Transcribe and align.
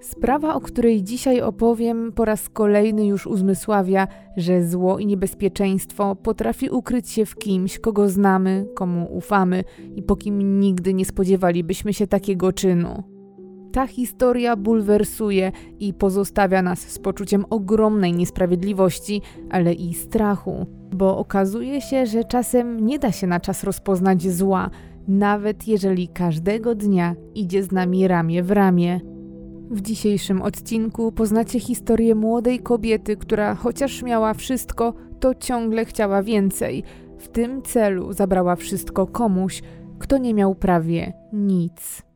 Sprawa, 0.00 0.54
o 0.54 0.60
której 0.60 1.02
dzisiaj 1.02 1.40
opowiem, 1.40 2.12
po 2.12 2.24
raz 2.24 2.48
kolejny 2.48 3.06
już 3.06 3.26
uzmysławia, 3.26 4.08
że 4.36 4.64
zło 4.64 4.98
i 4.98 5.06
niebezpieczeństwo 5.06 6.16
potrafi 6.16 6.70
ukryć 6.70 7.10
się 7.10 7.26
w 7.26 7.36
kimś, 7.36 7.78
kogo 7.78 8.08
znamy, 8.08 8.66
komu 8.74 9.16
ufamy 9.16 9.64
i 9.96 10.02
po 10.02 10.16
kim 10.16 10.60
nigdy 10.60 10.94
nie 10.94 11.04
spodziewalibyśmy 11.04 11.94
się 11.94 12.06
takiego 12.06 12.52
czynu. 12.52 13.02
Ta 13.72 13.86
historia 13.86 14.56
bulwersuje 14.56 15.52
i 15.78 15.94
pozostawia 15.94 16.62
nas 16.62 16.78
z 16.78 16.98
poczuciem 16.98 17.44
ogromnej 17.50 18.12
niesprawiedliwości, 18.12 19.22
ale 19.50 19.72
i 19.72 19.94
strachu, 19.94 20.66
bo 20.92 21.18
okazuje 21.18 21.80
się, 21.80 22.06
że 22.06 22.24
czasem 22.24 22.86
nie 22.86 22.98
da 22.98 23.12
się 23.12 23.26
na 23.26 23.40
czas 23.40 23.64
rozpoznać 23.64 24.22
zła, 24.22 24.70
nawet 25.08 25.68
jeżeli 25.68 26.08
każdego 26.08 26.74
dnia 26.74 27.14
idzie 27.34 27.62
z 27.62 27.72
nami 27.72 28.08
ramię 28.08 28.42
w 28.42 28.50
ramię. 28.50 29.17
W 29.70 29.80
dzisiejszym 29.80 30.42
odcinku 30.42 31.12
poznacie 31.12 31.60
historię 31.60 32.14
młodej 32.14 32.58
kobiety, 32.58 33.16
która 33.16 33.54
chociaż 33.54 34.02
miała 34.02 34.34
wszystko, 34.34 34.94
to 35.20 35.34
ciągle 35.34 35.84
chciała 35.84 36.22
więcej. 36.22 36.82
W 37.18 37.28
tym 37.28 37.62
celu 37.62 38.12
zabrała 38.12 38.56
wszystko 38.56 39.06
komuś, 39.06 39.62
kto 39.98 40.18
nie 40.18 40.34
miał 40.34 40.54
prawie 40.54 41.12
nic. 41.32 42.07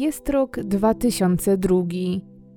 Jest 0.00 0.28
rok 0.28 0.60
2002. 0.60 1.76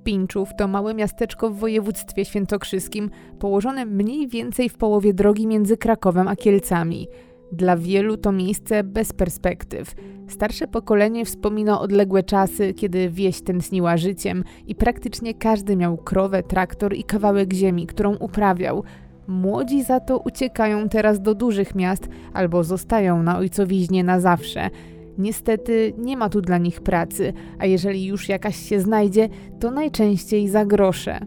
Pinczów 0.04 0.50
to 0.58 0.68
małe 0.68 0.94
miasteczko 0.94 1.50
w 1.50 1.58
województwie 1.60 2.26
świętokrzyskim, 2.26 3.10
położone 3.40 3.86
mniej 3.86 4.28
więcej 4.28 4.70
w 4.70 4.78
połowie 4.78 5.14
drogi 5.14 5.48
między 5.48 5.78
Krakowem 5.78 6.28
a 6.28 6.36
Kielcami. 6.36 7.08
Dla 7.52 7.78
wielu 7.78 8.18
to 8.18 8.32
miejsce 8.32 8.84
bez 8.84 9.14
perspektyw. 9.14 9.96
Starsze 10.28 10.68
pokolenie 10.68 11.26
wspomina 11.26 11.80
odległe 11.82 12.24
czasy, 12.24 12.74
kiedy 12.74 13.10
wieś 13.10 13.42
tętniła 13.42 13.98
życiem 13.98 14.44
i 14.68 14.76
praktycznie 14.76 15.34
każdy 15.34 15.76
miał 15.76 15.98
krowę, 15.98 16.44
traktor 16.44 16.94
i 16.94 17.04
kawałek 17.04 17.54
ziemi, 17.54 17.88
którą 17.88 18.16
uprawiał. 18.16 18.84
Młodzi 19.28 19.84
za 19.84 20.00
to 20.00 20.20
uciekają 20.20 20.90
teraz 20.90 21.22
do 21.22 21.36
dużych 21.36 21.76
miast 21.76 22.10
albo 22.34 22.64
zostają 22.64 23.24
na 23.24 23.38
ojcowiźnie 23.38 24.04
na 24.04 24.20
zawsze– 24.20 24.70
Niestety 25.18 25.94
nie 25.98 26.18
ma 26.18 26.30
tu 26.30 26.42
dla 26.42 26.58
nich 26.58 26.82
pracy, 26.82 27.34
a 27.60 27.66
jeżeli 27.66 28.06
już 28.06 28.30
jakaś 28.30 28.56
się 28.56 28.80
znajdzie, 28.80 29.30
to 29.60 29.72
najczęściej 29.72 30.50
za 30.50 30.66
grosze. 30.66 31.20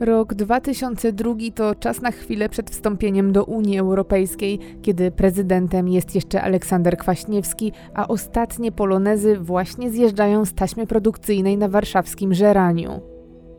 Rok 0.00 0.34
2002 0.34 1.34
to 1.54 1.74
czas 1.74 2.02
na 2.02 2.10
chwilę 2.10 2.48
przed 2.48 2.70
wstąpieniem 2.70 3.32
do 3.32 3.44
Unii 3.44 3.78
Europejskiej, 3.78 4.58
kiedy 4.82 5.10
prezydentem 5.10 5.88
jest 5.88 6.14
jeszcze 6.14 6.42
Aleksander 6.42 6.96
Kwaśniewski, 6.96 7.72
a 7.94 8.08
ostatnie 8.08 8.72
polonezy 8.72 9.38
właśnie 9.38 9.90
zjeżdżają 9.90 10.44
z 10.44 10.54
taśmy 10.54 10.86
produkcyjnej 10.86 11.58
na 11.58 11.68
warszawskim 11.68 12.34
Żeraniu. 12.34 13.13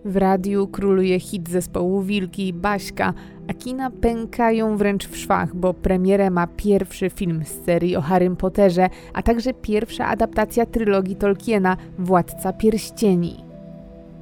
W 0.05 0.17
radiu 0.17 0.67
króluje 0.67 1.19
hit 1.19 1.49
zespołu 1.49 2.01
Wilki, 2.01 2.53
Baśka, 2.53 3.13
a 3.47 3.53
kina 3.53 3.89
pękają 3.89 4.77
wręcz 4.77 5.07
w 5.07 5.17
szwach, 5.17 5.55
bo 5.55 5.73
premierę 5.73 6.29
ma 6.29 6.47
pierwszy 6.47 7.09
film 7.09 7.43
z 7.45 7.65
serii 7.65 7.95
o 7.95 8.01
Harrym 8.01 8.35
Potterze, 8.35 8.89
a 9.13 9.21
także 9.21 9.53
pierwsza 9.53 10.07
adaptacja 10.07 10.65
trylogii 10.65 11.15
Tolkiena 11.15 11.77
Władca 11.99 12.53
Pierścieni. 12.53 13.43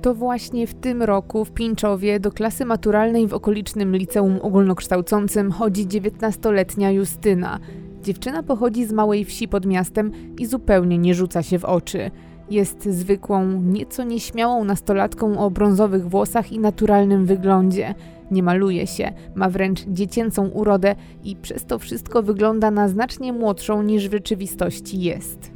To 0.02 0.16
właśnie 0.16 0.68
w 0.68 0.74
tym 0.74 1.04
roku 1.04 1.46
w 1.46 1.52
Pińczowie 1.52 2.20
do 2.20 2.32
klasy 2.32 2.66
maturalnej 2.66 3.28
w 3.28 3.34
okolicznym 3.34 3.96
liceum 3.96 4.40
ogólnokształcącym 4.42 5.52
chodzi 5.52 5.88
19-letnia 5.88 6.92
Justyna. 6.92 7.60
Dziewczyna 8.04 8.44
pochodzi 8.44 8.86
z 8.86 8.92
małej 8.92 9.26
wsi 9.26 9.48
pod 9.48 9.66
miastem 9.66 10.12
i 10.40 10.46
zupełnie 10.46 10.98
nie 10.98 11.14
rzuca 11.14 11.44
się 11.44 11.60
w 11.60 11.66
oczy. 11.66 12.12
Jest 12.54 12.84
zwykłą, 12.84 13.62
nieco 13.62 14.04
nieśmiałą 14.04 14.64
nastolatką 14.64 15.40
o 15.40 15.52
brązowych 15.52 16.10
włosach 16.10 16.52
i 16.52 16.60
naturalnym 16.60 17.26
wyglądzie. 17.26 17.96
Nie 18.32 18.44
maluje 18.44 18.88
się, 18.88 19.14
ma 19.36 19.50
wręcz 19.50 19.86
dziecięcą 19.88 20.48
urodę 20.48 20.96
i 21.24 21.36
przez 21.36 21.66
to 21.66 21.80
wszystko 21.80 22.24
wygląda 22.24 22.72
na 22.72 22.88
znacznie 22.88 23.34
młodszą 23.34 23.84
niż 23.84 24.10
w 24.10 24.12
rzeczywistości 24.12 25.02
jest. 25.02 25.52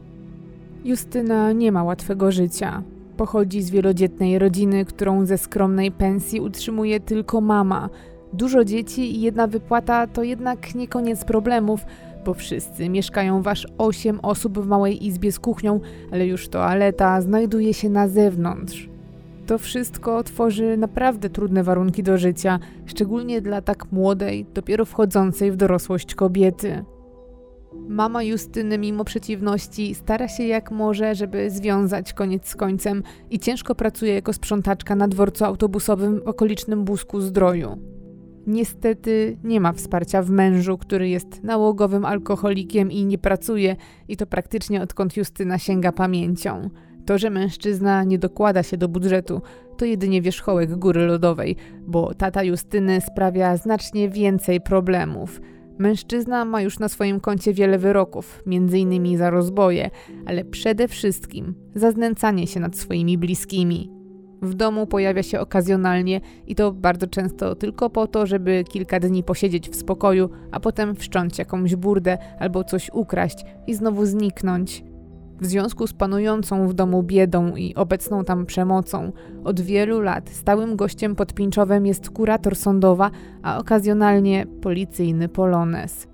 Justyna 0.86 1.52
nie 1.52 1.72
ma 1.72 1.84
łatwego 1.84 2.32
życia. 2.32 2.84
Pochodzi 3.18 3.62
z 3.62 3.70
wielodzietnej 3.70 4.40
rodziny, 4.40 4.86
którą 4.86 5.26
ze 5.26 5.38
skromnej 5.38 5.92
pensji 5.92 6.42
utrzymuje 6.42 7.00
tylko 7.00 7.42
mama. 7.42 7.90
Dużo 8.34 8.66
dzieci 8.66 9.16
i 9.16 9.22
jedna 9.22 9.48
wypłata 9.48 10.08
to 10.08 10.24
jednak 10.24 10.76
nie 10.76 10.88
koniec 10.88 11.26
problemów, 11.26 11.86
bo 12.28 12.34
wszyscy 12.34 12.90
mieszkają 12.90 13.42
wasz 13.42 13.68
8 13.78 14.20
osób 14.20 14.60
w 14.60 14.68
małej 14.68 15.06
izbie 15.06 15.32
z 15.32 15.40
kuchnią, 15.40 15.80
ale 16.12 16.28
już 16.28 16.50
toaleta 16.50 17.22
znajduje 17.22 17.74
się 17.74 17.90
na 17.90 18.08
zewnątrz. 18.08 18.90
To 19.46 19.58
wszystko 19.58 20.24
tworzy 20.24 20.78
naprawdę 20.78 21.30
trudne 21.30 21.64
warunki 21.64 22.04
do 22.04 22.18
życia, 22.18 22.60
szczególnie 22.86 23.42
dla 23.42 23.62
tak 23.62 23.92
młodej, 23.92 24.46
dopiero 24.54 24.86
wchodzącej 24.86 25.52
w 25.52 25.56
dorosłość 25.56 26.16
kobiety. 26.16 26.86
Mama 27.88 28.24
Justyny, 28.24 28.78
mimo 28.78 29.04
przeciwności, 29.04 29.96
stara 29.96 30.28
się 30.28 30.44
jak 30.44 30.72
może, 30.72 31.16
żeby 31.16 31.50
związać 31.50 32.14
koniec 32.14 32.48
z 32.48 32.56
końcem 32.56 33.04
i 33.30 33.40
ciężko 33.40 33.76
pracuje 33.76 34.14
jako 34.14 34.34
sprzątaczka 34.34 34.96
na 34.96 35.08
dworcu 35.08 35.46
autobusowym 35.46 36.20
w 36.20 36.28
okolicznym 36.28 36.84
Busku 36.84 37.22
Zdroju. 37.22 37.97
Niestety 38.48 39.38
nie 39.44 39.60
ma 39.60 39.74
wsparcia 39.74 40.22
w 40.22 40.30
mężu, 40.30 40.78
który 40.78 41.10
jest 41.10 41.44
nałogowym 41.44 42.06
alkoholikiem 42.06 42.92
i 42.92 43.06
nie 43.06 43.18
pracuje, 43.18 43.76
i 44.08 44.18
to 44.18 44.26
praktycznie 44.26 44.82
odkąd 44.82 45.18
Justyna 45.18 45.58
sięga 45.58 45.92
pamięcią. 45.92 46.70
To, 47.06 47.18
że 47.18 47.30
mężczyzna 47.30 48.04
nie 48.04 48.20
dokłada 48.20 48.64
się 48.64 48.78
do 48.78 48.88
budżetu, 48.90 49.42
to 49.78 49.86
jedynie 49.86 50.22
wierzchołek 50.22 50.76
góry 50.76 51.06
lodowej, 51.06 51.56
bo 51.88 52.14
tata 52.14 52.44
Justyny 52.44 53.02
sprawia 53.02 53.58
znacznie 53.58 54.10
więcej 54.10 54.62
problemów. 54.62 55.42
Mężczyzna 55.78 56.46
ma 56.46 56.62
już 56.62 56.80
na 56.80 56.90
swoim 56.90 57.20
koncie 57.20 57.54
wiele 57.54 57.78
wyroków, 57.78 58.44
m.in. 58.48 59.18
za 59.18 59.30
rozboje, 59.30 59.90
ale 60.26 60.46
przede 60.46 60.88
wszystkim 60.88 61.54
za 61.76 61.92
znęcanie 61.92 62.48
się 62.48 62.60
nad 62.60 62.78
swoimi 62.78 63.18
bliskimi. 63.18 63.97
W 64.42 64.54
domu 64.54 64.88
pojawia 64.88 65.24
się 65.24 65.40
okazjonalnie 65.40 66.22
i 66.48 66.56
to 66.56 66.72
bardzo 66.72 67.08
często 67.08 67.56
tylko 67.56 67.90
po 67.90 68.08
to, 68.08 68.26
żeby 68.26 68.64
kilka 68.70 69.00
dni 69.00 69.24
posiedzieć 69.24 69.70
w 69.70 69.76
spokoju, 69.76 70.30
a 70.52 70.60
potem 70.60 70.96
wszcząć 70.96 71.40
jakąś 71.40 71.76
burdę 71.76 72.18
albo 72.40 72.64
coś 72.64 72.90
ukraść 72.94 73.46
i 73.68 73.74
znowu 73.74 74.06
zniknąć. 74.06 74.84
W 75.42 75.46
związku 75.46 75.88
z 75.88 75.94
panującą 75.94 76.68
w 76.68 76.74
domu 76.74 77.04
biedą 77.04 77.56
i 77.56 77.76
obecną 77.76 78.24
tam 78.24 78.46
przemocą, 78.46 79.12
od 79.44 79.62
wielu 79.62 80.02
lat 80.02 80.30
stałym 80.30 80.76
gościem 80.76 81.16
pod 81.16 81.34
Pinczowem 81.34 81.86
jest 81.86 82.10
kurator 82.10 82.56
sądowa, 82.56 83.12
a 83.44 83.58
okazjonalnie 83.58 84.46
policyjny 84.62 85.30
polones. 85.30 86.08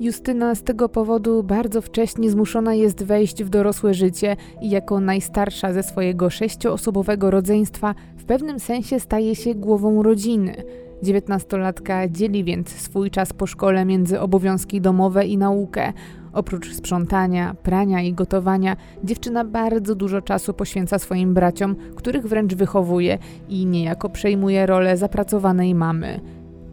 Justyna 0.00 0.54
z 0.54 0.62
tego 0.62 0.88
powodu 0.88 1.42
bardzo 1.42 1.82
wcześnie 1.82 2.30
zmuszona 2.30 2.74
jest 2.74 3.04
wejść 3.04 3.44
w 3.44 3.48
dorosłe 3.48 3.94
życie 3.94 4.36
i 4.60 4.70
jako 4.70 5.00
najstarsza 5.00 5.72
ze 5.72 5.82
swojego 5.82 6.30
sześcioosobowego 6.30 7.30
rodzeństwa 7.30 7.94
w 8.16 8.24
pewnym 8.24 8.60
sensie 8.60 9.00
staje 9.00 9.34
się 9.34 9.54
głową 9.54 10.02
rodziny. 10.02 10.54
Dziewiętnastolatka 11.02 12.08
dzieli 12.08 12.44
więc 12.44 12.68
swój 12.68 13.10
czas 13.10 13.32
po 13.32 13.46
szkole 13.46 13.84
między 13.84 14.20
obowiązki 14.20 14.80
domowe 14.80 15.26
i 15.26 15.38
naukę. 15.38 15.92
Oprócz 16.32 16.72
sprzątania, 16.72 17.54
prania 17.62 18.02
i 18.02 18.12
gotowania, 18.12 18.76
dziewczyna 19.04 19.44
bardzo 19.44 19.94
dużo 19.94 20.22
czasu 20.22 20.54
poświęca 20.54 20.98
swoim 20.98 21.34
braciom, 21.34 21.76
których 21.96 22.26
wręcz 22.26 22.54
wychowuje 22.54 23.18
i 23.48 23.66
niejako 23.66 24.08
przejmuje 24.08 24.66
rolę 24.66 24.96
zapracowanej 24.96 25.74
mamy. 25.74 26.20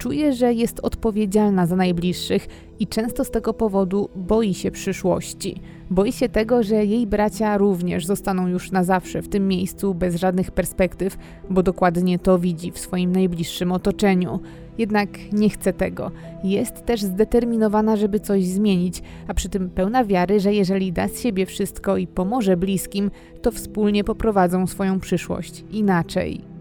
Czuje, 0.06 0.34
że 0.34 0.54
jest 0.54 0.80
odpowiedzialna 0.80 1.66
za 1.66 1.76
najbliższych 1.76 2.48
i 2.80 2.88
często 2.88 3.24
z 3.24 3.32
tego 3.32 3.54
powodu 3.54 4.10
boi 4.16 4.54
się 4.54 4.72
przyszłości. 4.72 5.62
Boi 5.90 6.12
się 6.12 6.30
tego, 6.30 6.64
że 6.64 6.86
jej 6.86 7.08
bracia 7.08 7.58
również 7.58 8.06
zostaną 8.06 8.48
już 8.48 8.72
na 8.72 8.84
zawsze 8.84 9.22
w 9.22 9.30
tym 9.30 9.48
miejscu 9.48 9.94
bez 9.94 10.16
żadnych 10.16 10.52
perspektyw, 10.52 11.18
bo 11.50 11.64
dokładnie 11.64 12.20
to 12.20 12.40
widzi 12.40 12.72
w 12.72 12.80
swoim 12.80 13.12
najbliższym 13.12 13.72
otoczeniu. 13.72 14.40
Jednak 14.78 15.10
nie 15.34 15.50
chce 15.50 15.74
tego. 15.74 16.12
Jest 16.44 16.86
też 16.86 17.02
zdeterminowana, 17.02 17.96
żeby 17.96 18.20
coś 18.20 18.46
zmienić, 18.46 19.02
a 19.28 19.34
przy 19.34 19.50
tym 19.50 19.70
pełna 19.70 20.06
wiary, 20.06 20.40
że 20.40 20.54
jeżeli 20.54 20.92
da 20.92 21.08
z 21.08 21.22
siebie 21.22 21.46
wszystko 21.46 21.98
i 21.98 22.08
pomoże 22.08 22.58
bliskim, 22.58 23.12
to 23.42 23.52
wspólnie 23.52 24.04
poprowadzą 24.04 24.68
swoją 24.68 25.00
przyszłość 25.00 25.64
inaczej. 25.72 26.55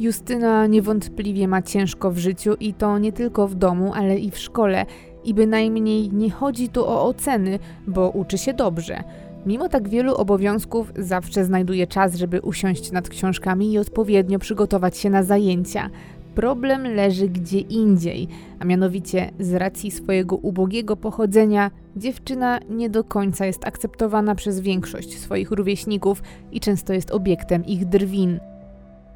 Justyna 0.00 0.66
niewątpliwie 0.66 1.48
ma 1.48 1.62
ciężko 1.62 2.10
w 2.10 2.18
życiu 2.18 2.54
i 2.60 2.74
to 2.74 2.98
nie 2.98 3.12
tylko 3.12 3.48
w 3.48 3.54
domu, 3.54 3.92
ale 3.94 4.18
i 4.18 4.30
w 4.30 4.38
szkole. 4.38 4.86
I 5.24 5.34
bynajmniej 5.34 6.10
nie 6.12 6.30
chodzi 6.30 6.68
tu 6.68 6.84
o 6.84 7.04
oceny, 7.06 7.58
bo 7.86 8.10
uczy 8.10 8.38
się 8.38 8.54
dobrze. 8.54 9.04
Mimo 9.46 9.68
tak 9.68 9.88
wielu 9.88 10.14
obowiązków, 10.14 10.92
zawsze 10.98 11.44
znajduje 11.44 11.86
czas, 11.86 12.14
żeby 12.14 12.40
usiąść 12.40 12.92
nad 12.92 13.08
książkami 13.08 13.72
i 13.72 13.78
odpowiednio 13.78 14.38
przygotować 14.38 14.96
się 14.98 15.10
na 15.10 15.22
zajęcia. 15.22 15.90
Problem 16.34 16.94
leży 16.94 17.28
gdzie 17.28 17.58
indziej, 17.58 18.28
a 18.58 18.64
mianowicie 18.64 19.30
z 19.40 19.54
racji 19.54 19.90
swojego 19.90 20.36
ubogiego 20.36 20.96
pochodzenia, 20.96 21.70
dziewczyna 21.96 22.60
nie 22.70 22.90
do 22.90 23.04
końca 23.04 23.46
jest 23.46 23.66
akceptowana 23.66 24.34
przez 24.34 24.60
większość 24.60 25.18
swoich 25.18 25.50
rówieśników 25.50 26.22
i 26.52 26.60
często 26.60 26.92
jest 26.92 27.10
obiektem 27.10 27.64
ich 27.64 27.84
drwin. 27.84 28.40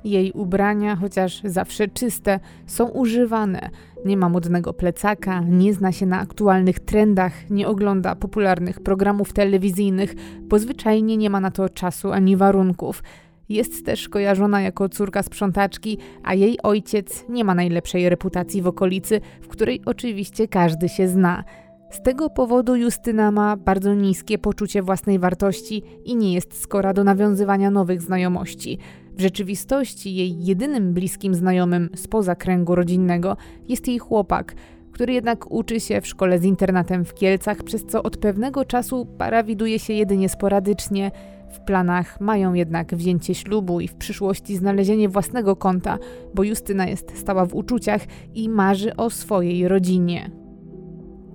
Jej 0.04 0.32
ubrania, 0.32 0.96
chociaż 0.96 1.40
zawsze 1.44 1.88
czyste, 1.88 2.40
są 2.66 2.88
używane. 2.88 3.70
Nie 4.04 4.16
ma 4.16 4.28
modnego 4.28 4.72
plecaka, 4.72 5.40
nie 5.40 5.74
zna 5.74 5.92
się 5.92 6.06
na 6.06 6.20
aktualnych 6.20 6.80
trendach, 6.80 7.50
nie 7.50 7.68
ogląda 7.68 8.14
popularnych 8.14 8.80
programów 8.80 9.32
telewizyjnych, 9.32 10.14
bo 10.42 10.58
zwyczajnie 10.58 11.16
nie 11.16 11.30
ma 11.30 11.40
na 11.40 11.50
to 11.50 11.68
czasu 11.68 12.12
ani 12.12 12.36
warunków. 12.36 13.02
Jest 13.48 13.86
też 13.86 14.08
kojarzona 14.08 14.60
jako 14.60 14.88
córka 14.88 15.22
sprzątaczki, 15.22 15.98
a 16.24 16.34
jej 16.34 16.62
ojciec 16.62 17.24
nie 17.28 17.44
ma 17.44 17.54
najlepszej 17.54 18.08
reputacji 18.08 18.62
w 18.62 18.66
okolicy, 18.66 19.20
w 19.40 19.48
której 19.48 19.82
oczywiście 19.86 20.48
każdy 20.48 20.88
się 20.88 21.08
zna. 21.08 21.44
Z 21.90 22.02
tego 22.02 22.30
powodu 22.30 22.76
Justyna 22.76 23.30
ma 23.30 23.56
bardzo 23.56 23.94
niskie 23.94 24.38
poczucie 24.38 24.82
własnej 24.82 25.18
wartości 25.18 25.82
i 26.04 26.16
nie 26.16 26.34
jest 26.34 26.60
skora 26.62 26.92
do 26.92 27.04
nawiązywania 27.04 27.70
nowych 27.70 28.02
znajomości. 28.02 28.78
W 29.18 29.20
rzeczywistości 29.20 30.14
jej 30.14 30.44
jedynym 30.44 30.94
bliskim 30.94 31.34
znajomym 31.34 31.90
spoza 31.94 32.34
kręgu 32.34 32.74
rodzinnego 32.74 33.36
jest 33.68 33.88
jej 33.88 33.98
chłopak, 33.98 34.54
który 34.92 35.12
jednak 35.12 35.50
uczy 35.50 35.80
się 35.80 36.00
w 36.00 36.06
szkole 36.06 36.38
z 36.38 36.44
internatem 36.44 37.04
w 37.04 37.14
Kielcach, 37.14 37.62
przez 37.62 37.86
co 37.86 38.02
od 38.02 38.16
pewnego 38.16 38.64
czasu 38.64 39.06
para 39.18 39.42
widuje 39.42 39.78
się 39.78 39.92
jedynie 39.92 40.28
sporadycznie. 40.28 41.10
W 41.50 41.60
planach 41.60 42.20
mają 42.20 42.54
jednak 42.54 42.94
wzięcie 42.94 43.34
ślubu 43.34 43.80
i 43.80 43.88
w 43.88 43.94
przyszłości 43.94 44.56
znalezienie 44.56 45.08
własnego 45.08 45.56
konta, 45.56 45.98
bo 46.34 46.42
Justyna 46.42 46.86
jest 46.86 47.18
stała 47.18 47.46
w 47.46 47.54
uczuciach 47.54 48.02
i 48.34 48.48
marzy 48.48 48.96
o 48.96 49.10
swojej 49.10 49.68
rodzinie. 49.68 50.30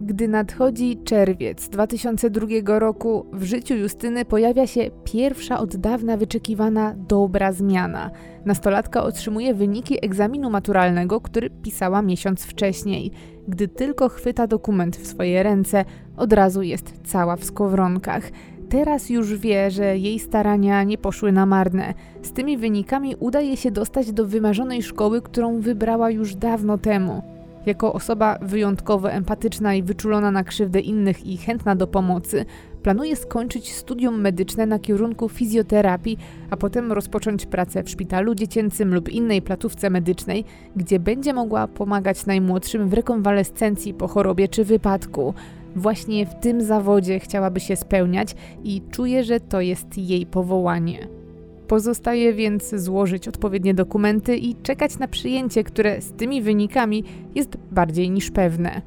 Gdy 0.06 0.28
nadchodzi 0.28 0.98
czerwiec 1.04 1.70
2002 1.70 2.80
roku, 2.80 3.26
w 3.34 3.44
życiu 3.44 3.76
Justyny 3.76 4.26
pojawia 4.26 4.68
się 4.68 4.92
pierwsza 5.04 5.60
od 5.60 5.76
dawna 5.76 6.18
wyczekiwana 6.18 6.96
dobra 7.08 7.52
zmiana. 7.52 8.12
Nastolatka 8.46 9.04
otrzymuje 9.04 9.54
wyniki 9.54 10.06
egzaminu 10.06 10.50
maturalnego, 10.50 11.22
który 11.22 11.50
pisała 11.50 12.02
miesiąc 12.02 12.44
wcześniej. 12.44 13.12
Gdy 13.48 13.68
tylko 13.68 14.10
chwyta 14.10 14.48
dokument 14.48 14.98
w 14.98 15.08
swoje 15.08 15.44
ręce, 15.44 15.86
od 16.18 16.34
razu 16.34 16.62
jest 16.62 16.94
cała 17.04 17.36
w 17.36 17.44
skowronkach. 17.44 18.30
Teraz 18.70 19.10
już 19.10 19.38
wie, 19.38 19.72
że 19.72 19.98
jej 19.98 20.20
starania 20.20 20.84
nie 20.84 20.98
poszły 20.98 21.32
na 21.32 21.46
marne. 21.46 21.94
Z 22.22 22.32
tymi 22.32 22.58
wynikami 22.58 23.16
udaje 23.20 23.58
się 23.58 23.72
dostać 23.72 24.12
do 24.12 24.26
wymarzonej 24.26 24.84
szkoły, 24.84 25.22
którą 25.22 25.60
wybrała 25.60 26.10
już 26.10 26.36
dawno 26.36 26.78
temu. 26.78 27.33
Jako 27.66 27.94
osoba 27.94 28.38
wyjątkowo 28.42 29.12
empatyczna 29.12 29.76
i 29.76 29.84
wyczulona 29.84 30.32
na 30.32 30.44
krzywdę 30.44 30.80
innych 30.80 31.26
i 31.26 31.38
chętna 31.38 31.76
do 31.76 31.88
pomocy, 31.88 32.46
planuje 32.84 33.16
skończyć 33.16 33.74
studium 33.74 34.22
medyczne 34.22 34.66
na 34.66 34.80
kierunku 34.80 35.30
fizjoterapii, 35.30 36.18
a 36.50 36.58
potem 36.58 36.92
rozpocząć 36.92 37.46
pracę 37.46 37.84
w 37.84 37.90
szpitalu 37.90 38.36
dziecięcym 38.36 38.94
lub 38.94 39.10
innej 39.10 39.42
placówce 39.42 39.90
medycznej, 39.90 40.46
gdzie 40.76 41.00
będzie 41.00 41.34
mogła 41.34 41.68
pomagać 41.68 42.26
najmłodszym 42.26 42.90
w 42.90 42.94
rekonwalescencji 42.94 43.94
po 43.94 44.08
chorobie 44.08 44.48
czy 44.48 44.66
wypadku. 44.66 45.34
Właśnie 45.76 46.26
w 46.26 46.36
tym 46.36 46.62
zawodzie 46.62 47.20
chciałaby 47.20 47.60
się 47.60 47.76
spełniać 47.76 48.36
i 48.64 48.82
czuje, 48.92 49.24
że 49.24 49.40
to 49.40 49.62
jest 49.62 49.98
jej 49.98 50.26
powołanie. 50.26 51.23
Pozostaje 51.74 52.34
więc 52.34 52.76
złożyć 52.76 53.28
odpowiednie 53.28 53.74
dokumenty 53.74 54.38
i 54.38 54.56
czekać 54.56 55.00
na 55.00 55.08
przyjęcie, 55.08 55.64
które 55.64 56.02
z 56.02 56.12
tymi 56.12 56.42
wynikami 56.42 57.04
jest 57.36 57.58
bardziej 57.72 58.12
niż 58.12 58.32
pewne. 58.32 58.82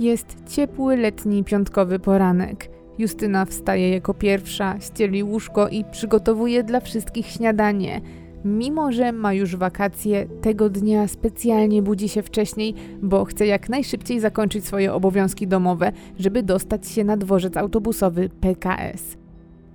Jest 0.00 0.36
ciepły 0.48 0.96
letni 0.96 1.44
piątkowy 1.44 1.98
poranek. 1.98 2.70
Justyna 2.98 3.44
wstaje 3.44 3.90
jako 3.90 4.14
pierwsza, 4.14 4.80
ścieli 4.80 5.22
łóżko 5.22 5.68
i 5.68 5.84
przygotowuje 5.84 6.62
dla 6.64 6.80
wszystkich 6.80 7.26
śniadanie. 7.26 8.00
Mimo, 8.44 8.92
że 8.92 9.12
ma 9.12 9.32
już 9.32 9.56
wakacje, 9.56 10.26
tego 10.42 10.70
dnia 10.70 11.08
specjalnie 11.08 11.82
budzi 11.82 12.08
się 12.08 12.22
wcześniej, 12.22 12.74
bo 13.02 13.24
chce 13.24 13.46
jak 13.46 13.68
najszybciej 13.68 14.20
zakończyć 14.20 14.64
swoje 14.64 14.94
obowiązki 14.94 15.46
domowe, 15.46 15.92
żeby 16.18 16.42
dostać 16.42 16.88
się 16.88 17.04
na 17.04 17.16
dworzec 17.16 17.56
autobusowy 17.56 18.28
PKS. 18.40 19.25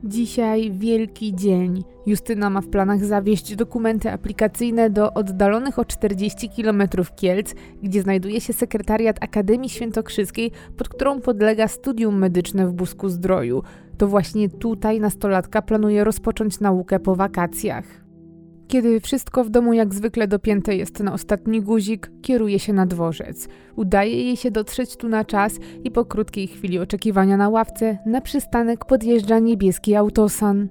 Dzisiaj 0.03 0.71
wielki 0.71 1.35
dzień. 1.35 1.83
Justyna 2.05 2.49
ma 2.49 2.61
w 2.61 2.67
planach 2.67 3.05
zawieźć 3.05 3.55
dokumenty 3.55 4.11
aplikacyjne 4.11 4.89
do 4.89 5.13
oddalonych 5.13 5.79
o 5.79 5.85
40 5.85 6.49
km 6.49 6.83
Kielc, 7.15 7.55
gdzie 7.83 8.01
znajduje 8.01 8.41
się 8.41 8.53
sekretariat 8.53 9.17
Akademii 9.23 9.69
Świętokrzyskiej, 9.69 10.51
pod 10.77 10.89
którą 10.89 11.21
podlega 11.21 11.67
studium 11.67 12.17
medyczne 12.17 12.67
w 12.67 12.73
Busku 12.73 13.09
Zdroju. 13.09 13.63
To 13.97 14.07
właśnie 14.07 14.49
tutaj 14.49 14.99
nastolatka 14.99 15.61
planuje 15.61 16.03
rozpocząć 16.03 16.59
naukę 16.59 16.99
po 16.99 17.15
wakacjach. 17.15 18.00
Kiedy 18.71 18.99
wszystko 18.99 19.43
w 19.43 19.49
domu 19.49 19.73
jak 19.73 19.93
zwykle 19.93 20.27
dopięte 20.27 20.75
jest 20.75 20.99
na 20.99 21.13
ostatni 21.13 21.61
guzik, 21.61 22.11
kieruje 22.21 22.59
się 22.59 22.73
na 22.73 22.85
dworzec. 22.85 23.47
Udaje 23.75 24.23
jej 24.23 24.37
się 24.37 24.51
dotrzeć 24.51 24.97
tu 24.97 25.09
na 25.09 25.25
czas 25.25 25.59
i 25.83 25.91
po 25.91 26.05
krótkiej 26.05 26.47
chwili 26.47 26.79
oczekiwania 26.79 27.37
na 27.37 27.49
ławce 27.49 27.97
na 28.05 28.21
przystanek 28.21 28.85
podjeżdża 28.85 29.39
niebieski 29.39 29.95
autosan. 29.95 30.69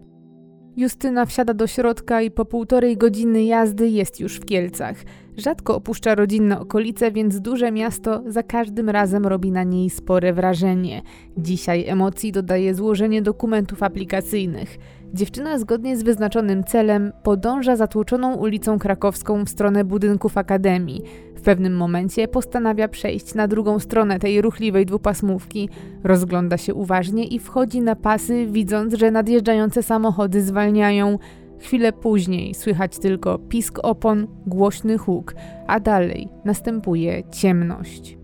Justyna 0.77 1.27
wsiada 1.27 1.55
do 1.55 1.67
środka 1.67 2.23
i 2.23 2.31
po 2.31 2.45
półtorej 2.45 2.97
godziny 2.97 3.45
jazdy 3.45 3.89
jest 3.89 4.21
już 4.21 4.37
w 4.37 4.45
Kielcach. 4.45 4.97
Rzadko 5.37 5.77
opuszcza 5.77 6.15
rodzinne 6.15 6.61
okolice, 6.61 7.13
więc 7.13 7.41
duże 7.41 7.73
miasto 7.73 8.23
za 8.27 8.43
każdym 8.43 8.91
razem 8.91 9.27
robi 9.27 9.53
na 9.53 9.63
niej 9.63 9.91
spore 9.91 10.33
wrażenie. 10.33 11.03
Dzisiaj 11.39 11.89
emocji 11.89 12.33
dodaje 12.33 12.75
złożenie 12.75 13.23
dokumentów 13.23 13.83
aplikacyjnych. 13.83 14.79
Dziewczyna 15.15 15.59
zgodnie 15.59 15.97
z 15.97 16.03
wyznaczonym 16.03 16.65
celem 16.65 17.13
podąża 17.23 17.77
zatłoczoną 17.77 18.35
ulicą 18.35 18.79
krakowską 18.79 19.45
w 19.45 19.49
stronę 19.49 19.85
budynków 19.85 20.39
akademii. 20.39 21.03
W 21.37 21.41
pewnym 21.43 21.77
momencie 21.77 22.29
postanawia 22.29 22.89
przejść 22.89 23.35
na 23.35 23.49
drugą 23.49 23.79
stronę 23.79 24.19
tej 24.19 24.43
ruchliwej 24.43 24.87
dwupasmówki. 24.87 25.69
Rozgląda 26.05 26.57
się 26.57 26.75
uważnie 26.75 27.25
i 27.25 27.39
wchodzi 27.39 27.81
na 27.81 27.97
pasy, 27.97 28.47
widząc, 28.47 28.95
że 28.95 29.11
nadjeżdżające 29.11 29.83
samochody 29.83 30.43
zwalniają. 30.43 31.19
Chwilę 31.59 31.93
później 31.93 32.55
słychać 32.55 32.99
tylko 32.99 33.39
pisk 33.39 33.79
opon, 33.83 34.27
głośny 34.47 34.99
huk, 34.99 35.35
a 35.67 35.81
dalej 35.81 36.29
następuje 36.45 37.23
ciemność. 37.31 38.20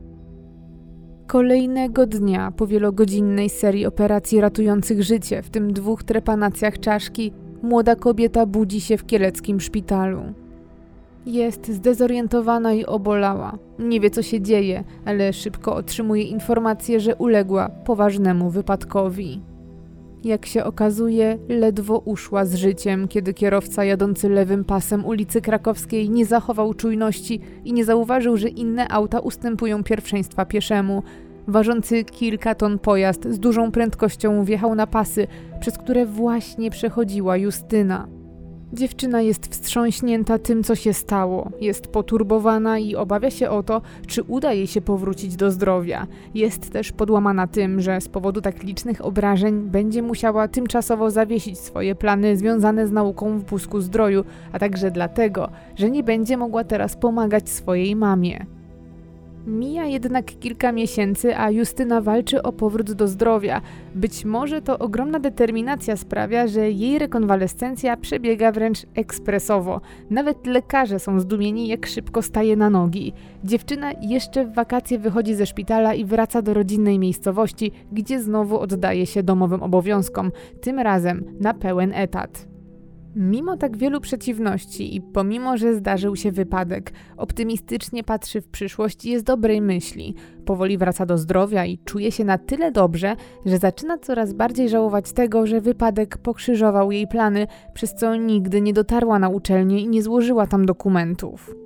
Kolejnego 1.26 2.06
dnia 2.06 2.52
po 2.56 2.66
wielogodzinnej 2.66 3.50
serii 3.50 3.87
operacji 3.87 4.40
ratujących 4.40 5.02
życie, 5.02 5.42
w 5.42 5.50
tym 5.50 5.73
dwóch 5.73 6.02
trepanacjach 6.02 6.80
czaszki, 6.80 7.33
młoda 7.62 7.97
kobieta 7.97 8.47
budzi 8.47 8.80
się 8.80 8.97
w 8.97 9.06
kieleckim 9.06 9.61
szpitalu. 9.61 10.23
Jest 11.26 11.68
zdezorientowana 11.68 12.73
i 12.73 12.85
obolała. 12.85 13.59
Nie 13.78 14.00
wie 14.00 14.11
co 14.11 14.23
się 14.23 14.40
dzieje, 14.40 14.85
ale 15.04 15.33
szybko 15.33 15.75
otrzymuje 15.75 16.23
informację, 16.23 17.00
że 17.00 17.16
uległa 17.16 17.68
poważnemu 17.68 18.50
wypadkowi. 18.50 19.40
Jak 20.26 20.47
się 20.47 20.64
okazuje, 20.64 21.38
ledwo 21.49 21.99
uszła 21.99 22.45
z 22.45 22.54
życiem, 22.54 23.09
kiedy 23.09 23.35
kierowca 23.35 23.85
jadący 23.85 24.28
lewym 24.28 24.64
pasem 24.64 25.04
ulicy 25.04 25.40
Krakowskiej 25.40 26.11
nie 26.11 26.26
zachował 26.26 26.75
czujności 26.75 27.40
i 27.64 27.73
nie 27.73 27.85
zauważył, 27.85 28.37
że 28.37 28.49
inne 28.49 28.88
auta 28.88 29.21
ustępują 29.21 29.85
pierwszeństwa 29.85 30.45
pieszemu. 30.45 31.02
Ważący 31.49 32.04
kilka 32.04 32.54
ton 32.54 32.78
pojazd 32.78 33.25
z 33.28 33.38
dużą 33.38 33.71
prędkością 33.71 34.45
wjechał 34.45 34.75
na 34.75 34.87
pasy, 34.87 35.26
przez 35.61 35.78
które 35.78 36.06
właśnie 36.06 36.71
przechodziła 36.71 37.37
Justyna. 37.37 38.15
Dziewczyna 38.76 39.21
jest 39.21 39.47
wstrząśnięta 39.47 40.38
tym, 40.38 40.64
co 40.64 40.75
się 40.75 40.92
stało. 40.92 41.50
Jest 41.61 41.87
poturbowana 41.87 42.78
i 42.78 42.97
obawia 42.97 43.30
się 43.30 43.50
o 43.50 43.62
to, 43.62 43.83
czy 44.06 44.23
uda 44.23 44.52
jej 44.52 44.66
się 44.66 44.80
powrócić 44.80 45.37
do 45.37 45.50
zdrowia. 45.50 46.06
Jest 46.35 46.71
też 46.71 46.92
podłamana 46.92 47.47
tym, 47.47 47.80
że 47.80 48.00
z 48.00 48.09
powodu 48.09 48.40
tak 48.40 48.62
licznych 48.62 49.04
obrażeń 49.04 49.61
będzie 49.61 50.02
musiała 50.02 50.49
tymczasowo 50.49 51.11
zawiesić 51.11 51.59
swoje 51.59 51.95
plany 51.95 52.37
związane 52.37 52.87
z 52.87 52.92
nauką 52.92 53.38
w 53.38 53.45
Busku 53.45 53.80
Zdroju, 53.80 54.25
a 54.52 54.59
także 54.59 54.90
dlatego, 54.90 55.50
że 55.76 55.90
nie 55.90 56.02
będzie 56.02 56.37
mogła 56.37 56.64
teraz 56.64 56.97
pomagać 56.97 57.49
swojej 57.49 57.97
mamie. 57.97 58.56
Mija 59.47 59.85
jednak 59.85 60.25
kilka 60.25 60.73
miesięcy, 60.73 61.37
a 61.37 61.50
Justyna 61.50 62.00
walczy 62.00 62.43
o 62.43 62.53
powrót 62.53 62.93
do 62.93 63.09
zdrowia. 63.09 63.61
Być 63.95 64.25
może 64.25 64.62
to 64.62 64.79
ogromna 64.79 65.19
determinacja 65.19 65.97
sprawia, 65.97 66.47
że 66.47 66.71
jej 66.71 66.99
rekonwalescencja 66.99 67.97
przebiega 67.97 68.53
wręcz 68.53 68.79
ekspresowo. 68.95 69.81
Nawet 70.11 70.47
lekarze 70.47 70.99
są 70.99 71.21
zdumieni, 71.21 71.69
jak 71.69 71.87
szybko 71.87 72.23
staje 72.23 72.57
na 72.57 72.71
nogi. 72.71 73.12
Dziewczyna 73.45 73.93
jeszcze 74.03 74.45
w 74.45 74.55
wakacje 74.55 74.99
wychodzi 74.99 75.35
ze 75.35 75.47
szpitala 75.47 75.95
i 75.95 76.05
wraca 76.05 76.43
do 76.43 76.55
rodzinnej 76.55 76.99
miejscowości, 76.99 77.73
gdzie 77.93 78.21
znowu 78.21 78.59
oddaje 78.59 79.07
się 79.07 79.23
domowym 79.23 79.62
obowiązkom, 79.62 80.33
tym 80.61 80.79
razem 80.79 81.25
na 81.41 81.55
pełen 81.55 81.93
etat. 81.95 82.56
Mimo 83.18 83.56
tak 83.56 83.76
wielu 83.76 84.00
przeciwności 84.00 84.96
i 84.96 85.00
pomimo, 85.00 85.56
że 85.56 85.75
zdarzył 85.75 86.16
się 86.16 86.32
wypadek, 86.32 86.92
optymistycznie 87.16 88.04
patrzy 88.04 88.40
w 88.40 88.49
przyszłość 88.49 89.04
i 89.04 89.11
jest 89.11 89.25
dobrej 89.25 89.61
myśli. 89.61 90.14
Powoli 90.44 90.78
wraca 90.78 91.06
do 91.06 91.18
zdrowia 91.18 91.64
i 91.64 91.78
czuje 91.78 92.12
się 92.12 92.25
na 92.25 92.38
tyle 92.38 92.73
dobrze, 92.73 93.16
że 93.46 93.58
zaczyna 93.58 93.99
coraz 93.99 94.32
bardziej 94.32 94.68
żałować 94.68 95.12
tego, 95.12 95.46
że 95.46 95.61
wypadek 95.61 96.18
pokrzyżował 96.18 96.92
jej 96.92 97.08
plany, 97.08 97.46
przez 97.75 97.94
co 97.94 98.16
nigdy 98.16 98.61
nie 98.61 98.73
dotarła 98.73 99.18
na 99.18 99.28
uczelnię 99.28 99.80
i 99.80 99.88
nie 99.88 100.02
złożyła 100.02 100.46
tam 100.46 100.66
dokumentów. 100.66 101.65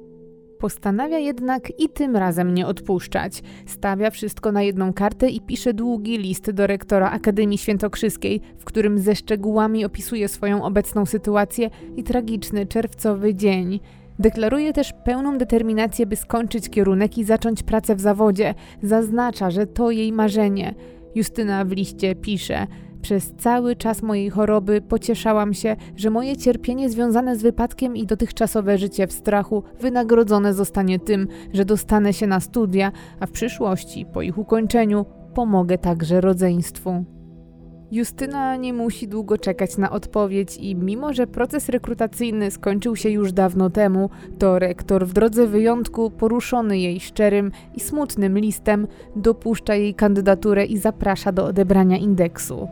Postanawia 0.61 1.19
jednak 1.19 1.81
i 1.81 1.89
tym 1.89 2.17
razem 2.17 2.55
nie 2.55 2.67
odpuszczać. 2.67 3.43
Stawia 3.67 4.11
wszystko 4.11 4.53
na 4.53 4.63
jedną 4.63 4.93
kartę 4.93 5.29
i 5.29 5.41
pisze 5.41 5.75
długi 5.75 6.19
list 6.19 6.51
do 6.51 6.67
rektora 6.67 7.11
Akademii 7.11 7.59
Świętokrzyskiej, 7.59 8.41
w 8.59 8.65
którym 8.65 8.99
ze 8.99 9.17
szczegółami 9.17 9.85
opisuje 9.85 10.29
swoją 10.29 10.65
obecną 10.65 11.07
sytuację 11.07 11.71
i 11.97 12.03
tragiczny 12.03 12.67
czerwcowy 12.67 13.35
dzień. 13.35 13.81
Deklaruje 14.19 14.73
też 14.73 14.93
pełną 15.05 15.39
determinację, 15.39 16.07
by 16.07 16.17
skończyć 16.17 16.71
kierunek 16.71 17.19
i 17.19 17.25
zacząć 17.25 17.63
pracę 17.63 17.97
w 17.97 18.01
zawodzie. 18.01 18.55
Zaznacza, 18.83 19.51
że 19.51 19.67
to 19.67 19.91
jej 19.91 20.13
marzenie. 20.13 20.75
Justyna 21.15 21.65
w 21.65 21.73
liście 21.73 22.15
pisze– 22.15 22.67
przez 23.03 23.33
cały 23.39 23.77
czas 23.77 24.03
mojej 24.03 24.31
choroby 24.31 24.81
pocieszałam 24.81 25.55
się, 25.55 25.77
że 25.97 26.11
moje 26.11 26.37
cierpienie 26.37 26.91
związane 26.91 27.37
z 27.37 27.43
wypadkiem 27.43 27.97
i 27.97 28.07
dotychczasowe 28.07 28.79
życie 28.79 29.07
w 29.07 29.13
strachu 29.13 29.63
wynagrodzone 29.81 30.55
zostanie 30.55 30.99
tym, 30.99 31.29
że 31.53 31.65
dostanę 31.65 32.13
się 32.13 32.27
na 32.27 32.41
studia, 32.41 32.93
a 33.21 33.27
w 33.27 33.31
przyszłości, 33.31 34.07
po 34.13 34.23
ich 34.23 34.39
ukończeniu, 34.39 35.07
pomogę 35.35 35.79
także 35.79 36.21
rodzeństwu. 36.21 37.05
Justyna 37.93 38.57
nie 38.57 38.73
musi 38.73 39.09
długo 39.09 39.39
czekać 39.39 39.77
na 39.77 39.91
odpowiedź 39.91 40.57
i 40.57 40.77
mimo, 40.77 41.15
że 41.15 41.27
proces 41.27 41.69
rekrutacyjny 41.69 42.51
skończył 42.51 42.97
się 42.97 43.11
już 43.11 43.33
dawno 43.33 43.71
temu, 43.71 44.11
to 44.39 44.59
rektor 44.59 45.07
w 45.07 45.13
drodze 45.13 45.47
wyjątku, 45.47 46.11
poruszony 46.11 46.79
jej 46.79 47.01
szczerym 47.01 47.51
i 47.75 47.81
smutnym 47.81 48.39
listem, 48.39 48.87
dopuszcza 49.17 49.75
jej 49.75 49.95
kandydaturę 49.95 50.65
i 50.65 50.79
zaprasza 50.79 51.33
do 51.33 51.45
odebrania 51.45 51.97
indeksu 51.97 52.69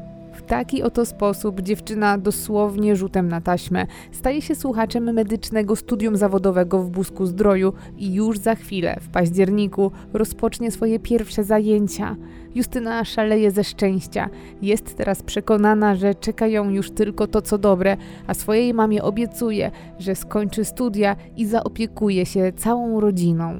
taki 0.49 0.83
oto 0.83 1.07
sposób 1.07 1.61
dziewczyna 1.61 2.19
dosłownie 2.19 2.97
rzutem 2.97 3.29
na 3.29 3.41
taśmę 3.41 3.87
staje 4.13 4.43
się 4.43 4.55
słuchaczem 4.55 5.15
medycznego 5.15 5.77
studium 5.77 6.17
zawodowego 6.17 6.83
w 6.83 6.91
Busku 6.91 7.27
Zdroju 7.27 7.73
i 7.99 8.15
już 8.15 8.39
za 8.39 8.55
chwilę, 8.55 8.97
w 9.01 9.09
październiku, 9.09 9.91
rozpocznie 10.13 10.71
swoje 10.71 10.99
pierwsze 10.99 11.45
zajęcia. 11.45 12.17
Justyna 12.55 13.05
szaleje 13.05 13.51
ze 13.51 13.65
szczęścia. 13.65 14.29
Jest 14.63 14.97
teraz 14.97 15.23
przekonana, 15.23 15.97
że 15.97 16.15
czeka 16.15 16.47
ją 16.47 16.71
już 16.71 16.91
tylko 16.91 17.27
to, 17.27 17.43
co 17.43 17.59
dobre, 17.59 17.97
a 18.27 18.35
swojej 18.35 18.75
mamie 18.75 19.03
obiecuje, 19.03 19.71
że 19.99 20.15
skończy 20.15 20.65
studia 20.65 21.17
i 21.37 21.47
zaopiekuje 21.47 22.27
się 22.27 22.53
całą 22.57 23.01
rodziną. 23.01 23.55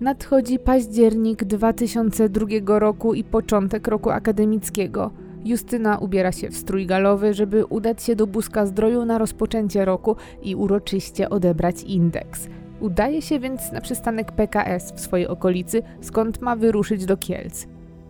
Nadchodzi 0.00 0.58
październik 0.58 1.44
2002 1.44 2.78
roku 2.78 3.14
i 3.14 3.24
początek 3.24 3.88
roku 3.88 4.10
akademickiego. 4.10 5.25
Justyna 5.46 5.98
ubiera 5.98 6.32
się 6.32 6.50
w 6.50 6.56
strój 6.56 6.86
galowy, 6.86 7.34
żeby 7.34 7.66
udać 7.66 8.02
się 8.02 8.16
do 8.16 8.26
Buska 8.26 8.66
Zdroju 8.66 9.04
na 9.04 9.18
rozpoczęcie 9.18 9.84
roku 9.84 10.16
i 10.42 10.54
uroczyście 10.54 11.30
odebrać 11.30 11.82
indeks. 11.82 12.48
Udaje 12.80 13.22
się 13.22 13.38
więc 13.38 13.72
na 13.72 13.80
przystanek 13.80 14.32
PKS 14.32 14.92
w 14.92 15.00
swojej 15.00 15.28
okolicy, 15.28 15.82
skąd 16.00 16.40
ma 16.40 16.56
wyruszyć 16.56 17.06
do 17.06 17.16
Kielc. 17.16 17.66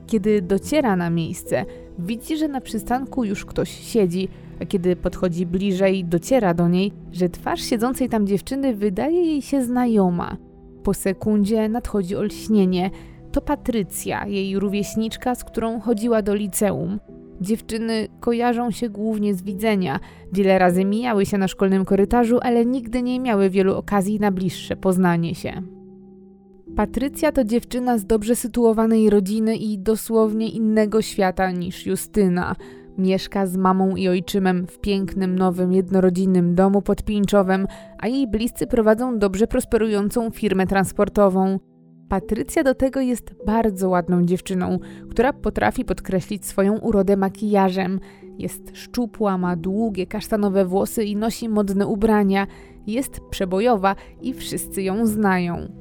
Kiedy 0.07 0.43
dociera 0.43 0.97
na 0.97 1.11
miejsce, 1.11 1.65
widzi, 1.99 2.37
że 2.37 2.49
na 2.49 2.61
przystanku 2.61 3.25
już 3.25 3.45
ktoś 3.45 3.71
siedzi, 3.71 4.29
a 4.63 4.67
kiedy 4.67 4.97
podchodzi 4.97 5.47
bliżej, 5.47 6.05
dociera 6.05 6.55
do 6.55 6.69
niej, 6.69 6.93
że 7.13 7.29
twarz 7.29 7.61
siedzącej 7.61 8.09
tam 8.09 8.27
dziewczyny 8.27 8.75
wydaje 8.75 9.23
jej 9.23 9.43
się 9.43 9.65
znajoma. 9.65 10.37
Po 10.83 10.95
sekundzie 10.95 11.69
nadchodzi 11.69 12.17
olśnienie. 12.17 12.91
To 13.33 13.41
Patrycja, 13.41 14.27
jej 14.27 14.59
rówieśniczka, 14.59 15.35
z 15.35 15.45
którą 15.45 15.81
chodziła 15.81 16.23
do 16.23 16.35
liceum. 16.35 16.99
Dziewczyny 17.41 18.09
kojarzą 18.21 18.71
się 18.71 18.89
głównie 18.89 19.35
z 19.35 19.43
widzenia. 19.43 20.01
Wiele 20.33 20.59
razy 20.59 20.85
mijały 20.85 21.27
się 21.27 21.39
na 21.39 21.49
szkolnym 21.49 21.85
korytarzu, 21.85 22.39
ale 22.43 22.67
nigdy 22.67 23.03
nie 23.03 23.21
miały 23.21 23.51
wielu 23.51 23.77
okazji 23.77 24.21
na 24.21 24.31
bliższe 24.31 24.77
poznanie 24.77 25.35
się. 25.35 25.63
Patrycja 26.77 27.33
to 27.33 27.45
dziewczyna 27.45 27.99
z 27.99 28.07
dobrze 28.07 28.37
sytuowanej 28.37 29.11
rodziny 29.11 29.57
i 29.57 29.79
dosłownie 29.79 30.49
innego 30.49 31.03
świata 31.03 31.51
niż 31.51 31.87
Justyna. 31.87 32.57
Mieszka 32.99 33.47
z 33.47 33.57
mamą 33.57 33.97
i 33.97 34.09
ojczymem 34.09 34.67
w 34.67 34.79
pięknym, 34.79 35.39
nowym, 35.39 35.73
jednorodzinnym 35.73 36.55
domu 36.55 36.83
pod 36.83 37.03
Pińczowem, 37.03 37.67
a 37.99 38.09
jej 38.09 38.29
bliscy 38.29 38.67
prowadzą 38.67 39.19
dobrze 39.19 39.47
prosperującą 39.47 40.31
firmę 40.31 40.67
transportową. 40.67 41.59
Patrycja 42.09 42.65
do 42.65 42.75
tego 42.75 43.01
jest 43.01 43.35
bardzo 43.47 43.89
ładną 43.89 44.25
dziewczyną, 44.25 44.79
która 45.11 45.33
potrafi 45.33 45.85
podkreślić 45.85 46.47
swoją 46.47 46.79
urodę 46.79 47.17
makijażem. 47.17 48.01
Jest 48.39 48.77
szczupła, 48.77 49.39
ma 49.39 49.57
długie 49.57 50.07
kasztanowe 50.07 50.65
włosy 50.65 51.05
i 51.05 51.17
nosi 51.17 51.49
modne 51.49 51.87
ubrania. 51.87 52.47
Jest 52.87 53.21
przebojowa 53.31 53.95
i 54.23 54.35
wszyscy 54.35 54.83
ją 54.83 55.07
znają. 55.07 55.73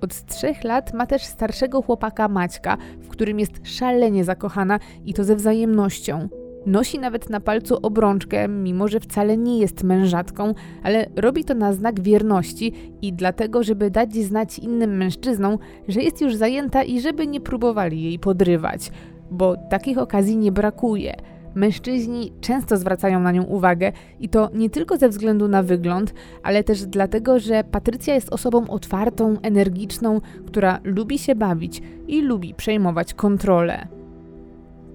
Od 0.00 0.24
trzech 0.24 0.64
lat 0.64 0.94
ma 0.94 1.06
też 1.06 1.24
starszego 1.24 1.82
chłopaka 1.82 2.28
Maćka, 2.28 2.76
w 3.00 3.08
którym 3.08 3.40
jest 3.40 3.52
szalenie 3.62 4.24
zakochana 4.24 4.78
i 5.04 5.14
to 5.14 5.24
ze 5.24 5.36
wzajemnością. 5.36 6.28
Nosi 6.68 6.98
nawet 6.98 7.30
na 7.30 7.40
palcu 7.40 7.78
obrączkę, 7.82 8.48
mimo 8.48 8.88
że 8.88 9.00
wcale 9.00 9.36
nie 9.36 9.58
jest 9.58 9.84
mężatką, 9.84 10.54
ale 10.82 11.06
robi 11.16 11.44
to 11.44 11.54
na 11.54 11.72
znak 11.72 12.00
wierności 12.00 12.72
i 13.02 13.12
dlatego, 13.12 13.62
żeby 13.62 13.90
dać 13.90 14.14
znać 14.14 14.58
innym 14.58 14.96
mężczyznom, 14.96 15.58
że 15.88 16.02
jest 16.02 16.20
już 16.20 16.34
zajęta 16.34 16.82
i 16.82 17.00
żeby 17.00 17.26
nie 17.26 17.40
próbowali 17.40 18.02
jej 18.02 18.18
podrywać, 18.18 18.90
bo 19.30 19.56
takich 19.70 19.98
okazji 19.98 20.36
nie 20.36 20.52
brakuje. 20.52 21.14
Mężczyźni 21.54 22.32
często 22.40 22.76
zwracają 22.76 23.20
na 23.20 23.32
nią 23.32 23.42
uwagę 23.42 23.92
i 24.20 24.28
to 24.28 24.50
nie 24.54 24.70
tylko 24.70 24.96
ze 24.96 25.08
względu 25.08 25.48
na 25.48 25.62
wygląd, 25.62 26.14
ale 26.42 26.64
też 26.64 26.86
dlatego, 26.86 27.38
że 27.38 27.64
Patrycja 27.64 28.14
jest 28.14 28.32
osobą 28.32 28.68
otwartą, 28.70 29.36
energiczną, 29.42 30.20
która 30.46 30.80
lubi 30.84 31.18
się 31.18 31.34
bawić 31.34 31.82
i 32.08 32.22
lubi 32.22 32.54
przejmować 32.54 33.14
kontrolę. 33.14 33.97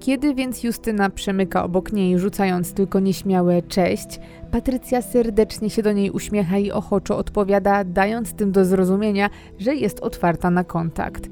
Kiedy 0.03 0.35
więc 0.35 0.63
Justyna 0.63 1.09
przemyka 1.09 1.63
obok 1.63 1.93
niej, 1.93 2.19
rzucając 2.19 2.73
tylko 2.73 2.99
nieśmiałe 2.99 3.61
cześć, 3.61 4.19
Patrycja 4.51 5.01
serdecznie 5.01 5.69
się 5.69 5.83
do 5.83 5.91
niej 5.91 6.11
uśmiecha 6.11 6.57
i 6.57 6.71
ochoczo 6.71 7.17
odpowiada, 7.17 7.83
dając 7.83 8.33
tym 8.33 8.51
do 8.51 8.65
zrozumienia, 8.65 9.29
że 9.59 9.75
jest 9.75 9.99
otwarta 9.99 10.49
na 10.49 10.63
kontakt. 10.63 11.29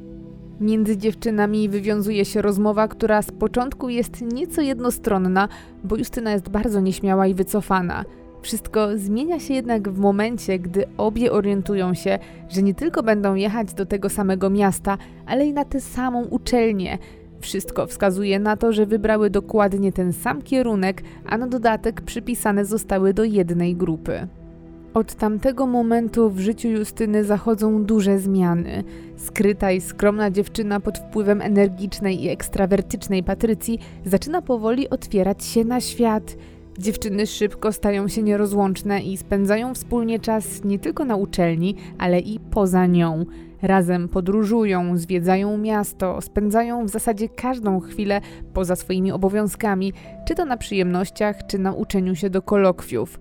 Między 0.60 0.98
dziewczynami 0.98 1.70
wywiązuje 1.70 2.26
się 2.26 2.42
rozmowa, 2.42 2.88
która 2.88 3.22
z 3.22 3.32
początku 3.32 3.90
jest 3.90 4.22
nieco 4.22 4.62
jednostronna, 4.62 5.48
bo 5.84 5.96
Justyna 5.96 6.32
jest 6.32 6.50
bardzo 6.50 6.80
nieśmiała 6.80 7.28
i 7.28 7.34
wycofana. 7.34 8.06
Wszystko 8.42 8.98
zmienia 8.98 9.40
się 9.40 9.54
jednak 9.54 9.90
w 9.90 9.98
momencie, 9.98 10.60
gdy 10.60 10.86
obie 10.98 11.32
orientują 11.32 11.94
się, 11.94 12.20
że 12.50 12.62
nie 12.62 12.74
tylko 12.74 13.04
będą 13.04 13.36
jechać 13.36 13.74
do 13.74 13.86
tego 13.86 14.10
samego 14.10 14.50
miasta, 14.50 14.98
ale 15.26 15.46
i 15.46 15.54
na 15.54 15.66
tę 15.66 15.82
samą 15.82 16.24
uczelnię– 16.26 16.98
wszystko 17.42 17.88
wskazuje 17.88 18.40
na 18.40 18.58
to, 18.58 18.74
że 18.74 18.86
wybrały 18.86 19.30
dokładnie 19.30 19.92
ten 19.92 20.14
sam 20.14 20.42
kierunek, 20.42 21.04
a 21.26 21.38
na 21.38 21.48
dodatek 21.48 22.02
przypisane 22.02 22.66
zostały 22.66 23.14
do 23.14 23.24
jednej 23.24 23.76
grupy. 23.76 24.28
Od 24.94 25.16
tamtego 25.16 25.68
momentu 25.68 26.30
w 26.30 26.40
życiu 26.40 26.68
Justyny 26.68 27.24
zachodzą 27.24 27.84
duże 27.84 28.20
zmiany. 28.20 28.84
Skryta 29.18 29.72
i 29.72 29.82
skromna 29.82 30.32
dziewczyna 30.32 30.80
pod 30.80 30.98
wpływem 30.98 31.42
energicznej 31.42 32.24
i 32.24 32.30
ekstrawertycznej 32.30 33.24
Patrycji 33.24 33.80
zaczyna 34.06 34.42
powoli 34.42 34.90
otwierać 34.90 35.44
się 35.44 35.64
na 35.64 35.82
świat. 35.82 36.38
Dziewczyny 36.78 37.28
szybko 37.28 37.72
stają 37.72 38.08
się 38.08 38.24
nierozłączne 38.24 39.02
i 39.02 39.18
spędzają 39.18 39.74
wspólnie 39.74 40.20
czas 40.20 40.64
nie 40.64 40.80
tylko 40.80 41.06
na 41.06 41.16
uczelni, 41.16 41.76
ale 41.98 42.20
i 42.20 42.40
poza 42.40 42.86
nią. 42.86 43.26
Razem 43.62 44.10
podróżują, 44.10 44.98
zwiedzają 44.98 45.58
miasto, 45.58 46.22
spędzają 46.22 46.86
w 46.86 46.90
zasadzie 46.90 47.30
każdą 47.30 47.80
chwilę 47.80 48.22
poza 48.54 48.76
swoimi 48.76 49.12
obowiązkami, 49.12 49.94
czy 50.28 50.36
to 50.36 50.46
na 50.46 50.58
przyjemnościach, 50.58 51.48
czy 51.48 51.60
na 51.60 51.74
uczeniu 51.74 52.16
się 52.16 52.30
do 52.30 52.42
kolokwiów. 52.42 53.20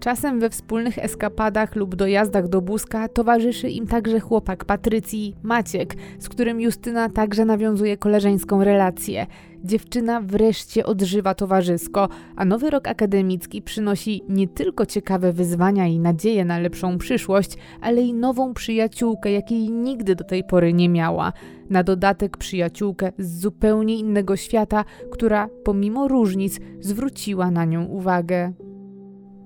Czasem 0.00 0.40
we 0.40 0.50
wspólnych 0.50 0.98
eskapadach 0.98 1.76
lub 1.76 1.94
dojazdach 1.94 2.48
do 2.48 2.60
Buzka 2.60 3.08
towarzyszy 3.08 3.70
im 3.70 3.86
także 3.86 4.20
chłopak 4.20 4.64
Patrycji, 4.64 5.36
Maciek, 5.42 5.94
z 6.18 6.28
którym 6.28 6.60
Justyna 6.60 7.08
także 7.08 7.44
nawiązuje 7.44 7.96
koleżeńską 7.96 8.64
relację. 8.64 9.26
Dziewczyna 9.64 10.20
wreszcie 10.20 10.86
odżywa 10.86 11.34
towarzysko, 11.34 12.08
a 12.36 12.44
nowy 12.44 12.70
rok 12.70 12.88
akademicki 12.88 13.62
przynosi 13.62 14.22
nie 14.28 14.48
tylko 14.48 14.86
ciekawe 14.86 15.32
wyzwania 15.32 15.86
i 15.86 15.98
nadzieję 15.98 16.44
na 16.44 16.58
lepszą 16.58 16.98
przyszłość, 16.98 17.56
ale 17.80 18.02
i 18.02 18.14
nową 18.14 18.54
przyjaciółkę, 18.54 19.32
jakiej 19.32 19.70
nigdy 19.70 20.14
do 20.14 20.24
tej 20.24 20.44
pory 20.44 20.72
nie 20.72 20.88
miała. 20.88 21.32
Na 21.70 21.82
dodatek 21.82 22.36
przyjaciółkę 22.36 23.12
z 23.18 23.40
zupełnie 23.40 23.98
innego 23.98 24.36
świata, 24.36 24.84
która 25.12 25.48
pomimo 25.64 26.08
różnic 26.08 26.60
zwróciła 26.80 27.50
na 27.50 27.64
nią 27.64 27.84
uwagę. 27.84 28.52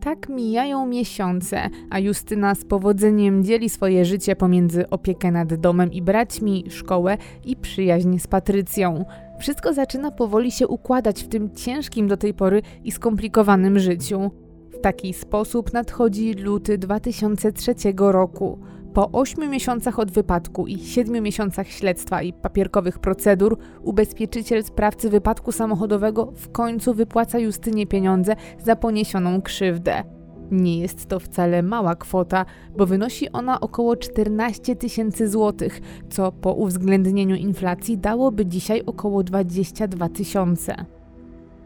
Tak 0.01 0.29
mijają 0.29 0.87
miesiące, 0.87 1.71
a 1.91 1.99
Justyna 1.99 2.55
z 2.55 2.65
powodzeniem 2.65 3.45
dzieli 3.45 3.69
swoje 3.69 4.05
życie 4.05 4.37
pomiędzy 4.37 4.91
opiekę 4.91 5.31
nad 5.31 5.55
domem 5.55 5.93
i 5.93 6.03
braćmi, 6.03 6.65
szkołę 6.69 7.19
i 7.45 7.57
przyjaźń 7.57 8.19
z 8.19 8.27
Patrycją. 8.27 9.05
Wszystko 9.39 9.73
zaczyna 9.73 10.11
powoli 10.11 10.51
się 10.51 10.69
układać 10.69 11.23
w 11.23 11.29
tym 11.29 11.55
ciężkim 11.55 12.09
do 12.09 12.17
tej 12.17 12.35
pory 12.35 12.63
i 12.85 12.93
skomplikowanym 12.93 13.79
życiu. 13.79 14.31
W 14.73 14.81
taki 14.81 15.15
sposób 15.15 15.73
nadchodzi 15.73 16.33
luty 16.33 16.79
2003 16.79 17.75
roku. 17.97 18.59
Po 18.95 19.11
8 19.13 19.51
miesiącach 19.51 19.99
od 19.99 20.11
wypadku 20.11 20.67
i 20.67 20.79
7 20.79 21.25
miesiącach 21.25 21.69
śledztwa 21.69 22.23
i 22.23 22.33
papierkowych 22.33 22.99
procedur, 22.99 23.59
ubezpieczyciel 23.83 24.65
sprawcy 24.65 25.11
wypadku 25.11 25.53
samochodowego 25.53 26.33
w 26.37 26.53
końcu 26.53 26.95
wypłaca 26.95 27.39
Justynie 27.39 27.87
pieniądze 27.87 28.37
za 28.65 28.77
poniesioną 28.77 29.43
krzywdę. 29.43 30.16
Nie 30.51 30.79
jest 30.79 31.07
to 31.07 31.21
wcale 31.21 31.63
mała 31.63 31.97
kwota, 31.97 32.45
bo 32.77 32.87
wynosi 32.87 33.33
ona 33.33 33.61
około 33.61 33.97
14 33.97 34.77
tysięcy 34.77 35.29
złotych, 35.29 35.81
co 36.11 36.33
po 36.33 36.53
uwzględnieniu 36.53 37.37
inflacji 37.37 37.99
dałoby 37.99 38.47
dzisiaj 38.47 38.83
około 38.87 39.23
22 39.23 40.09
tysiące. 40.09 40.85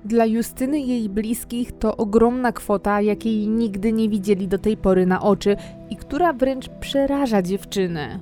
Dla 0.04 0.26
Justyny 0.26 0.78
i 0.78 0.88
jej 0.88 1.08
bliskich 1.08 1.72
to 1.72 1.96
ogromna 1.96 2.52
kwota, 2.52 3.00
jakiej 3.00 3.48
nigdy 3.48 3.92
nie 3.92 4.08
widzieli 4.08 4.48
do 4.48 4.58
tej 4.58 4.76
pory 4.76 5.06
na 5.06 5.22
oczy 5.22 5.56
i 5.90 5.96
która 5.96 6.32
wręcz 6.32 6.68
przeraża 6.68 7.42
dziewczynę. 7.42 8.20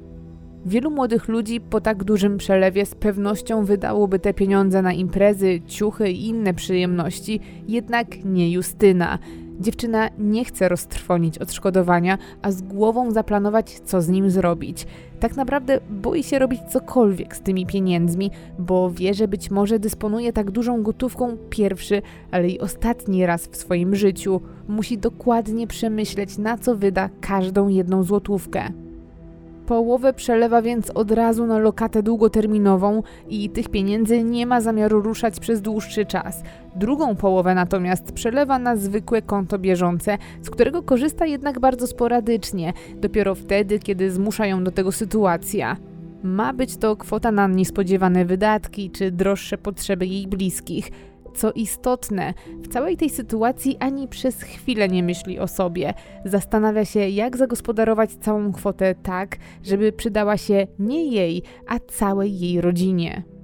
Wielu 0.67 0.91
młodych 0.91 1.29
ludzi 1.29 1.61
po 1.61 1.81
tak 1.81 2.05
dużym 2.05 2.39
przelewie 2.39 2.87
z 2.87 2.95
pewnością 2.95 3.65
wydałoby 3.65 4.19
te 4.19 4.35
pieniądze 4.35 4.83
na 4.83 4.93
imprezy, 4.93 5.61
ciuchy 5.67 6.11
i 6.11 6.27
inne 6.27 6.55
przyjemności, 6.55 7.41
jednak 7.69 8.25
nie 8.25 8.51
Justyna. 8.51 9.19
Dziewczyna 9.61 10.09
nie 10.19 10.45
chce 10.45 10.69
roztrwonić 10.69 11.39
odszkodowania, 11.39 12.19
a 12.43 12.51
z 12.51 12.63
głową 12.63 13.11
zaplanować, 13.11 13.81
co 13.81 14.03
z 14.03 14.09
nim 14.09 14.31
zrobić. 14.31 14.87
Tak 15.21 15.37
naprawdę 15.37 15.81
boi 15.91 16.23
się 16.23 16.39
robić 16.39 16.61
cokolwiek 16.71 17.37
z 17.37 17.41
tymi 17.41 17.67
pieniędzmi, 17.67 18.31
bo 18.59 18.91
wie, 18.91 19.15
że 19.15 19.29
być 19.29 19.51
może 19.51 19.79
dysponuje 19.79 20.33
tak 20.33 20.51
dużą 20.51 20.83
gotówką 20.83 21.37
pierwszy, 21.51 22.03
ale 22.31 22.49
i 22.49 22.61
ostatni 22.61 23.27
raz 23.27 23.47
w 23.47 23.57
swoim 23.57 23.97
życiu. 23.97 24.41
Musi 24.69 24.99
dokładnie 24.99 25.67
przemyśleć, 25.67 26.39
na 26.39 26.59
co 26.59 26.77
wyda 26.77 27.09
każdą 27.21 27.69
jedną 27.69 28.03
złotówkę. 28.03 28.73
Połowę 29.69 30.13
przelewa 30.13 30.63
więc 30.63 30.91
od 30.91 31.11
razu 31.11 31.47
na 31.47 31.59
lokatę 31.59 32.03
długoterminową 32.03 33.03
i 33.29 33.51
tych 33.51 33.69
pieniędzy 33.69 34.25
nie 34.25 34.47
ma 34.47 34.61
zamiaru 34.61 35.01
ruszać 35.01 35.41
przez 35.41 35.61
dłuższy 35.61 36.07
czas. 36.07 36.43
Drugą 36.79 37.17
połowę 37.17 37.55
natomiast 37.55 38.13
przelewa 38.13 38.59
na 38.59 38.77
zwykłe 38.77 39.23
konto 39.23 39.59
bieżące, 39.59 40.19
z 40.43 40.51
którego 40.51 40.83
korzysta 40.83 41.27
jednak 41.27 41.61
bardzo 41.61 41.87
sporadycznie, 41.87 42.73
dopiero 42.95 43.35
wtedy, 43.35 43.79
kiedy 43.79 44.11
zmusza 44.11 44.47
ją 44.47 44.65
do 44.65 44.71
tego 44.71 44.93
sytuacja. 44.93 45.77
Ma 46.23 46.53
być 46.53 46.77
to 46.77 46.97
kwota 46.97 47.33
na 47.33 47.47
niespodziewane 47.47 48.25
wydatki 48.25 48.91
czy 48.91 49.11
droższe 49.11 49.59
potrzeby 49.59 50.07
jej 50.07 50.27
bliskich. 50.27 50.91
Co 51.35 51.53
istotne, 51.53 52.35
w 52.63 52.69
całej 52.69 52.97
tej 52.97 53.11
sytuacji 53.11 53.77
ani 53.81 54.09
przez 54.09 54.43
chwilę 54.43 54.89
nie 54.89 55.03
myśli 55.03 55.39
o 55.39 55.49
sobie. 55.49 55.95
Zastanawia 56.25 56.85
się, 56.85 57.09
jak 57.09 57.37
zagospodarować 57.37 58.11
całą 58.11 58.53
kwotę 58.53 58.95
tak, 58.95 59.37
żeby 59.63 59.93
przydała 59.93 60.37
się 60.37 60.67
nie 60.79 61.05
jej, 61.05 61.43
a 61.69 61.79
całej 61.79 62.39
jej 62.39 62.61
rodzinie. 62.61 63.38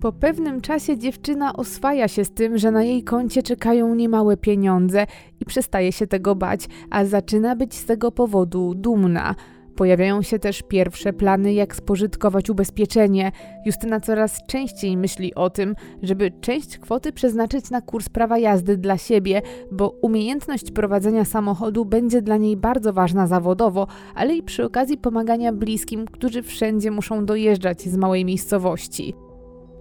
Po 0.00 0.12
pewnym 0.12 0.60
czasie 0.60 0.98
dziewczyna 0.98 1.52
oswaja 1.52 2.08
się 2.08 2.24
z 2.24 2.30
tym, 2.30 2.58
że 2.58 2.70
na 2.70 2.82
jej 2.82 3.04
koncie 3.04 3.42
czekają 3.42 3.94
niemałe 3.94 4.36
pieniądze 4.36 5.06
i 5.40 5.44
przestaje 5.44 5.92
się 5.92 6.06
tego 6.06 6.34
bać, 6.34 6.68
a 6.90 7.04
zaczyna 7.04 7.56
być 7.56 7.74
z 7.74 7.84
tego 7.84 8.12
powodu 8.12 8.74
dumna. 8.74 9.34
Pojawiają 9.76 10.22
się 10.22 10.38
też 10.38 10.62
pierwsze 10.62 11.12
plany, 11.12 11.52
jak 11.52 11.76
spożytkować 11.76 12.50
ubezpieczenie. 12.50 13.32
Justyna 13.66 14.00
coraz 14.00 14.46
częściej 14.46 14.96
myśli 14.96 15.34
o 15.34 15.50
tym, 15.50 15.74
żeby 16.02 16.30
część 16.40 16.78
kwoty 16.78 17.12
przeznaczyć 17.12 17.70
na 17.70 17.80
kurs 17.80 18.08
prawa 18.08 18.38
jazdy 18.38 18.76
dla 18.76 18.98
siebie, 18.98 19.42
bo 19.72 19.88
umiejętność 20.02 20.70
prowadzenia 20.70 21.24
samochodu 21.24 21.84
będzie 21.84 22.22
dla 22.22 22.36
niej 22.36 22.56
bardzo 22.56 22.92
ważna 22.92 23.26
zawodowo, 23.26 23.86
ale 24.14 24.36
i 24.36 24.42
przy 24.42 24.64
okazji 24.64 24.98
pomagania 24.98 25.52
bliskim, 25.52 26.06
którzy 26.06 26.42
wszędzie 26.42 26.90
muszą 26.90 27.26
dojeżdżać 27.26 27.82
z 27.82 27.96
małej 27.96 28.24
miejscowości. 28.24 29.27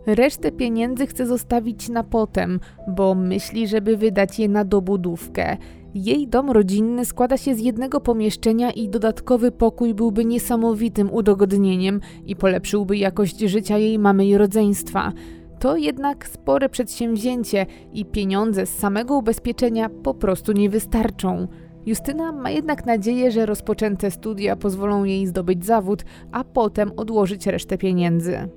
Resztę 0.08 0.52
pieniędzy 0.52 1.08
chce 1.08 1.28
zostawić 1.28 1.90
na 1.90 2.04
potem, 2.04 2.60
bo 2.88 3.16
myśli, 3.16 3.68
żeby 3.68 3.98
wydać 3.98 4.40
je 4.40 4.50
na 4.50 4.66
dobudówkę. 4.66 5.58
Jej 5.96 6.28
dom 6.28 6.52
rodzinny 6.52 7.06
składa 7.06 7.38
się 7.38 7.56
z 7.56 7.60
jednego 7.60 8.02
pomieszczenia 8.02 8.72
i 8.72 8.90
dodatkowy 8.90 9.52
pokój 9.52 9.94
byłby 9.94 10.26
niesamowitym 10.26 11.14
udogodnieniem 11.14 12.02
i 12.26 12.36
polepszyłby 12.36 12.98
jakość 12.98 13.40
życia 13.40 13.78
jej 13.78 14.00
mamy 14.00 14.26
i 14.26 14.38
rodzeństwa. 14.38 15.14
To 15.60 15.78
jednak 15.78 16.28
spore 16.28 16.70
przedsięwzięcie 16.70 17.66
i 17.94 18.06
pieniądze 18.06 18.66
z 18.66 18.78
samego 18.78 19.18
ubezpieczenia 19.18 19.90
po 19.90 20.14
prostu 20.14 20.52
nie 20.52 20.70
wystarczą. 20.70 21.48
Justyna 21.86 22.32
ma 22.32 22.50
jednak 22.50 22.86
nadzieję, 22.86 23.32
że 23.32 23.46
rozpoczęte 23.46 24.12
studia 24.12 24.56
pozwolą 24.56 25.04
jej 25.04 25.28
zdobyć 25.28 25.66
zawód, 25.66 26.04
a 26.32 26.44
potem 26.44 26.92
odłożyć 26.98 27.48
resztę 27.48 27.78
pieniędzy. 27.78 28.50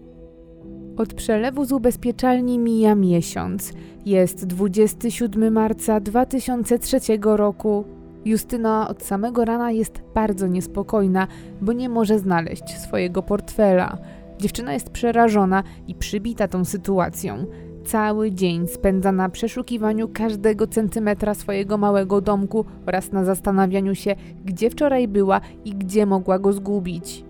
Od 0.96 1.14
przelewu 1.14 1.64
z 1.64 1.72
ubezpieczalni 1.72 2.58
mija 2.58 2.94
miesiąc. 2.94 3.72
Jest 4.06 4.46
27 4.46 5.52
marca 5.52 6.00
2003 6.00 6.98
roku. 7.22 7.84
Justyna 8.24 8.88
od 8.88 9.02
samego 9.02 9.44
rana 9.44 9.70
jest 9.70 10.02
bardzo 10.14 10.46
niespokojna, 10.46 11.26
bo 11.60 11.72
nie 11.72 11.88
może 11.88 12.18
znaleźć 12.18 12.78
swojego 12.78 13.22
portfela. 13.22 13.98
Dziewczyna 14.38 14.72
jest 14.72 14.90
przerażona 14.90 15.62
i 15.88 15.94
przybita 15.94 16.48
tą 16.48 16.64
sytuacją. 16.64 17.46
Cały 17.84 18.32
dzień 18.32 18.68
spędza 18.68 19.12
na 19.12 19.28
przeszukiwaniu 19.28 20.08
każdego 20.08 20.66
centymetra 20.66 21.34
swojego 21.34 21.78
małego 21.78 22.20
domku 22.20 22.64
oraz 22.86 23.12
na 23.12 23.24
zastanawianiu 23.24 23.94
się, 23.94 24.14
gdzie 24.44 24.70
wczoraj 24.70 25.08
była 25.08 25.40
i 25.64 25.70
gdzie 25.70 26.06
mogła 26.06 26.38
go 26.38 26.52
zgubić. 26.52 27.29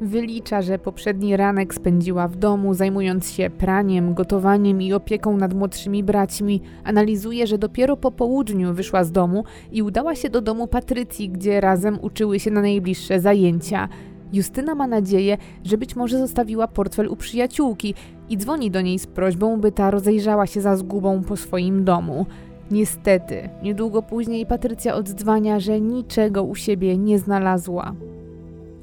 Wylicza, 0.00 0.62
że 0.62 0.78
poprzedni 0.78 1.36
ranek 1.36 1.74
spędziła 1.74 2.28
w 2.28 2.36
domu, 2.36 2.74
zajmując 2.74 3.30
się 3.30 3.50
praniem, 3.50 4.14
gotowaniem 4.14 4.82
i 4.82 4.92
opieką 4.92 5.36
nad 5.36 5.54
młodszymi 5.54 6.04
braćmi. 6.04 6.60
Analizuje, 6.84 7.46
że 7.46 7.58
dopiero 7.58 7.96
po 7.96 8.10
południu 8.10 8.74
wyszła 8.74 9.04
z 9.04 9.12
domu 9.12 9.44
i 9.72 9.82
udała 9.82 10.14
się 10.14 10.30
do 10.30 10.40
domu 10.40 10.66
Patrycji, 10.66 11.28
gdzie 11.28 11.60
razem 11.60 11.98
uczyły 12.02 12.40
się 12.40 12.50
na 12.50 12.60
najbliższe 12.60 13.20
zajęcia. 13.20 13.88
Justyna 14.32 14.74
ma 14.74 14.86
nadzieję, 14.86 15.36
że 15.64 15.78
być 15.78 15.96
może 15.96 16.18
zostawiła 16.18 16.68
portfel 16.68 17.08
u 17.08 17.16
przyjaciółki 17.16 17.94
i 18.28 18.36
dzwoni 18.36 18.70
do 18.70 18.80
niej 18.80 18.98
z 18.98 19.06
prośbą, 19.06 19.60
by 19.60 19.72
ta 19.72 19.90
rozejrzała 19.90 20.46
się 20.46 20.60
za 20.60 20.76
zgubą 20.76 21.22
po 21.22 21.36
swoim 21.36 21.84
domu. 21.84 22.26
Niestety, 22.70 23.48
niedługo 23.62 24.02
później 24.02 24.46
Patrycja 24.46 24.94
oddzwania, 24.94 25.60
że 25.60 25.80
niczego 25.80 26.42
u 26.42 26.54
siebie 26.54 26.98
nie 26.98 27.18
znalazła. 27.18 27.94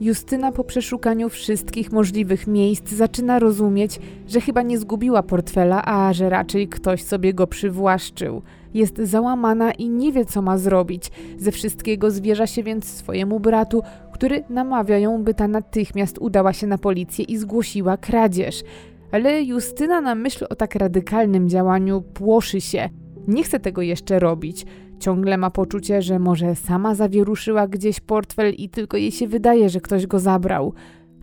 Justyna 0.01 0.51
po 0.51 0.63
przeszukaniu 0.63 1.29
wszystkich 1.29 1.91
możliwych 1.91 2.47
miejsc 2.47 2.89
zaczyna 2.91 3.39
rozumieć, 3.39 3.99
że 4.27 4.41
chyba 4.41 4.61
nie 4.61 4.77
zgubiła 4.77 5.23
portfela, 5.23 5.85
a 5.85 6.13
że 6.13 6.29
raczej 6.29 6.67
ktoś 6.67 7.03
sobie 7.03 7.33
go 7.33 7.47
przywłaszczył. 7.47 8.41
Jest 8.73 8.97
załamana 8.97 9.71
i 9.71 9.89
nie 9.89 10.11
wie, 10.11 10.25
co 10.25 10.41
ma 10.41 10.57
zrobić. 10.57 11.11
Ze 11.37 11.51
wszystkiego 11.51 12.11
zwierza 12.11 12.47
się 12.47 12.63
więc 12.63 12.85
swojemu 12.85 13.39
bratu, 13.39 13.81
który 14.13 14.43
namawia 14.49 14.97
ją, 14.97 15.23
by 15.23 15.33
ta 15.33 15.47
natychmiast 15.47 16.17
udała 16.17 16.53
się 16.53 16.67
na 16.67 16.77
policję 16.77 17.25
i 17.25 17.37
zgłosiła 17.37 17.97
kradzież. 17.97 18.63
Ale 19.11 19.43
Justyna 19.43 20.01
na 20.01 20.15
myśl 20.15 20.45
o 20.49 20.55
tak 20.55 20.75
radykalnym 20.75 21.49
działaniu 21.49 22.01
płoszy 22.01 22.61
się– 22.61 22.89
Nie 23.27 23.43
chce 23.43 23.59
tego 23.59 23.81
jeszcze 23.81 24.19
robić. 24.19 24.65
Ciągle 24.99 25.37
ma 25.37 25.51
poczucie, 25.51 26.01
że 26.01 26.19
może 26.19 26.55
sama 26.55 26.95
zawieruszyła 26.95 27.67
gdzieś 27.67 27.99
portfel 27.99 28.53
i 28.53 28.69
tylko 28.69 28.97
jej 28.97 29.11
się 29.11 29.27
wydaje, 29.27 29.69
że 29.69 29.81
ktoś 29.81 30.07
go 30.07 30.19
zabrał. 30.19 30.73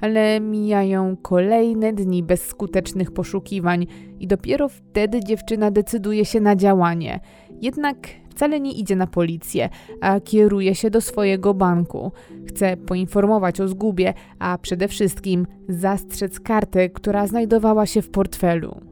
Ale 0.00 0.40
mijają 0.40 1.16
kolejne 1.22 1.92
dni 1.92 2.22
bezskutecznych 2.22 3.10
poszukiwań 3.10 3.86
i 4.20 4.26
dopiero 4.26 4.68
wtedy 4.68 5.20
dziewczyna 5.20 5.70
decyduje 5.70 6.24
się 6.24 6.40
na 6.40 6.56
działanie. 6.56 7.20
Jednak 7.60 7.96
wcale 8.30 8.60
nie 8.60 8.72
idzie 8.72 8.96
na 8.96 9.06
policję, 9.06 9.68
a 10.00 10.20
kieruje 10.20 10.74
się 10.74 10.90
do 10.90 11.00
swojego 11.00 11.54
banku. 11.54 12.12
Chce 12.46 12.76
poinformować 12.76 13.60
o 13.60 13.68
zgubie, 13.68 14.14
a 14.38 14.58
przede 14.58 14.88
wszystkim 14.88 15.46
zastrzec 15.68 16.40
kartę, 16.40 16.88
która 16.88 17.26
znajdowała 17.26 17.86
się 17.86 18.02
w 18.02 18.10
portfelu. 18.10 18.91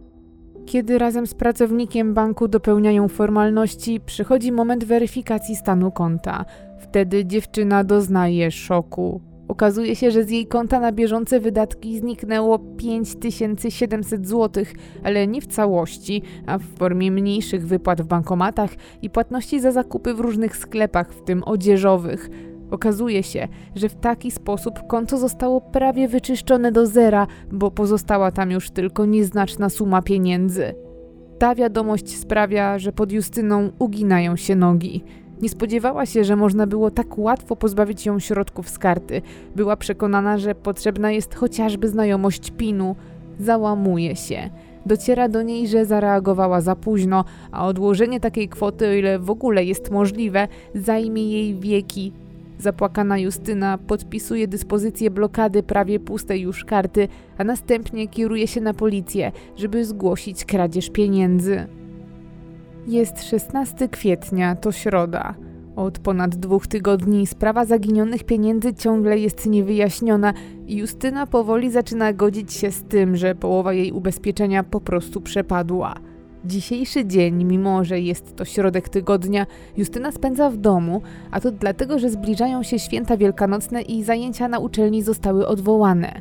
Kiedy 0.66 0.98
razem 0.98 1.26
z 1.26 1.34
pracownikiem 1.34 2.14
banku 2.14 2.48
dopełniają 2.48 3.08
formalności, 3.08 4.00
przychodzi 4.06 4.52
moment 4.52 4.84
weryfikacji 4.84 5.56
stanu 5.56 5.92
konta. 5.92 6.44
Wtedy 6.78 7.24
dziewczyna 7.26 7.84
doznaje 7.84 8.50
szoku. 8.50 9.20
Okazuje 9.48 9.96
się, 9.96 10.10
że 10.10 10.24
z 10.24 10.30
jej 10.30 10.46
konta 10.46 10.80
na 10.80 10.92
bieżące 10.92 11.40
wydatki 11.40 11.98
zniknęło 11.98 12.58
5700 12.58 14.28
zł, 14.28 14.64
ale 15.04 15.26
nie 15.26 15.40
w 15.40 15.46
całości, 15.46 16.22
a 16.46 16.58
w 16.58 16.62
formie 16.62 17.10
mniejszych 17.10 17.66
wypłat 17.66 18.02
w 18.02 18.06
bankomatach 18.06 18.70
i 19.02 19.10
płatności 19.10 19.60
za 19.60 19.72
zakupy 19.72 20.14
w 20.14 20.20
różnych 20.20 20.56
sklepach, 20.56 21.12
w 21.12 21.22
tym 21.22 21.42
odzieżowych. 21.44 22.30
Okazuje 22.70 23.22
się, 23.22 23.48
że 23.74 23.88
w 23.88 23.94
taki 23.94 24.30
sposób 24.30 24.86
konto 24.86 25.18
zostało 25.18 25.60
prawie 25.60 26.08
wyczyszczone 26.08 26.72
do 26.72 26.86
zera, 26.86 27.26
bo 27.52 27.70
pozostała 27.70 28.32
tam 28.32 28.50
już 28.50 28.70
tylko 28.70 29.06
nieznaczna 29.06 29.68
suma 29.68 30.02
pieniędzy. 30.02 30.74
Ta 31.38 31.54
wiadomość 31.54 32.18
sprawia, 32.18 32.78
że 32.78 32.92
pod 32.92 33.12
Justyną 33.12 33.70
uginają 33.78 34.36
się 34.36 34.56
nogi. 34.56 35.04
Nie 35.42 35.48
spodziewała 35.48 36.06
się, 36.06 36.24
że 36.24 36.36
można 36.36 36.66
było 36.66 36.90
tak 36.90 37.18
łatwo 37.18 37.56
pozbawić 37.56 38.06
ją 38.06 38.18
środków 38.18 38.68
z 38.68 38.78
karty. 38.78 39.22
Była 39.56 39.76
przekonana, 39.76 40.38
że 40.38 40.54
potrzebna 40.54 41.10
jest 41.12 41.34
chociażby 41.34 41.88
znajomość 41.88 42.50
PIN-u. 42.50 42.96
Załamuje 43.38 44.16
się. 44.16 44.50
Dociera 44.86 45.28
do 45.28 45.42
niej, 45.42 45.68
że 45.68 45.84
zareagowała 45.84 46.60
za 46.60 46.76
późno, 46.76 47.24
a 47.52 47.66
odłożenie 47.66 48.20
takiej 48.20 48.48
kwoty, 48.48 48.88
o 48.88 48.92
ile 48.92 49.18
w 49.18 49.30
ogóle 49.30 49.64
jest 49.64 49.90
możliwe, 49.90 50.48
zajmie 50.74 51.30
jej 51.30 51.54
wieki. 51.54 52.12
Zapłakana 52.60 53.18
Justyna 53.18 53.78
podpisuje 53.78 54.48
dyspozycję 54.48 55.10
blokady 55.10 55.62
prawie 55.62 56.00
pustej 56.00 56.40
już 56.40 56.64
karty, 56.64 57.08
a 57.38 57.44
następnie 57.44 58.08
kieruje 58.08 58.46
się 58.46 58.60
na 58.60 58.74
policję, 58.74 59.32
żeby 59.56 59.84
zgłosić 59.84 60.44
kradzież 60.44 60.90
pieniędzy. 60.90 61.66
Jest 62.86 63.22
16 63.22 63.88
kwietnia, 63.88 64.56
to 64.56 64.72
środa. 64.72 65.34
Od 65.76 65.98
ponad 65.98 66.36
dwóch 66.36 66.66
tygodni 66.66 67.26
sprawa 67.26 67.64
zaginionych 67.64 68.24
pieniędzy 68.24 68.74
ciągle 68.74 69.18
jest 69.18 69.46
niewyjaśniona 69.46 70.34
i 70.66 70.76
Justyna 70.76 71.26
powoli 71.26 71.70
zaczyna 71.70 72.12
godzić 72.12 72.52
się 72.52 72.70
z 72.70 72.82
tym, 72.82 73.16
że 73.16 73.34
połowa 73.34 73.72
jej 73.72 73.92
ubezpieczenia 73.92 74.62
po 74.62 74.80
prostu 74.80 75.20
przepadła. 75.20 75.94
Dzisiejszy 76.44 77.06
dzień, 77.06 77.44
mimo 77.44 77.84
że 77.84 78.00
jest 78.00 78.36
to 78.36 78.44
środek 78.44 78.88
tygodnia, 78.88 79.46
Justyna 79.76 80.12
spędza 80.12 80.50
w 80.50 80.56
domu, 80.56 81.02
a 81.30 81.40
to 81.40 81.50
dlatego, 81.50 81.98
że 81.98 82.10
zbliżają 82.10 82.62
się 82.62 82.78
święta 82.78 83.16
wielkanocne 83.16 83.82
i 83.82 84.04
zajęcia 84.04 84.48
na 84.48 84.58
uczelni 84.58 85.02
zostały 85.02 85.46
odwołane. 85.46 86.20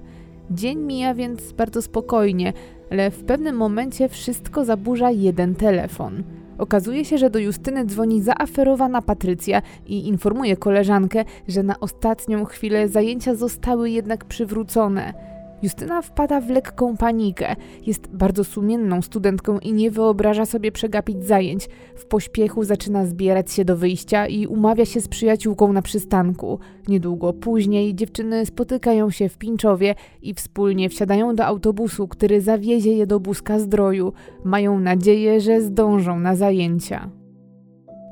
Dzień 0.52 0.80
mija 0.80 1.14
więc 1.14 1.52
bardzo 1.52 1.82
spokojnie, 1.82 2.54
ale 2.92 3.12
w 3.12 3.24
pewnym 3.24 3.56
momencie 3.56 4.10
wszystko 4.10 4.66
zaburza 4.66 5.12
jeden 5.12 5.56
telefon. 5.56 6.24
Okazuje 6.58 7.06
się, 7.06 7.18
że 7.18 7.30
do 7.30 7.40
Justyny 7.40 7.86
dzwoni 7.86 8.22
zaaferowana 8.22 9.02
Patrycja 9.02 9.62
i 9.88 10.08
informuje 10.08 10.58
koleżankę, 10.58 11.26
że 11.48 11.64
na 11.64 11.80
ostatnią 11.80 12.46
chwilę 12.46 12.88
zajęcia 12.88 13.36
zostały 13.36 13.90
jednak 13.90 14.26
przywrócone. 14.26 15.29
Justyna 15.64 16.02
wpada 16.02 16.42
w 16.42 16.50
lekką 16.50 16.98
panikę. 16.98 17.56
Jest 17.86 18.08
bardzo 18.08 18.44
sumienną 18.44 19.02
studentką 19.02 19.60
i 19.60 19.74
nie 19.74 19.92
wyobraża 19.92 20.46
sobie 20.46 20.72
przegapić 20.72 21.26
zajęć. 21.26 21.70
W 21.96 22.06
pośpiechu 22.06 22.64
zaczyna 22.64 23.06
zbierać 23.06 23.52
się 23.52 23.66
do 23.66 23.78
wyjścia 23.78 24.28
i 24.28 24.48
umawia 24.48 24.86
się 24.86 25.02
z 25.02 25.08
przyjaciółką 25.08 25.74
na 25.74 25.82
przystanku. 25.82 26.60
Niedługo 26.88 27.34
później 27.34 27.96
dziewczyny 27.96 28.46
spotykają 28.46 29.10
się 29.10 29.30
w 29.30 29.38
Pinczowie 29.38 29.96
i 30.22 30.34
wspólnie 30.34 30.90
wsiadają 30.90 31.36
do 31.36 31.46
autobusu, 31.46 32.08
który 32.08 32.42
zawiezie 32.42 32.92
je 32.92 33.08
do 33.08 33.20
Buzka 33.20 33.60
Zdroju. 33.60 34.14
Mają 34.44 34.80
nadzieję, 34.80 35.42
że 35.42 35.62
zdążą 35.62 36.20
na 36.20 36.36
zajęcia. 36.36 37.19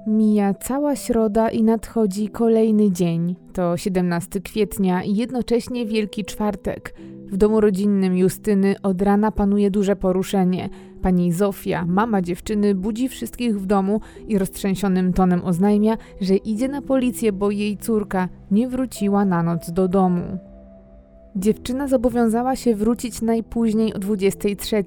Mija 0.07 0.53
cała 0.53 0.95
środa 0.95 1.49
i 1.49 1.63
nadchodzi 1.63 2.29
kolejny 2.29 2.91
dzień. 2.91 3.35
To 3.53 3.77
17 3.77 4.41
kwietnia 4.41 5.03
i 5.03 5.15
jednocześnie 5.15 5.85
Wielki 5.85 6.25
Czwartek. 6.25 6.93
W 7.25 7.37
domu 7.37 7.61
rodzinnym 7.61 8.17
Justyny 8.17 8.75
od 8.83 9.01
rana 9.01 9.31
panuje 9.31 9.71
duże 9.71 9.95
poruszenie. 9.95 10.69
Pani 11.01 11.31
Zofia, 11.31 11.85
mama 11.85 12.21
dziewczyny, 12.21 12.75
budzi 12.75 13.09
wszystkich 13.09 13.59
w 13.59 13.65
domu 13.65 14.01
i 14.27 14.37
roztrzęsionym 14.37 15.13
tonem 15.13 15.45
oznajmia, 15.45 15.97
że 16.21 16.35
idzie 16.35 16.67
na 16.67 16.81
policję, 16.81 17.31
bo 17.31 17.51
jej 17.51 17.77
córka 17.77 18.29
nie 18.51 18.67
wróciła 18.67 19.25
na 19.25 19.43
noc 19.43 19.71
do 19.71 19.87
domu. 19.87 20.37
Dziewczyna 21.39 21.87
zobowiązała 21.87 22.55
się 22.55 22.75
wrócić 22.75 23.21
najpóźniej 23.21 23.93
o 23.93 23.99
23, 23.99 24.83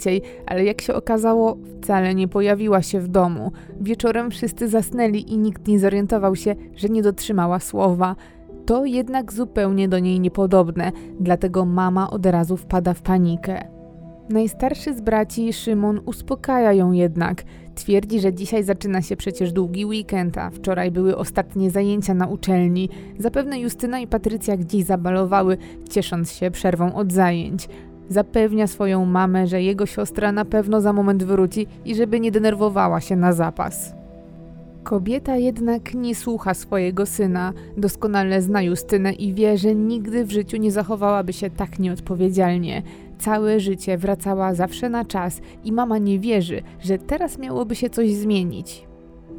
ale 0.46 0.64
jak 0.64 0.80
się 0.80 0.94
okazało, 0.94 1.56
wcale 1.82 2.14
nie 2.14 2.28
pojawiła 2.28 2.82
się 2.82 3.00
w 3.00 3.08
domu. 3.08 3.52
Wieczorem 3.80 4.30
wszyscy 4.30 4.68
zasnęli 4.68 5.32
i 5.32 5.38
nikt 5.38 5.68
nie 5.68 5.78
zorientował 5.78 6.36
się, 6.36 6.54
że 6.76 6.88
nie 6.88 7.02
dotrzymała 7.02 7.58
słowa. 7.58 8.16
To 8.66 8.84
jednak 8.84 9.32
zupełnie 9.32 9.88
do 9.88 9.98
niej 9.98 10.20
niepodobne, 10.20 10.92
dlatego 11.20 11.64
mama 11.64 12.10
od 12.10 12.26
razu 12.26 12.56
wpada 12.56 12.94
w 12.94 13.02
panikę. 13.02 13.68
Najstarszy 14.28 14.94
z 14.94 15.00
braci, 15.00 15.52
Szymon, 15.52 16.00
uspokaja 16.06 16.72
ją 16.72 16.92
jednak. 16.92 17.42
Twierdzi, 17.74 18.20
że 18.20 18.32
dzisiaj 18.32 18.64
zaczyna 18.64 19.02
się 19.02 19.16
przecież 19.16 19.52
długi 19.52 19.86
weekend, 19.86 20.38
a 20.38 20.50
wczoraj 20.50 20.90
były 20.90 21.16
ostatnie 21.16 21.70
zajęcia 21.70 22.14
na 22.14 22.26
uczelni. 22.26 22.88
Zapewne 23.18 23.60
Justyna 23.60 24.00
i 24.00 24.06
Patrycja 24.06 24.56
gdzieś 24.56 24.84
zabalowały, 24.84 25.56
ciesząc 25.90 26.32
się 26.32 26.50
przerwą 26.50 26.94
od 26.94 27.12
zajęć. 27.12 27.68
Zapewnia 28.08 28.66
swoją 28.66 29.04
mamę, 29.04 29.46
że 29.46 29.62
jego 29.62 29.86
siostra 29.86 30.32
na 30.32 30.44
pewno 30.44 30.80
za 30.80 30.92
moment 30.92 31.22
wróci 31.22 31.66
i 31.84 31.94
żeby 31.94 32.20
nie 32.20 32.30
denerwowała 32.30 33.00
się 33.00 33.16
na 33.16 33.32
zapas. 33.32 33.94
Kobieta 34.82 35.36
jednak 35.36 35.94
nie 35.94 36.14
słucha 36.14 36.54
swojego 36.54 37.06
syna, 37.06 37.52
doskonale 37.76 38.42
zna 38.42 38.62
Justynę 38.62 39.12
i 39.12 39.34
wie, 39.34 39.58
że 39.58 39.74
nigdy 39.74 40.24
w 40.24 40.30
życiu 40.30 40.56
nie 40.56 40.72
zachowałaby 40.72 41.32
się 41.32 41.50
tak 41.50 41.78
nieodpowiedzialnie. 41.78 42.82
Całe 43.20 43.60
życie 43.60 43.98
wracała 43.98 44.54
zawsze 44.54 44.88
na 44.88 45.04
czas 45.04 45.40
i 45.64 45.72
mama 45.72 45.98
nie 45.98 46.18
wierzy, 46.18 46.62
że 46.80 46.98
teraz 46.98 47.38
miałoby 47.38 47.76
się 47.76 47.90
coś 47.90 48.14
zmienić. 48.14 48.86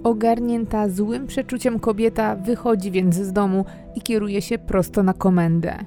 Ogarnięta 0.04 0.90
złym 0.90 1.28
przeczuciem 1.28 1.80
kobieta 1.80 2.36
wychodzi 2.36 2.92
więc 2.92 3.16
z 3.16 3.34
domu 3.34 3.66
i 3.96 4.02
kieruje 4.02 4.42
się 4.42 4.58
prosto 4.58 5.04
na 5.04 5.14
komendę. 5.14 5.86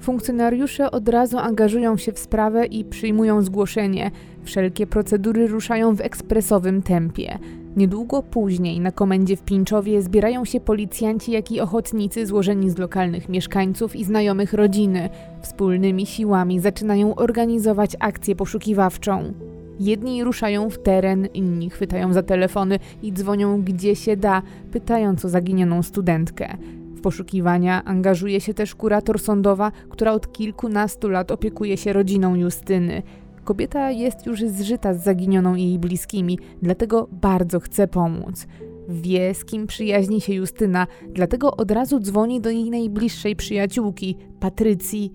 Funkcjonariusze 0.00 0.90
od 0.90 1.08
razu 1.08 1.38
angażują 1.38 1.96
się 1.96 2.12
w 2.12 2.18
sprawę 2.18 2.66
i 2.66 2.84
przyjmują 2.84 3.42
zgłoszenie. 3.42 4.10
Wszelkie 4.44 4.86
procedury 4.86 5.46
ruszają 5.46 5.96
w 5.96 6.00
ekspresowym 6.00 6.82
tempie. 6.82 7.38
Niedługo 7.76 8.22
później 8.22 8.80
na 8.80 8.92
komendzie 8.92 9.36
w 9.36 9.42
Pinczowie 9.42 10.02
zbierają 10.02 10.44
się 10.44 10.60
policjanci, 10.60 11.32
jak 11.32 11.52
i 11.52 11.60
ochotnicy 11.60 12.26
złożeni 12.26 12.70
z 12.70 12.78
lokalnych 12.78 13.28
mieszkańców 13.28 13.96
i 13.96 14.04
znajomych 14.04 14.52
rodziny. 14.52 15.08
Wspólnymi 15.42 16.06
siłami 16.06 16.60
zaczynają 16.60 17.14
organizować 17.14 17.96
akcję 18.00 18.36
poszukiwawczą. 18.36 19.32
Jedni 19.80 20.24
ruszają 20.24 20.70
w 20.70 20.78
teren, 20.78 21.28
inni 21.34 21.70
chwytają 21.70 22.12
za 22.12 22.22
telefony 22.22 22.78
i 23.02 23.12
dzwonią 23.12 23.62
gdzie 23.62 23.96
się 23.96 24.16
da, 24.16 24.42
pytając 24.72 25.24
o 25.24 25.28
zaginioną 25.28 25.82
studentkę. 25.82 26.56
W 27.00 27.02
poszukiwania 27.02 27.84
angażuje 27.84 28.40
się 28.40 28.54
też 28.54 28.74
kurator 28.74 29.18
sądowa, 29.18 29.72
która 29.88 30.12
od 30.12 30.32
kilkunastu 30.32 31.08
lat 31.08 31.30
opiekuje 31.30 31.76
się 31.76 31.92
rodziną 31.92 32.34
Justyny. 32.34 33.02
Kobieta 33.44 33.90
jest 33.90 34.26
już 34.26 34.40
zżyta 34.40 34.94
z 34.94 35.04
zaginioną 35.04 35.54
jej 35.54 35.78
bliskimi, 35.78 36.38
dlatego 36.62 37.08
bardzo 37.12 37.60
chce 37.60 37.88
pomóc. 37.88 38.46
Wie, 38.88 39.34
z 39.34 39.44
kim 39.44 39.66
przyjaźni 39.66 40.20
się 40.20 40.34
Justyna, 40.34 40.86
dlatego 41.08 41.56
od 41.56 41.70
razu 41.70 42.00
dzwoni 42.00 42.40
do 42.40 42.50
jej 42.50 42.70
najbliższej 42.70 43.36
przyjaciółki, 43.36 44.16
Patrycji. 44.40 45.12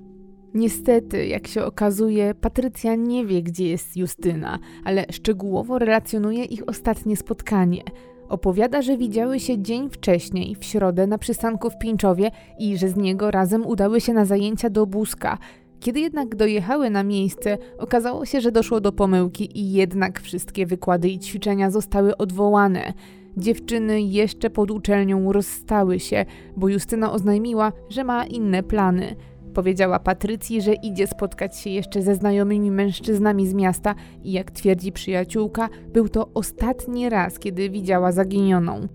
Niestety, 0.54 1.28
jak 1.28 1.48
się 1.48 1.64
okazuje, 1.64 2.34
Patrycja 2.34 2.96
nie 2.96 3.26
wie, 3.26 3.44
gdzie 3.44 3.68
jest 3.68 3.98
Justyna, 3.98 4.60
ale 4.84 5.06
szczegółowo 5.12 5.80
relacjonuje 5.80 6.44
ich 6.44 6.70
ostatnie 6.70 7.18
spotkanie. 7.18 7.82
Opowiada, 8.30 8.82
że 8.82 8.98
widziały 8.98 9.40
się 9.40 9.62
dzień 9.62 9.90
wcześniej, 9.90 10.56
w 10.56 10.64
środę, 10.66 11.08
na 11.08 11.18
przystanku 11.18 11.70
w 11.70 11.78
Pińczowie 11.78 12.32
i 12.60 12.78
że 12.78 12.90
z 12.90 12.96
niego 12.96 13.32
razem 13.32 13.66
udały 13.66 14.02
się 14.02 14.14
na 14.14 14.26
zajęcia 14.26 14.70
do 14.70 14.86
Buzka– 14.86 15.38
Kiedy 15.86 16.00
jednak 16.00 16.36
dojechały 16.36 16.90
na 16.90 17.04
miejsce, 17.04 17.58
okazało 17.78 18.26
się, 18.26 18.42
że 18.42 18.52
doszło 18.52 18.82
do 18.82 18.92
pomyłki 18.92 19.60
i 19.60 19.72
jednak 19.72 20.22
wszystkie 20.22 20.66
wykłady 20.66 21.10
i 21.10 21.20
ćwiczenia 21.20 21.72
zostały 21.72 22.18
odwołane. 22.18 22.94
Dziewczyny 23.38 24.02
jeszcze 24.02 24.50
pod 24.50 24.72
uczelnią 24.72 25.32
rozstały 25.32 26.00
się, 26.00 26.26
bo 26.58 26.70
Justyna 26.70 27.12
oznajmiła, 27.12 27.72
że 27.90 28.04
ma 28.04 28.26
inne 28.26 28.64
plany. 28.64 29.16
Powiedziała 29.56 30.00
Patrycji, 30.00 30.62
że 30.62 30.74
idzie 30.74 31.08
spotkać 31.08 31.58
się 31.58 31.70
jeszcze 31.70 32.02
ze 32.02 32.16
znajomymi 32.16 32.72
mężczyznami 32.72 33.48
z 33.48 33.54
miasta 33.54 33.96
i 34.24 34.32
jak 34.32 34.52
twierdzi 34.52 34.92
przyjaciółka, 34.92 35.70
był 35.94 36.10
to 36.10 36.30
ostatni 36.34 37.10
raz, 37.10 37.40
kiedy 37.40 37.70
widziała 37.70 38.12
zaginioną. 38.12 38.88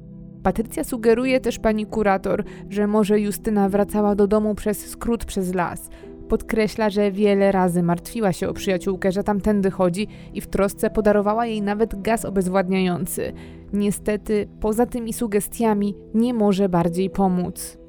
Patrycja 0.42 0.84
sugeruje 0.84 1.40
też 1.40 1.58
pani 1.58 1.86
kurator, 1.86 2.44
że 2.68 2.86
może 2.86 3.20
Justyna 3.20 3.68
wracała 3.68 4.14
do 4.14 4.26
domu 4.26 4.54
przez 4.54 4.86
skrót 4.86 5.24
przez 5.24 5.54
las. 5.54 5.88
Podkreśla, 6.28 6.90
że 6.90 7.12
wiele 7.12 7.52
razy 7.52 7.82
martwiła 7.82 8.32
się 8.32 8.48
o 8.48 8.52
przyjaciółkę, 8.52 9.12
że 9.12 9.24
tamtędy 9.24 9.70
chodzi 9.70 10.08
i 10.34 10.40
w 10.40 10.46
trosce 10.46 10.90
podarowała 10.90 11.46
jej 11.46 11.62
nawet 11.62 12.02
gaz 12.02 12.24
obezwładniający. 12.24 13.32
Niestety, 13.72 14.48
poza 14.60 14.86
tymi 14.86 15.12
sugestiami, 15.12 15.94
nie 16.14 16.34
może 16.34 16.68
bardziej 16.68 17.10
pomóc. 17.10 17.79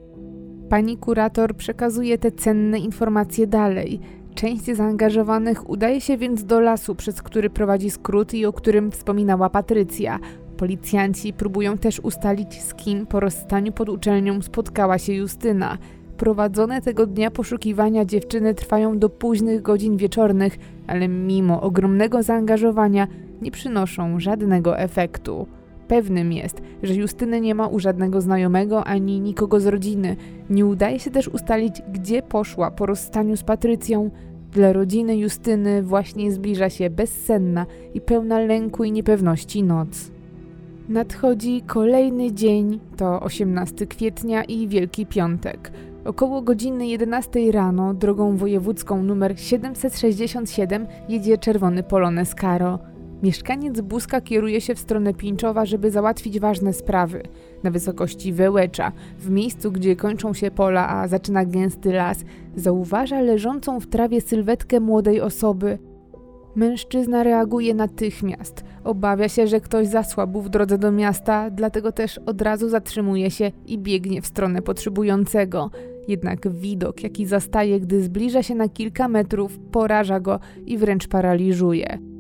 Pani 0.72 0.98
kurator 0.98 1.56
przekazuje 1.56 2.18
te 2.18 2.32
cenne 2.32 2.80
informacje 2.80 3.48
dalej. 3.48 4.00
Część 4.36 4.66
zaangażowanych 4.66 5.70
udaje 5.70 6.02
się 6.02 6.18
więc 6.18 6.46
do 6.46 6.60
lasu, 6.60 6.96
przez 6.96 7.22
który 7.22 7.50
prowadzi 7.50 7.90
skrót 7.90 8.34
i 8.34 8.46
o 8.46 8.54
którym 8.54 8.92
wspominała 8.92 9.50
Patrycja. 9.50 10.20
Policjanci 10.58 11.34
próbują 11.34 11.78
też 11.78 12.00
ustalić, 12.00 12.62
z 12.62 12.74
kim 12.74 13.08
po 13.08 13.20
rozstaniu 13.20 13.72
pod 13.72 13.90
uczelnią 13.90 14.42
spotkała 14.42 14.98
się 14.98 15.14
Justyna. 15.14 15.78
Prowadzone 16.18 16.82
tego 16.82 17.08
dnia 17.08 17.32
poszukiwania 17.32 18.06
dziewczyny 18.06 18.54
trwają 18.54 19.00
do 19.00 19.10
późnych 19.10 19.62
godzin 19.62 19.98
wieczornych, 19.98 20.58
ale 20.88 21.08
mimo 21.08 21.62
ogromnego 21.62 22.24
zaangażowania 22.24 23.08
nie 23.42 23.52
przynoszą 23.52 24.20
żadnego 24.20 24.80
efektu. 24.80 25.48
Pewnym 25.92 26.34
jest, 26.34 26.62
że 26.84 26.94
Justyny 26.94 27.42
nie 27.42 27.56
ma 27.56 27.68
u 27.68 27.80
żadnego 27.80 28.22
znajomego 28.22 28.84
ani 28.84 29.20
nikogo 29.20 29.60
z 29.60 29.68
rodziny. 29.68 30.16
Nie 30.50 30.66
udaje 30.66 31.00
się 31.00 31.12
też 31.12 31.28
ustalić, 31.28 31.82
gdzie 31.94 32.22
poszła 32.22 32.72
po 32.72 32.86
rozstaniu 32.86 33.38
z 33.38 33.44
Patrycją. 33.44 34.12
Dla 34.52 34.74
rodziny 34.74 35.18
Justyny 35.18 35.84
właśnie 35.84 36.32
zbliża 36.32 36.70
się 36.70 36.90
bezsenna 36.90 37.66
i 37.94 38.02
pełna 38.02 38.40
lęku 38.40 38.84
i 38.84 38.92
niepewności 38.92 39.64
noc. 39.64 40.12
Nadchodzi 40.90 41.62
kolejny 41.62 42.32
dzień, 42.34 42.80
to 42.98 43.20
18 43.20 43.88
kwietnia 43.88 44.44
i 44.44 44.68
Wielki 44.68 45.06
Piątek. 45.06 45.72
Około 46.06 46.42
godziny 46.42 46.88
11 46.88 47.52
rano 47.52 47.94
drogą 47.94 48.38
wojewódzką 48.38 49.00
nr 49.00 49.40
767 49.40 50.88
jedzie 51.10 51.38
czerwony 51.38 51.84
Polones 51.84 52.36
Caro. 52.42 52.91
Mieszkaniec 53.24 53.82
Buska 53.82 54.22
kieruje 54.22 54.62
się 54.62 54.76
w 54.76 54.80
stronę 54.80 55.14
Pińczowa, 55.14 55.66
żeby 55.66 55.92
załatwić 55.92 56.40
ważne 56.40 56.74
sprawy. 56.74 57.24
Na 57.64 57.72
wysokości 57.72 58.34
Wełecza, 58.34 58.92
w 59.20 59.30
miejscu, 59.30 59.72
gdzie 59.72 59.96
kończą 59.96 60.34
się 60.34 60.52
pola, 60.52 60.90
a 60.90 61.08
zaczyna 61.08 61.46
gęsty 61.46 61.94
las, 61.94 62.26
zauważa 62.56 63.22
leżącą 63.22 63.80
w 63.80 63.88
trawie 63.88 64.22
sylwetkę 64.22 64.80
młodej 64.80 65.22
osoby. 65.22 65.78
Mężczyzna 66.56 67.24
reaguje 67.24 67.74
natychmiast. 67.74 68.64
Obawia 68.84 69.30
się, 69.30 69.48
że 69.48 69.62
ktoś 69.62 69.88
zasłabł 69.88 70.42
w 70.42 70.50
drodze 70.50 70.78
do 70.78 70.92
miasta, 70.92 71.50
dlatego 71.50 71.92
też 71.92 72.18
od 72.18 72.42
razu 72.42 72.70
zatrzymuje 72.70 73.32
się 73.32 73.52
i 73.68 73.78
biegnie 73.78 74.22
w 74.22 74.28
stronę 74.28 74.62
potrzebującego. 74.62 75.70
Jednak 76.08 76.50
widok, 76.50 77.04
jaki 77.04 77.26
zastaje, 77.26 77.80
gdy 77.80 78.04
zbliża 78.04 78.44
się 78.44 78.56
na 78.56 78.70
kilka 78.70 79.08
metrów, 79.08 79.60
poraża 79.60 80.20
go 80.20 80.40
i 80.66 80.78
wręcz 80.78 81.08
paraliżuje. 81.08 82.11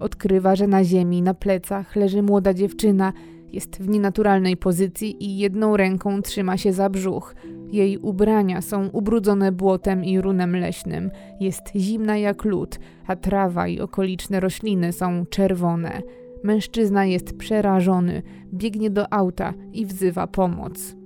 Odkrywa, 0.00 0.56
że 0.56 0.66
na 0.66 0.84
ziemi, 0.84 1.22
na 1.22 1.34
plecach 1.34 1.96
leży 1.96 2.22
młoda 2.22 2.54
dziewczyna. 2.54 3.12
Jest 3.52 3.82
w 3.82 3.88
nienaturalnej 3.88 4.56
pozycji 4.56 5.24
i 5.24 5.38
jedną 5.38 5.76
ręką 5.76 6.22
trzyma 6.22 6.56
się 6.56 6.72
za 6.72 6.90
brzuch. 6.90 7.34
Jej 7.72 7.98
ubrania 7.98 8.60
są 8.60 8.88
ubrudzone 8.88 9.52
błotem 9.52 10.04
i 10.04 10.20
runem 10.20 10.56
leśnym. 10.56 11.10
Jest 11.40 11.62
zimna 11.76 12.16
jak 12.16 12.44
lód, 12.44 12.78
a 13.06 13.16
trawa 13.16 13.68
i 13.68 13.80
okoliczne 13.80 14.40
rośliny 14.40 14.92
są 14.92 15.26
czerwone. 15.26 16.02
Mężczyzna 16.42 17.06
jest 17.06 17.38
przerażony, 17.38 18.22
biegnie 18.54 18.90
do 18.90 19.12
auta 19.12 19.54
i 19.72 19.86
wzywa 19.86 20.26
pomoc. 20.26 20.96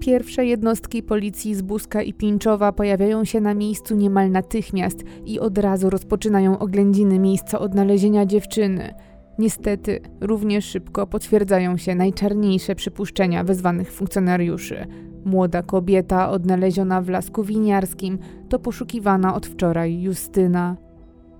Pierwsze 0.00 0.46
jednostki 0.46 1.02
policji 1.02 1.54
z 1.54 1.62
Buska 1.62 2.02
i 2.02 2.12
Pińczowa 2.12 2.72
pojawiają 2.72 3.24
się 3.24 3.40
na 3.40 3.54
miejscu 3.54 3.94
niemal 3.94 4.30
natychmiast 4.30 5.04
i 5.26 5.40
od 5.40 5.58
razu 5.58 5.90
rozpoczynają 5.90 6.58
oględziny 6.58 7.18
miejsca 7.18 7.58
odnalezienia 7.58 8.26
dziewczyny. 8.26 8.94
Niestety, 9.38 10.00
równie 10.20 10.62
szybko 10.62 11.06
potwierdzają 11.06 11.76
się 11.76 11.94
najczarniejsze 11.94 12.74
przypuszczenia 12.74 13.44
wezwanych 13.44 13.92
funkcjonariuszy. 13.92 14.86
Młoda 15.24 15.62
kobieta 15.62 16.30
odnaleziona 16.30 17.02
w 17.02 17.08
lasku 17.08 17.44
winiarskim 17.44 18.18
to 18.48 18.58
poszukiwana 18.58 19.34
od 19.34 19.46
wczoraj 19.46 20.00
Justyna. 20.02 20.76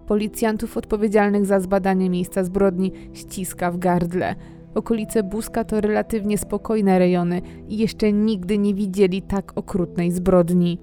Policjantów 0.07 0.77
odpowiedzialnych 0.77 1.47
za 1.47 1.61
zbadanie 1.61 2.11
miejsca 2.11 2.45
zbrodni 2.45 2.93
ściska 3.13 3.71
w 3.71 3.79
gardle. 3.79 4.35
Okolice 4.75 5.23
Buska 5.23 5.65
to 5.65 5.81
relatywnie 5.81 6.39
spokojne 6.39 6.99
rejony 6.99 7.43
i 7.69 7.79
jeszcze 7.79 8.13
nigdy 8.13 8.59
nie 8.59 8.75
widzieli 8.75 9.23
tak 9.23 9.53
okrutnej 9.55 10.11
zbrodni. 10.11 10.79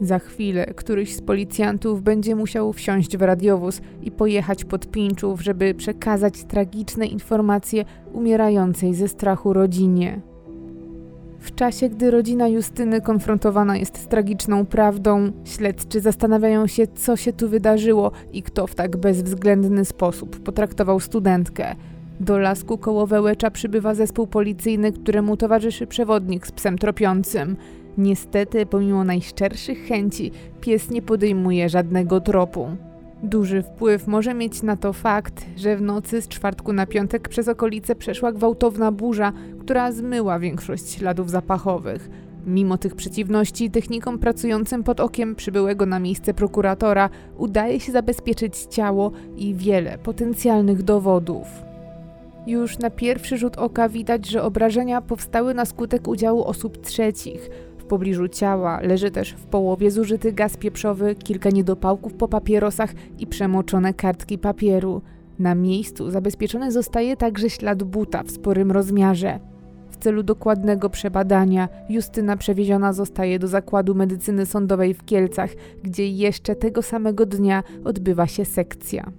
Za 0.00 0.18
chwilę 0.18 0.66
któryś 0.76 1.16
z 1.16 1.20
policjantów 1.20 2.02
będzie 2.02 2.36
musiał 2.36 2.72
wsiąść 2.72 3.16
w 3.16 3.22
radiowóz 3.22 3.80
i 4.02 4.10
pojechać 4.10 4.64
pod 4.64 4.90
Pińczów, 4.90 5.42
żeby 5.42 5.74
przekazać 5.74 6.44
tragiczne 6.44 7.06
informacje 7.06 7.84
umierającej 8.12 8.94
ze 8.94 9.08
strachu 9.08 9.52
rodzinie. 9.52 10.20
W 11.38 11.54
czasie, 11.54 11.88
gdy 11.88 12.10
rodzina 12.10 12.48
Justyny 12.48 13.00
konfrontowana 13.00 13.76
jest 13.76 13.98
z 13.98 14.06
tragiczną 14.06 14.66
prawdą, 14.66 15.32
śledczy 15.44 16.00
zastanawiają 16.00 16.66
się, 16.66 16.86
co 16.86 17.16
się 17.16 17.32
tu 17.32 17.48
wydarzyło 17.48 18.12
i 18.32 18.42
kto 18.42 18.66
w 18.66 18.74
tak 18.74 18.96
bezwzględny 18.96 19.84
sposób 19.84 20.40
potraktował 20.40 21.00
studentkę. 21.00 21.74
Do 22.20 22.38
lasku 22.38 22.78
koło 22.78 23.06
Wełecza 23.06 23.50
przybywa 23.50 23.94
zespół 23.94 24.26
policyjny, 24.26 24.92
któremu 24.92 25.36
towarzyszy 25.36 25.86
przewodnik 25.86 26.46
z 26.46 26.52
psem 26.52 26.78
tropiącym. 26.78 27.56
Niestety, 27.98 28.66
pomimo 28.66 29.04
najszczerszych 29.04 29.86
chęci, 29.86 30.32
pies 30.60 30.90
nie 30.90 31.02
podejmuje 31.02 31.68
żadnego 31.68 32.20
tropu. 32.20 32.68
Duży 33.22 33.62
wpływ 33.62 34.06
może 34.06 34.34
mieć 34.34 34.62
na 34.62 34.76
to 34.76 34.92
fakt, 34.92 35.46
że 35.56 35.76
w 35.76 35.82
nocy 35.82 36.22
z 36.22 36.28
czwartku 36.28 36.72
na 36.72 36.86
piątek 36.86 37.28
przez 37.28 37.48
okolice 37.48 37.94
przeszła 37.94 38.32
gwałtowna 38.32 38.92
burza, 38.92 39.32
która 39.60 39.92
zmyła 39.92 40.38
większość 40.38 40.90
śladów 40.90 41.30
zapachowych. 41.30 42.10
Mimo 42.46 42.78
tych 42.78 42.94
przeciwności, 42.94 43.70
technikom 43.70 44.18
pracującym 44.18 44.82
pod 44.82 45.00
okiem 45.00 45.34
przybyłego 45.34 45.86
na 45.86 45.98
miejsce 45.98 46.34
prokuratora 46.34 47.10
udaje 47.38 47.80
się 47.80 47.92
zabezpieczyć 47.92 48.56
ciało 48.56 49.12
i 49.36 49.54
wiele 49.54 49.98
potencjalnych 49.98 50.82
dowodów. 50.82 51.69
Już 52.50 52.78
na 52.78 52.90
pierwszy 52.90 53.38
rzut 53.38 53.58
oka 53.58 53.88
widać, 53.88 54.26
że 54.26 54.42
obrażenia 54.42 55.00
powstały 55.00 55.54
na 55.54 55.64
skutek 55.64 56.08
udziału 56.08 56.44
osób 56.44 56.80
trzecich. 56.80 57.50
W 57.78 57.84
pobliżu 57.84 58.28
ciała 58.28 58.80
leży 58.80 59.10
też 59.10 59.32
w 59.32 59.44
połowie 59.44 59.90
zużyty 59.90 60.32
gaz 60.32 60.56
pieprzowy, 60.56 61.14
kilka 61.14 61.50
niedopałków 61.50 62.14
po 62.14 62.28
papierosach 62.28 62.90
i 63.18 63.26
przemoczone 63.26 63.94
kartki 63.94 64.38
papieru. 64.38 65.02
Na 65.38 65.54
miejscu 65.54 66.10
zabezpieczony 66.10 66.72
zostaje 66.72 67.16
także 67.16 67.50
ślad 67.50 67.82
buta 67.82 68.22
w 68.22 68.30
sporym 68.30 68.72
rozmiarze. 68.72 69.40
W 69.90 69.96
celu 69.96 70.22
dokładnego 70.22 70.90
przebadania 70.90 71.68
Justyna 71.88 72.36
przewieziona 72.36 72.92
zostaje 72.92 73.38
do 73.38 73.48
zakładu 73.48 73.94
medycyny 73.94 74.46
sądowej 74.46 74.94
w 74.94 75.04
Kielcach, 75.04 75.50
gdzie 75.82 76.08
jeszcze 76.08 76.56
tego 76.56 76.82
samego 76.82 77.26
dnia 77.26 77.62
odbywa 77.84 78.26
się 78.26 78.44
sekcja. 78.44 79.12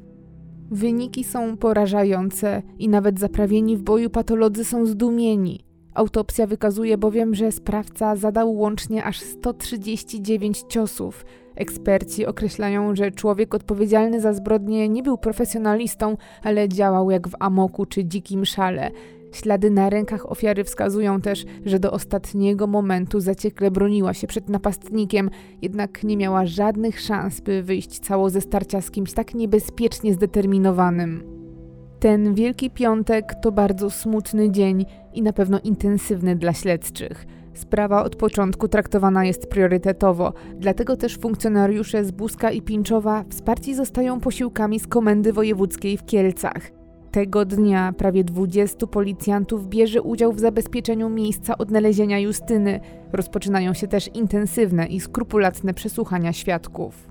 Wyniki 0.71 1.23
są 1.23 1.57
porażające 1.57 2.61
i 2.79 2.89
nawet 2.89 3.19
zaprawieni 3.19 3.77
w 3.77 3.81
boju 3.81 4.09
patolodzy 4.09 4.65
są 4.65 4.85
zdumieni. 4.85 5.65
Autopsja 5.93 6.47
wykazuje 6.47 6.97
bowiem, 6.97 7.35
że 7.35 7.51
sprawca 7.51 8.15
zadał 8.15 8.53
łącznie 8.53 9.03
aż 9.03 9.19
139 9.19 10.63
ciosów. 10.69 11.25
Eksperci 11.55 12.25
określają, 12.25 12.95
że 12.95 13.11
człowiek 13.11 13.55
odpowiedzialny 13.55 14.21
za 14.21 14.33
zbrodnię 14.33 14.89
nie 14.89 15.03
był 15.03 15.17
profesjonalistą, 15.17 16.17
ale 16.43 16.69
działał 16.69 17.11
jak 17.11 17.27
w 17.27 17.35
amoku 17.39 17.85
czy 17.85 18.05
dzikim 18.05 18.45
szale. 18.45 18.91
Ślady 19.31 19.69
na 19.69 19.89
rękach 19.89 20.31
ofiary 20.31 20.63
wskazują 20.63 21.21
też, 21.21 21.45
że 21.65 21.79
do 21.79 21.91
ostatniego 21.91 22.67
momentu 22.67 23.19
zaciekle 23.19 23.71
broniła 23.71 24.13
się 24.13 24.27
przed 24.27 24.49
napastnikiem, 24.49 25.29
jednak 25.61 26.03
nie 26.03 26.17
miała 26.17 26.45
żadnych 26.45 27.01
szans, 27.01 27.41
by 27.41 27.63
wyjść 27.63 27.99
cało 27.99 28.29
ze 28.29 28.41
starcia 28.41 28.81
z 28.81 28.91
kimś 28.91 29.13
tak 29.13 29.33
niebezpiecznie 29.33 30.13
zdeterminowanym. 30.13 31.23
Ten 31.99 32.33
Wielki 32.33 32.69
Piątek 32.69 33.33
to 33.41 33.51
bardzo 33.51 33.89
smutny 33.89 34.51
dzień 34.51 34.85
i 35.13 35.21
na 35.21 35.33
pewno 35.33 35.59
intensywny 35.59 36.35
dla 36.35 36.53
śledczych. 36.53 37.25
Sprawa 37.53 38.03
od 38.03 38.15
początku 38.15 38.67
traktowana 38.67 39.25
jest 39.25 39.47
priorytetowo, 39.47 40.33
dlatego 40.55 40.97
też 40.97 41.17
funkcjonariusze 41.17 42.05
z 42.05 42.11
Buska 42.11 42.51
i 42.51 42.61
Pinczowa 42.61 43.25
wsparci 43.29 43.75
zostają 43.75 44.19
posiłkami 44.19 44.79
z 44.79 44.87
Komendy 44.87 45.33
Wojewódzkiej 45.33 45.97
w 45.97 46.05
Kielcach. 46.05 46.80
Tego 47.11 47.45
dnia 47.45 47.93
prawie 47.97 48.23
20 48.23 48.87
policjantów 48.87 49.67
bierze 49.67 50.01
udział 50.01 50.33
w 50.33 50.39
zabezpieczeniu 50.39 51.09
miejsca 51.09 51.57
odnalezienia 51.57 52.19
Justyny. 52.19 52.79
Rozpoczynają 53.13 53.73
się 53.73 53.87
też 53.87 54.09
intensywne 54.13 54.87
i 54.87 54.99
skrupulatne 54.99 55.73
przesłuchania 55.73 56.33
świadków. 56.33 57.10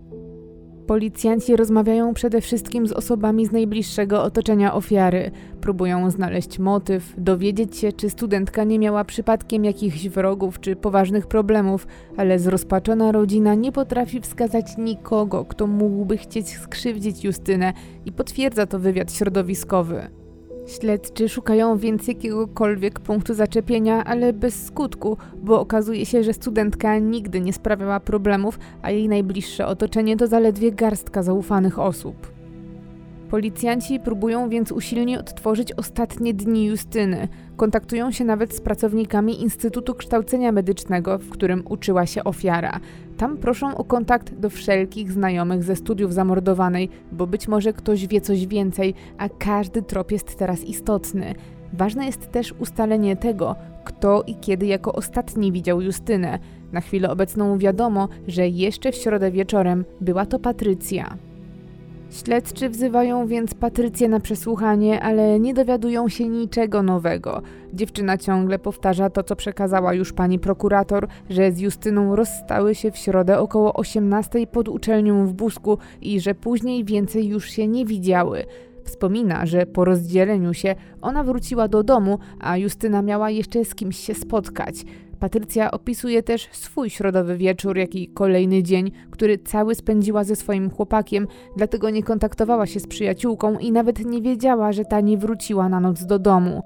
Policjanci 0.90 1.56
rozmawiają 1.56 2.14
przede 2.14 2.40
wszystkim 2.40 2.86
z 2.86 2.92
osobami 2.92 3.46
z 3.46 3.52
najbliższego 3.52 4.22
otoczenia 4.22 4.74
ofiary. 4.74 5.30
Próbują 5.60 6.10
znaleźć 6.10 6.58
motyw, 6.58 7.14
dowiedzieć 7.18 7.76
się, 7.76 7.92
czy 7.92 8.10
studentka 8.10 8.64
nie 8.64 8.78
miała 8.78 9.04
przypadkiem 9.04 9.64
jakichś 9.64 10.08
wrogów 10.08 10.60
czy 10.60 10.76
poważnych 10.76 11.26
problemów, 11.26 11.86
ale 12.16 12.38
zrozpaczona 12.38 13.12
rodzina 13.12 13.54
nie 13.54 13.72
potrafi 13.72 14.20
wskazać 14.20 14.66
nikogo, 14.78 15.44
kto 15.44 15.66
mógłby 15.66 16.16
chcieć 16.16 16.48
skrzywdzić 16.48 17.24
Justynę 17.24 17.72
i 18.06 18.12
potwierdza 18.12 18.66
to 18.66 18.78
wywiad 18.78 19.12
środowiskowy. 19.12 20.19
Śledczy 20.70 21.28
szukają 21.28 21.78
więc 21.78 22.08
jakiegokolwiek 22.08 23.00
punktu 23.00 23.34
zaczepienia, 23.34 24.04
ale 24.04 24.32
bez 24.32 24.66
skutku, 24.66 25.16
bo 25.42 25.60
okazuje 25.60 26.06
się, 26.06 26.24
że 26.24 26.32
studentka 26.32 26.98
nigdy 26.98 27.40
nie 27.40 27.52
sprawiała 27.52 28.00
problemów, 28.00 28.58
a 28.82 28.90
jej 28.90 29.08
najbliższe 29.08 29.66
otoczenie 29.66 30.16
to 30.16 30.26
zaledwie 30.26 30.72
garstka 30.72 31.22
zaufanych 31.22 31.78
osób. 31.78 32.32
Policjanci 33.30 34.00
próbują 34.00 34.48
więc 34.48 34.72
usilnie 34.72 35.20
odtworzyć 35.20 35.72
ostatnie 35.72 36.34
dni 36.34 36.66
Justyny. 36.66 37.28
Kontaktują 37.56 38.10
się 38.10 38.24
nawet 38.24 38.54
z 38.54 38.60
pracownikami 38.60 39.42
Instytutu 39.42 39.94
Kształcenia 39.94 40.52
Medycznego, 40.52 41.18
w 41.18 41.30
którym 41.30 41.62
uczyła 41.68 42.06
się 42.06 42.24
ofiara. 42.24 42.80
Tam 43.20 43.36
proszą 43.36 43.76
o 43.76 43.84
kontakt 43.84 44.34
do 44.34 44.50
wszelkich 44.50 45.12
znajomych 45.12 45.64
ze 45.64 45.76
studiów 45.76 46.14
zamordowanej, 46.14 46.88
bo 47.12 47.26
być 47.26 47.48
może 47.48 47.72
ktoś 47.72 48.06
wie 48.06 48.20
coś 48.20 48.46
więcej, 48.46 48.94
a 49.18 49.28
każdy 49.28 49.82
trop 49.82 50.12
jest 50.12 50.38
teraz 50.38 50.64
istotny. 50.64 51.34
Ważne 51.72 52.06
jest 52.06 52.32
też 52.32 52.54
ustalenie 52.58 53.16
tego, 53.16 53.56
kto 53.84 54.22
i 54.26 54.34
kiedy 54.34 54.66
jako 54.66 54.92
ostatni 54.92 55.52
widział 55.52 55.80
Justynę. 55.80 56.38
Na 56.72 56.80
chwilę 56.80 57.10
obecną 57.10 57.58
wiadomo, 57.58 58.08
że 58.28 58.48
jeszcze 58.48 58.92
w 58.92 58.96
środę 58.96 59.30
wieczorem 59.30 59.84
była 60.00 60.26
to 60.26 60.38
Patrycja. 60.38 61.16
Śledczy 62.10 62.68
wzywają 62.68 63.26
więc 63.26 63.54
Patrycję 63.54 64.08
na 64.08 64.20
przesłuchanie, 64.20 65.02
ale 65.02 65.40
nie 65.40 65.54
dowiadują 65.54 66.08
się 66.08 66.28
niczego 66.28 66.82
nowego. 66.82 67.42
Dziewczyna 67.74 68.18
ciągle 68.18 68.58
powtarza 68.58 69.10
to, 69.10 69.22
co 69.22 69.36
przekazała 69.36 69.94
już 69.94 70.12
pani 70.12 70.38
prokurator, 70.38 71.06
że 71.30 71.52
z 71.52 71.60
Justyną 71.60 72.16
rozstały 72.16 72.74
się 72.74 72.90
w 72.90 72.96
środę 72.96 73.38
około 73.38 73.74
18 73.74 74.46
pod 74.46 74.68
uczelnią 74.68 75.26
w 75.26 75.32
Busku 75.32 75.78
i 76.00 76.20
że 76.20 76.34
później 76.34 76.84
więcej 76.84 77.28
już 77.28 77.50
się 77.50 77.68
nie 77.68 77.86
widziały. 77.86 78.44
Wspomina, 78.84 79.46
że 79.46 79.66
po 79.66 79.84
rozdzieleniu 79.84 80.54
się 80.54 80.74
ona 81.02 81.24
wróciła 81.24 81.68
do 81.68 81.82
domu, 81.82 82.18
a 82.40 82.56
Justyna 82.56 83.02
miała 83.02 83.30
jeszcze 83.30 83.64
z 83.64 83.74
kimś 83.74 83.98
się 83.98 84.14
spotkać. 84.14 84.84
Patrycja 85.20 85.70
opisuje 85.70 86.22
też 86.22 86.48
swój 86.52 86.90
środowy 86.90 87.36
wieczór, 87.36 87.78
jak 87.78 87.94
i 87.94 88.08
kolejny 88.08 88.62
dzień, 88.62 88.90
który 89.10 89.38
cały 89.38 89.74
spędziła 89.74 90.24
ze 90.24 90.36
swoim 90.36 90.70
chłopakiem, 90.70 91.26
dlatego 91.56 91.90
nie 91.90 92.02
kontaktowała 92.02 92.66
się 92.66 92.80
z 92.80 92.86
przyjaciółką 92.86 93.58
i 93.58 93.72
nawet 93.72 94.04
nie 94.04 94.22
wiedziała, 94.22 94.72
że 94.72 94.84
ta 94.84 95.00
nie 95.00 95.18
wróciła 95.18 95.68
na 95.68 95.80
noc 95.80 96.06
do 96.06 96.18
domu. 96.18 96.62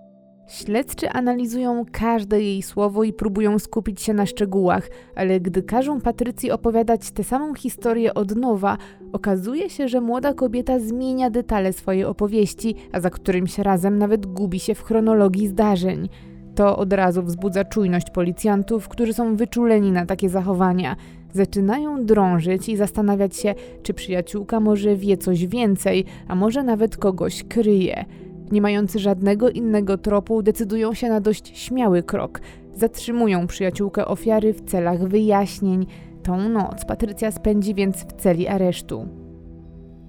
Śledczy 0.48 1.10
analizują 1.10 1.84
każde 1.92 2.42
jej 2.42 2.62
słowo 2.62 3.04
i 3.04 3.12
próbują 3.12 3.58
skupić 3.58 4.02
się 4.02 4.14
na 4.14 4.26
szczegółach, 4.26 4.88
ale 5.14 5.40
gdy 5.40 5.62
każą 5.62 6.00
Patrycji 6.00 6.50
opowiadać 6.50 7.10
tę 7.10 7.24
samą 7.24 7.54
historię 7.54 8.14
od 8.14 8.36
nowa, 8.36 8.78
okazuje 9.12 9.70
się, 9.70 9.88
że 9.88 10.00
młoda 10.00 10.34
kobieta 10.34 10.78
zmienia 10.78 11.30
detale 11.30 11.72
swojej 11.72 12.04
opowieści, 12.04 12.74
a 12.92 13.00
za 13.00 13.10
którymś 13.10 13.58
razem 13.58 13.98
nawet 13.98 14.26
gubi 14.26 14.60
się 14.60 14.74
w 14.74 14.82
chronologii 14.82 15.48
zdarzeń. 15.48 16.08
To 16.54 16.76
od 16.76 16.92
razu 16.92 17.22
wzbudza 17.22 17.64
czujność 17.64 18.10
policjantów, 18.10 18.88
którzy 18.88 19.12
są 19.12 19.36
wyczuleni 19.36 19.92
na 19.92 20.06
takie 20.06 20.28
zachowania. 20.28 20.96
Zaczynają 21.32 22.04
drążyć 22.04 22.68
i 22.68 22.76
zastanawiać 22.76 23.36
się, 23.36 23.54
czy 23.82 23.94
przyjaciółka 23.94 24.60
może 24.60 24.96
wie 24.96 25.16
coś 25.16 25.46
więcej, 25.46 26.04
a 26.28 26.34
może 26.34 26.62
nawet 26.62 26.96
kogoś 26.96 27.44
kryje. 27.44 28.04
Nie 28.52 28.62
mający 28.62 28.98
żadnego 28.98 29.50
innego 29.50 29.98
tropu, 29.98 30.42
decydują 30.42 30.94
się 30.94 31.08
na 31.08 31.20
dość 31.20 31.58
śmiały 31.58 32.02
krok. 32.02 32.40
Zatrzymują 32.74 33.46
przyjaciółkę 33.46 34.06
ofiary 34.06 34.52
w 34.52 34.60
celach 34.60 35.08
wyjaśnień. 35.08 35.86
Tą 36.22 36.48
noc 36.48 36.84
Patrycja 36.84 37.30
spędzi 37.30 37.74
więc 37.74 37.96
w 37.96 38.12
celi 38.12 38.48
aresztu. 38.48 39.08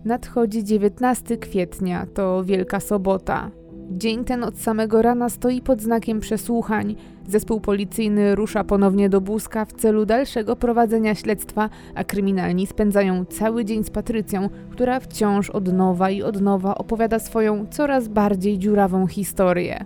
Nadchodzi 0.05 0.63
19 0.63 1.37
kwietnia, 1.37 2.05
to 2.13 2.43
Wielka 2.43 2.79
Sobota. 2.79 3.51
Dzień 3.91 4.23
ten 4.23 4.43
od 4.43 4.57
samego 4.57 5.01
rana 5.01 5.29
stoi 5.29 5.61
pod 5.61 5.81
znakiem 5.81 6.19
przesłuchań. 6.19 6.95
Zespół 7.27 7.59
policyjny 7.59 8.35
rusza 8.35 8.63
ponownie 8.63 9.09
do 9.09 9.21
Buzka 9.21 9.65
w 9.65 9.73
celu 9.73 10.05
dalszego 10.05 10.55
prowadzenia 10.55 11.15
śledztwa, 11.15 11.69
a 11.95 12.03
kryminalni 12.03 12.67
spędzają 12.67 13.25
cały 13.25 13.65
dzień 13.65 13.83
z 13.83 13.89
Patrycją, 13.89 14.49
która 14.69 14.99
wciąż 14.99 15.49
od 15.49 15.73
nowa 15.73 16.09
i 16.09 16.23
od 16.23 16.41
nowa 16.41 16.75
opowiada 16.75 17.19
swoją 17.19 17.65
coraz 17.67 18.07
bardziej 18.07 18.59
dziurawą 18.59 19.07
historię. 19.07 19.85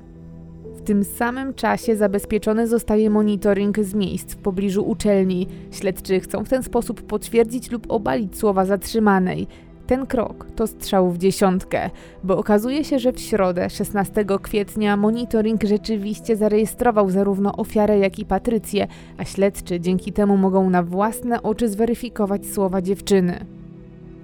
W 0.75 0.81
tym 0.81 1.03
samym 1.03 1.53
czasie 1.53 1.95
zabezpieczony 1.95 2.67
zostaje 2.67 3.09
monitoring 3.09 3.79
z 3.79 3.93
miejsc 3.93 4.33
w 4.33 4.37
pobliżu 4.37 4.89
uczelni. 4.89 5.47
Śledczy 5.71 6.19
chcą 6.19 6.45
w 6.45 6.49
ten 6.49 6.63
sposób 6.63 7.01
potwierdzić 7.01 7.71
lub 7.71 7.85
obalić 7.91 8.37
słowa 8.37 8.65
zatrzymanej. 8.65 9.47
Ten 9.89 10.05
krok 10.05 10.45
to 10.55 10.67
strzał 10.67 11.11
w 11.11 11.17
dziesiątkę, 11.17 11.89
bo 12.23 12.37
okazuje 12.37 12.83
się, 12.83 12.99
że 12.99 13.11
w 13.13 13.19
środę 13.19 13.69
16 13.69 14.25
kwietnia 14.41 14.97
monitoring 14.97 15.63
rzeczywiście 15.63 16.35
zarejestrował 16.35 17.09
zarówno 17.09 17.55
ofiarę, 17.55 17.99
jak 17.99 18.19
i 18.19 18.25
Patrycję, 18.25 18.87
a 19.17 19.25
śledczy 19.25 19.79
dzięki 19.79 20.13
temu 20.13 20.37
mogą 20.37 20.69
na 20.69 20.83
własne 20.83 21.43
oczy 21.43 21.69
zweryfikować 21.69 22.45
słowa 22.45 22.81
dziewczyny. 22.81 23.45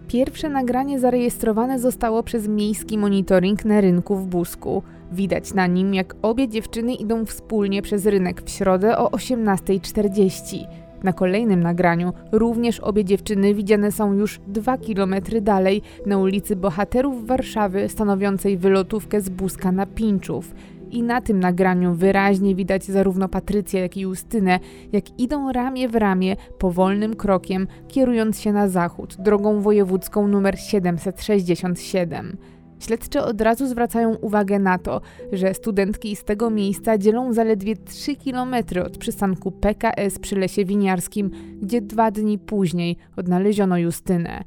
Pierwsze 0.07 0.49
nagranie 0.49 0.99
zarejestrowane 0.99 1.79
zostało 1.79 2.23
przez 2.23 2.47
miejski 2.47 2.97
monitoring 2.97 3.65
na 3.65 3.81
rynku 3.81 4.15
w 4.15 4.27
Busku. 4.27 4.83
Widać 5.11 5.53
na 5.53 5.67
nim, 5.67 5.93
jak 5.93 6.15
obie 6.21 6.47
dziewczyny 6.47 6.93
idą 6.93 7.25
wspólnie 7.25 7.81
przez 7.81 8.05
rynek 8.05 8.41
w 8.41 8.49
środę 8.49 8.97
o 8.97 9.09
18.40. 9.09 10.84
Na 11.05 11.13
kolejnym 11.13 11.63
nagraniu 11.63 12.13
również 12.31 12.79
obie 12.79 13.05
dziewczyny 13.05 13.53
widziane 13.53 13.91
są 13.91 14.13
już 14.13 14.39
dwa 14.47 14.77
kilometry 14.77 15.41
dalej 15.41 15.81
na 16.05 16.17
ulicy 16.17 16.55
Bohaterów 16.55 17.27
Warszawy, 17.27 17.89
stanowiącej 17.89 18.57
wylotówkę 18.57 19.21
z 19.21 19.29
Buska 19.29 19.71
na 19.71 19.85
Pinczów. 19.85 20.53
I 20.91 21.03
na 21.03 21.21
tym 21.21 21.39
nagraniu 21.39 21.93
wyraźnie 21.93 22.55
widać 22.55 22.83
zarówno 22.83 23.29
Patrycję, 23.29 23.81
jak 23.81 23.97
i 23.97 24.01
Justynę, 24.01 24.59
jak 24.91 25.19
idą 25.19 25.51
ramię 25.51 25.89
w 25.89 25.95
ramię, 25.95 26.35
powolnym 26.59 27.15
krokiem, 27.15 27.67
kierując 27.87 28.39
się 28.39 28.53
na 28.53 28.69
zachód, 28.69 29.15
drogą 29.19 29.61
wojewódzką 29.61 30.27
numer 30.27 30.59
767. 30.59 32.37
Śledczy 32.85 33.21
od 33.21 33.41
razu 33.41 33.67
zwracają 33.67 34.15
uwagę 34.15 34.59
na 34.59 34.77
to, 34.77 35.01
że 35.31 35.53
studentki 35.53 36.15
z 36.15 36.23
tego 36.23 36.49
miejsca 36.49 36.97
dzielą 36.97 37.33
zaledwie 37.33 37.75
3 37.75 38.15
km 38.15 38.55
od 38.85 38.97
przystanku 38.97 39.51
PKS 39.51 40.19
przy 40.19 40.35
Lesie 40.35 40.65
Winiarskim, 40.65 41.31
gdzie 41.61 41.81
dwa 41.81 42.11
dni 42.11 42.39
później 42.39 42.97
odnaleziono 43.17 43.77
Justynę. 43.77 44.43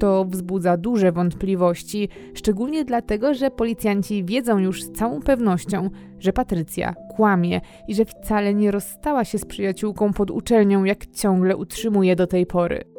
To 0.00 0.24
wzbudza 0.24 0.76
duże 0.76 1.12
wątpliwości, 1.12 2.08
szczególnie 2.34 2.84
dlatego, 2.84 3.34
że 3.34 3.50
policjanci 3.50 4.24
wiedzą 4.24 4.58
już 4.58 4.82
z 4.82 4.92
całą 4.92 5.20
pewnością, 5.20 5.90
że 6.18 6.32
Patrycja 6.32 6.94
kłamie 7.16 7.60
i 7.88 7.94
że 7.94 8.04
wcale 8.04 8.54
nie 8.54 8.70
rozstała 8.70 9.24
się 9.24 9.38
z 9.38 9.44
przyjaciółką 9.44 10.12
pod 10.12 10.30
uczelnią, 10.30 10.84
jak 10.84 11.06
ciągle 11.06 11.56
utrzymuje 11.56 12.16
do 12.16 12.26
tej 12.26 12.46
pory. 12.46 12.97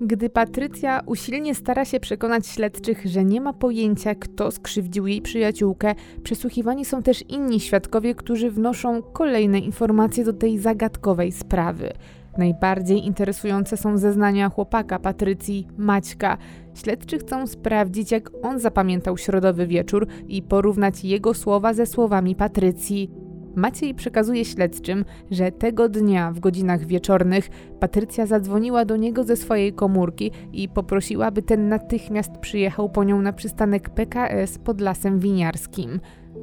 Gdy 0.00 0.30
Patrycja 0.30 1.00
usilnie 1.06 1.54
stara 1.54 1.84
się 1.84 2.00
przekonać 2.00 2.46
śledczych, 2.46 3.06
że 3.06 3.24
nie 3.24 3.40
ma 3.40 3.52
pojęcia, 3.52 4.14
kto 4.14 4.50
skrzywdził 4.50 5.06
jej 5.06 5.22
przyjaciółkę, 5.22 5.94
przesłuchiwani 6.22 6.84
są 6.84 7.02
też 7.02 7.24
inni 7.28 7.60
świadkowie, 7.60 8.14
którzy 8.14 8.50
wnoszą 8.50 9.02
kolejne 9.02 9.58
informacje 9.58 10.24
do 10.24 10.32
tej 10.32 10.58
zagadkowej 10.58 11.32
sprawy. 11.32 11.92
Najbardziej 12.38 13.06
interesujące 13.06 13.76
są 13.76 13.98
zeznania 13.98 14.48
chłopaka 14.48 14.98
Patrycji, 14.98 15.66
Maćka. 15.76 16.38
Śledczy 16.74 17.18
chcą 17.18 17.46
sprawdzić, 17.46 18.12
jak 18.12 18.30
on 18.42 18.58
zapamiętał 18.58 19.18
środowy 19.18 19.66
wieczór 19.66 20.06
i 20.28 20.42
porównać 20.42 21.04
jego 21.04 21.34
słowa 21.34 21.74
ze 21.74 21.86
słowami 21.86 22.34
Patrycji. 22.34 23.25
Maciej 23.56 23.94
przekazuje 23.94 24.44
śledczym, 24.44 25.04
że 25.30 25.52
tego 25.52 25.88
dnia 25.88 26.32
w 26.32 26.40
godzinach 26.40 26.86
wieczornych 26.86 27.48
Patrycja 27.80 28.26
zadzwoniła 28.26 28.84
do 28.84 28.96
niego 28.96 29.24
ze 29.24 29.36
swojej 29.36 29.72
komórki 29.72 30.30
i 30.52 30.68
poprosiła, 30.68 31.30
by 31.30 31.42
ten 31.42 31.68
natychmiast 31.68 32.32
przyjechał 32.40 32.88
po 32.88 33.04
nią 33.04 33.22
na 33.22 33.32
przystanek 33.32 33.90
PKS 33.90 34.58
pod 34.58 34.80
Lasem 34.80 35.18
Winiarskim. 35.20 36.00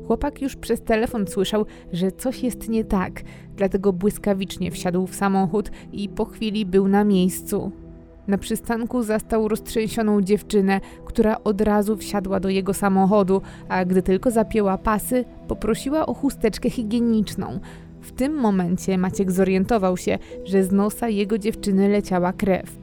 Chłopak 0.07 0.41
już 0.41 0.55
przez 0.55 0.81
telefon 0.81 1.27
słyszał, 1.27 1.65
że 1.91 2.11
coś 2.11 2.43
jest 2.43 2.69
nie 2.69 2.85
tak, 2.85 3.21
dlatego 3.55 3.93
błyskawicznie 3.93 4.71
wsiadł 4.71 5.07
w 5.07 5.15
samochód 5.15 5.71
i 5.91 6.09
po 6.09 6.25
chwili 6.25 6.65
był 6.65 6.87
na 6.87 7.03
miejscu. 7.03 7.82
Na 8.27 8.37
przystanku 8.37 9.03
zastał 9.03 9.47
roztrzęsioną 9.47 10.21
dziewczynę, 10.21 10.81
która 11.05 11.37
od 11.43 11.61
razu 11.61 11.97
wsiadła 11.97 12.39
do 12.39 12.49
jego 12.49 12.73
samochodu, 12.73 13.41
a 13.69 13.85
gdy 13.85 14.01
tylko 14.01 14.31
zapięła 14.31 14.77
pasy, 14.77 15.25
poprosiła 15.47 16.05
o 16.05 16.13
chusteczkę 16.13 16.69
higieniczną. 16.69 17.59
W 18.01 18.11
tym 18.11 18.33
momencie 18.33 18.97
Maciek 18.97 19.31
zorientował 19.31 19.97
się, 19.97 20.17
że 20.45 20.63
z 20.63 20.71
nosa 20.71 21.09
jego 21.09 21.37
dziewczyny 21.37 21.89
leciała 21.89 22.33
krew. 22.33 22.77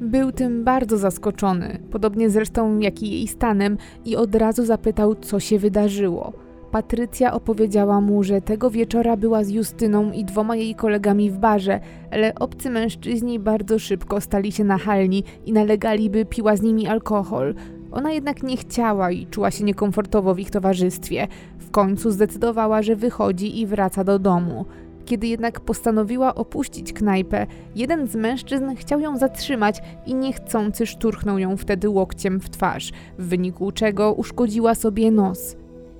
Był 0.00 0.32
tym 0.32 0.64
bardzo 0.64 0.98
zaskoczony, 0.98 1.78
podobnie 1.90 2.30
zresztą 2.30 2.78
jak 2.78 3.02
i 3.02 3.10
jej 3.10 3.28
stanem, 3.28 3.78
i 4.04 4.16
od 4.16 4.34
razu 4.34 4.64
zapytał, 4.64 5.14
co 5.14 5.40
się 5.40 5.58
wydarzyło. 5.58 6.45
Patrycja 6.76 7.32
opowiedziała 7.32 8.00
mu, 8.00 8.22
że 8.22 8.40
tego 8.40 8.70
wieczora 8.70 9.16
była 9.16 9.44
z 9.44 9.50
Justyną 9.50 10.12
i 10.12 10.24
dwoma 10.24 10.56
jej 10.56 10.74
kolegami 10.74 11.30
w 11.30 11.38
barze, 11.38 11.80
ale 12.10 12.34
obcy 12.34 12.70
mężczyźni 12.70 13.38
bardzo 13.38 13.78
szybko 13.78 14.20
stali 14.20 14.52
się 14.52 14.64
nachalni 14.64 15.24
i 15.46 15.52
nalegali, 15.52 16.10
by 16.10 16.24
piła 16.24 16.56
z 16.56 16.62
nimi 16.62 16.86
alkohol. 16.86 17.54
Ona 17.92 18.12
jednak 18.12 18.42
nie 18.42 18.56
chciała 18.56 19.10
i 19.10 19.26
czuła 19.26 19.50
się 19.50 19.64
niekomfortowo 19.64 20.34
w 20.34 20.38
ich 20.38 20.50
towarzystwie. 20.50 21.28
W 21.58 21.70
końcu 21.70 22.10
zdecydowała, 22.10 22.82
że 22.82 22.96
wychodzi 22.96 23.60
i 23.60 23.66
wraca 23.66 24.04
do 24.04 24.18
domu. 24.18 24.64
Kiedy 25.04 25.26
jednak 25.26 25.60
postanowiła 25.60 26.34
opuścić 26.34 26.92
knajpę, 26.92 27.46
jeden 27.74 28.06
z 28.06 28.16
mężczyzn 28.16 28.74
chciał 28.74 29.00
ją 29.00 29.18
zatrzymać 29.18 29.80
i 30.06 30.14
niechcący 30.14 30.86
szturchnął 30.86 31.38
ją 31.38 31.56
wtedy 31.56 31.88
łokciem 31.88 32.40
w 32.40 32.50
twarz, 32.50 32.92
w 33.18 33.28
wyniku 33.28 33.72
czego 33.72 34.12
uszkodziła 34.12 34.74
sobie 34.74 35.10
nos. 35.10 35.56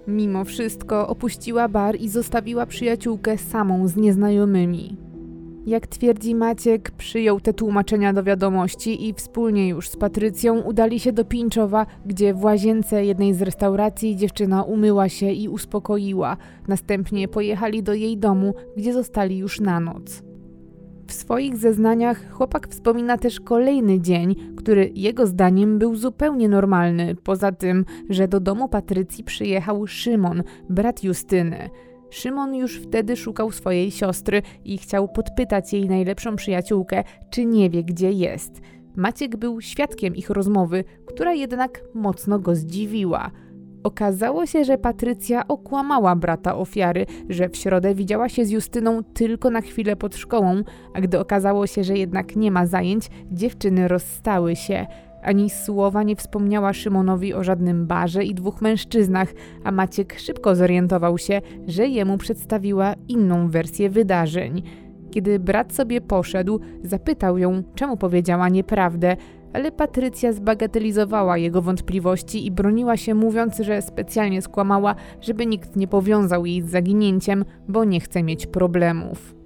Mimo 0.09 0.45
wszystko 0.45 1.09
opuściła 1.09 1.69
bar 1.69 1.97
i 2.01 2.09
zostawiła 2.09 2.67
przyjaciółkę 2.67 3.39
samą 3.39 3.89
z 3.89 3.97
nieznajomymi. 3.97 4.97
Jak 5.67 5.87
twierdzi 5.87 6.35
Maciek, 6.35 6.91
przyjął 6.91 7.41
te 7.41 7.53
tłumaczenia 7.53 8.13
do 8.13 8.23
wiadomości 8.23 9.09
i 9.09 9.15
wspólnie 9.15 9.69
już 9.69 9.89
z 9.89 9.97
Patrycją 9.97 10.61
udali 10.61 11.01
się 11.01 11.13
do 11.13 11.25
Pińczowa, 11.25 11.87
gdzie 12.07 12.35
w 12.35 12.45
łazience 12.45 13.05
jednej 13.05 13.35
z 13.35 13.43
restauracji 13.43 14.17
dziewczyna 14.17 14.63
umyła 14.63 15.09
się 15.09 15.31
i 15.31 15.49
uspokoiła. 15.49 16.37
Następnie 16.69 17.29
pojechali 17.29 17.83
do 17.83 17.95
jej 17.95 18.19
domu, 18.19 18.55
gdzie 18.77 18.93
zostali 18.93 19.39
już 19.39 19.61
na 19.61 19.81
noc. 19.81 20.26
W 21.07 21.13
swoich 21.13 21.57
zeznaniach 21.57 22.31
chłopak 22.31 22.69
wspomina 22.69 23.19
też 23.19 23.41
kolejny 23.41 24.01
dzień, 24.01 24.35
który 24.57 24.91
jego 24.95 25.27
zdaniem 25.27 25.79
był 25.79 25.97
zupełnie 25.97 26.49
normalny, 26.49 27.15
poza 27.15 27.53
tym, 27.53 27.85
że 28.09 28.29
do 28.29 28.41
domu 28.41 28.69
Patrycji 28.69 29.25
przyjechał 29.25 29.87
Szymon, 29.87 30.43
brat 30.71 31.05
Justyny. 31.05 31.71
Szymon 32.11 32.55
już 32.55 32.77
wtedy 32.77 33.17
szukał 33.17 33.51
swojej 33.51 33.91
siostry 33.91 34.43
i 34.65 34.79
chciał 34.79 35.09
podpytać 35.09 35.73
jej 35.73 35.89
najlepszą 35.89 36.37
przyjaciółkę, 36.37 37.05
czy 37.31 37.45
nie 37.45 37.71
wie, 37.71 37.85
gdzie 37.85 38.11
jest. 38.11 38.61
Maciek 38.97 39.37
był 39.37 39.61
świadkiem 39.61 40.17
ich 40.17 40.31
rozmowy, 40.31 40.85
która 41.07 41.35
jednak 41.35 41.83
mocno 41.95 42.39
go 42.39 42.55
zdziwiła. 42.55 43.31
Okazało 43.83 44.47
się, 44.47 44.65
że 44.65 44.79
Patrycja 44.79 45.49
okłamała 45.49 46.17
brata 46.17 46.57
ofiary, 46.57 47.07
że 47.29 47.49
w 47.49 47.57
środę 47.57 47.95
widziała 47.95 48.29
się 48.29 48.45
z 48.45 48.51
Justyną 48.51 49.03
tylko 49.15 49.51
na 49.51 49.61
chwilę 49.61 49.97
pod 49.97 50.17
szkołą, 50.17 50.63
a 50.95 51.01
gdy 51.01 51.19
okazało 51.19 51.67
się, 51.67 51.85
że 51.85 51.95
jednak 51.99 52.37
nie 52.37 52.51
ma 52.51 52.67
zajęć, 52.67 53.11
dziewczyny 53.33 53.89
rozstały 53.89 54.57
się. 54.57 54.87
Ani 55.23 55.51
słowa 55.51 56.03
nie 56.03 56.17
wspomniała 56.17 56.73
Szymonowi 56.73 57.35
o 57.35 57.45
żadnym 57.45 57.87
barze 57.87 58.25
i 58.25 58.35
dwóch 58.35 58.63
mężczyznach, 58.63 59.35
a 59.65 59.73
Maciek 59.73 60.19
szybko 60.19 60.55
zorientował 60.55 61.19
się, 61.19 61.41
że 61.67 61.87
jemu 61.87 62.19
przedstawiła 62.19 62.95
inną 63.09 63.49
wersję 63.49 63.91
wydarzeń. 63.91 64.63
Kiedy 65.11 65.39
brat 65.39 65.73
sobie 65.73 66.01
poszedł, 66.01 66.61
zapytał 66.83 67.39
ją, 67.39 67.63
czemu 67.75 67.97
powiedziała 67.97 68.49
nieprawdę, 68.49 69.17
ale 69.53 69.73
Patrycja 69.73 70.33
zbagatelizowała 70.33 71.39
jego 71.39 71.63
wątpliwości 71.63 72.47
i 72.47 72.51
broniła 72.51 72.97
się, 72.97 73.15
mówiąc, 73.15 73.59
że 73.59 73.83
specjalnie 73.83 74.43
skłamała, 74.43 74.95
żeby 75.21 75.47
nikt 75.47 75.77
nie 75.77 75.89
powiązał 75.89 76.47
jej 76.47 76.63
z 76.63 76.71
zaginięciem, 76.71 77.45
bo 77.69 77.85
nie 77.85 78.01
chce 78.01 78.23
mieć 78.23 78.47
problemów. 78.47 79.37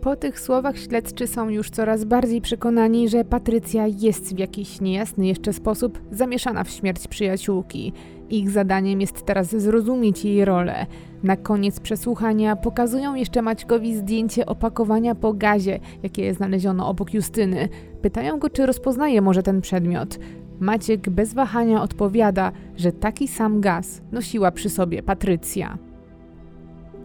Po 0.00 0.16
tych 0.16 0.40
słowach 0.40 0.78
śledczy 0.78 1.26
są 1.26 1.48
już 1.48 1.70
coraz 1.70 2.04
bardziej 2.04 2.40
przekonani, 2.40 3.08
że 3.08 3.24
Patrycja 3.24 3.86
jest 3.86 4.34
w 4.34 4.38
jakiś 4.38 4.80
niejasny 4.80 5.26
jeszcze 5.26 5.52
sposób 5.52 5.98
zamieszana 6.10 6.64
w 6.64 6.70
śmierć 6.70 7.08
przyjaciółki. 7.08 7.92
Ich 8.32 8.50
zadaniem 8.50 9.00
jest 9.00 9.26
teraz 9.26 9.56
zrozumieć 9.56 10.24
jej 10.24 10.44
rolę. 10.44 10.86
Na 11.22 11.36
koniec 11.36 11.80
przesłuchania 11.80 12.56
pokazują 12.56 13.14
jeszcze 13.14 13.42
Maćkowi 13.42 13.96
zdjęcie 13.96 14.46
opakowania 14.46 15.14
po 15.14 15.32
gazie, 15.32 15.80
jakie 16.02 16.34
znaleziono 16.34 16.88
obok 16.88 17.14
Justyny. 17.14 17.68
Pytają 18.02 18.38
go, 18.38 18.50
czy 18.50 18.66
rozpoznaje 18.66 19.20
może 19.20 19.42
ten 19.42 19.60
przedmiot. 19.60 20.18
Maciek 20.60 21.10
bez 21.10 21.34
wahania 21.34 21.82
odpowiada, 21.82 22.52
że 22.76 22.92
taki 22.92 23.28
sam 23.28 23.60
gaz 23.60 24.02
nosiła 24.12 24.50
przy 24.50 24.70
sobie 24.70 25.02
Patrycja. 25.02 25.78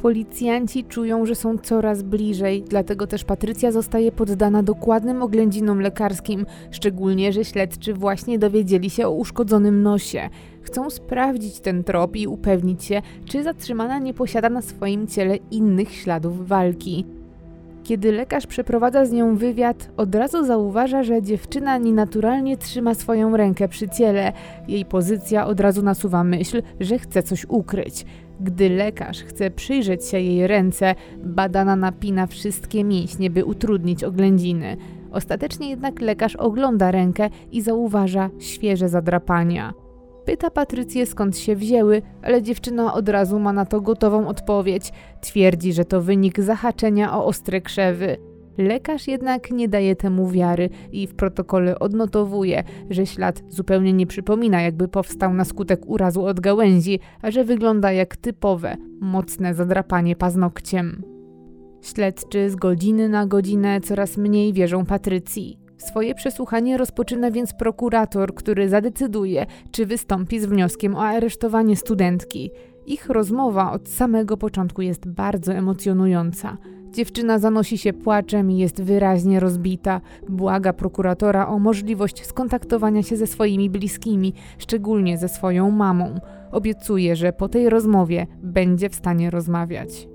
Policjanci 0.02 0.84
czują, 0.84 1.26
że 1.26 1.36
są 1.36 1.58
coraz 1.58 2.04
bliżej, 2.04 2.64
dlatego 2.70 3.08
też 3.08 3.24
Patrycja 3.24 3.72
zostaje 3.72 4.12
poddana 4.12 4.64
dokładnym 4.64 5.22
oględzinom 5.22 5.80
lekarskim, 5.80 6.46
szczególnie, 6.72 7.34
że 7.34 7.46
śledczy 7.46 7.94
właśnie 7.94 8.40
dowiedzieli 8.40 8.90
się 8.90 9.08
o 9.08 9.12
uszkodzonym 9.12 9.84
nosie. 9.84 10.30
Chcą 10.68 10.90
sprawdzić 10.90 11.60
ten 11.60 11.84
trop 11.84 12.16
i 12.16 12.28
upewnić 12.28 12.84
się, 12.84 13.02
czy 13.26 13.44
zatrzymana 13.44 14.00
nie 14.00 14.14
posiada 14.14 14.50
na 14.50 14.62
swoim 14.62 15.08
ciele 15.08 15.36
innych 15.52 15.94
śladów 15.94 16.48
walki. 16.48 17.06
Kiedy 17.84 18.12
lekarz 18.12 18.48
przeprowadza 18.48 19.06
z 19.06 19.12
nią 19.12 19.36
wywiad, 19.36 19.90
od 19.98 20.16
razu 20.16 20.46
zauważa, 20.46 21.04
że 21.04 21.22
dziewczyna 21.22 21.78
nienaturalnie 21.78 22.58
trzyma 22.58 22.94
swoją 22.94 23.38
rękę 23.38 23.68
przy 23.68 23.90
ciele. 23.90 24.34
Jej 24.68 24.86
pozycja 24.86 25.48
od 25.48 25.60
razu 25.60 25.82
nasuwa 25.82 26.24
myśl, 26.24 26.62
że 26.80 27.00
chce 27.00 27.24
coś 27.24 27.46
ukryć. 27.50 28.06
Gdy 28.40 28.70
lekarz 28.70 29.24
chce 29.24 29.52
przyjrzeć 29.52 30.06
się 30.06 30.20
jej 30.20 30.48
ręce, 30.48 30.96
badana 31.24 31.76
napina 31.76 32.28
wszystkie 32.28 32.84
mięśnie, 32.84 33.30
by 33.30 33.46
utrudnić 33.46 34.04
oględziny. 34.04 34.78
Ostatecznie 35.12 35.70
jednak 35.70 36.02
lekarz 36.02 36.36
ogląda 36.36 36.92
rękę 36.92 37.30
i 37.52 37.62
zauważa 37.62 38.30
świeże 38.40 38.90
zadrapania. 38.90 39.87
Pyta 40.28 40.50
Patrycję 40.50 41.06
skąd 41.06 41.38
się 41.38 41.56
wzięły, 41.56 42.02
ale 42.22 42.42
dziewczyna 42.42 42.94
od 42.94 43.10
razu 43.10 43.40
ma 43.40 43.54
na 43.54 43.66
to 43.66 43.82
gotową 43.82 44.28
odpowiedź. 44.28 44.92
Twierdzi, 45.22 45.74
że 45.74 45.86
to 45.86 46.02
wynik 46.02 46.40
zahaczenia 46.40 47.18
o 47.18 47.26
ostre 47.26 47.62
krzewy. 47.62 48.18
Lekarz 48.58 49.08
jednak 49.08 49.52
nie 49.52 49.68
daje 49.70 49.96
temu 49.96 50.30
wiary 50.30 50.70
i 50.92 51.08
w 51.08 51.16
protokole 51.16 51.80
odnotowuje, 51.80 52.64
że 52.90 53.06
ślad 53.06 53.44
zupełnie 53.50 53.94
nie 53.94 54.08
przypomina, 54.08 54.62
jakby 54.62 54.88
powstał 54.88 55.34
na 55.34 55.46
skutek 55.46 55.90
urazu 55.90 56.26
od 56.26 56.40
gałęzi, 56.40 57.00
a 57.22 57.32
że 57.32 57.44
wygląda 57.44 57.92
jak 57.92 58.18
typowe, 58.18 58.78
mocne 59.02 59.54
zadrapanie 59.54 60.16
paznokciem. 60.16 61.04
Śledczy 61.82 62.50
z 62.50 62.56
godziny 62.56 63.10
na 63.10 63.28
godzinę 63.28 63.82
coraz 63.82 64.18
mniej 64.18 64.54
wierzą 64.54 64.86
Patrycji. 64.86 65.67
Swoje 65.78 66.16
przesłuchanie 66.16 66.78
rozpoczyna 66.78 67.32
więc 67.32 67.54
prokurator, 67.54 68.36
który 68.36 68.70
zadecyduje, 68.70 69.46
czy 69.72 69.86
wystąpi 69.86 70.40
z 70.40 70.46
wnioskiem 70.46 70.96
o 70.96 71.04
aresztowanie 71.04 71.76
studentki. 71.76 72.52
Ich 72.86 73.10
rozmowa 73.10 73.72
od 73.72 73.90
samego 73.90 74.38
początku 74.38 74.82
jest 74.82 75.08
bardzo 75.08 75.54
emocjonująca. 75.54 76.58
Dziewczyna 76.92 77.40
zanosi 77.40 77.78
się 77.78 77.94
płaczem 77.94 78.52
i 78.52 78.58
jest 78.58 78.82
wyraźnie 78.82 79.40
rozbita. 79.40 80.02
Błaga 80.30 80.74
prokuratora 80.74 81.48
o 81.48 81.60
możliwość 81.60 82.26
skontaktowania 82.26 83.04
się 83.04 83.18
ze 83.18 83.28
swoimi 83.28 83.70
bliskimi, 83.70 84.34
szczególnie 84.58 85.18
ze 85.18 85.28
swoją 85.28 85.72
mamą. 85.72 86.20
Obiecuje, 86.52 87.16
że 87.16 87.34
po 87.34 87.50
tej 87.50 87.70
rozmowie 87.70 88.28
będzie 88.44 88.90
w 88.90 88.96
stanie 88.96 89.30
rozmawiać. 89.30 90.08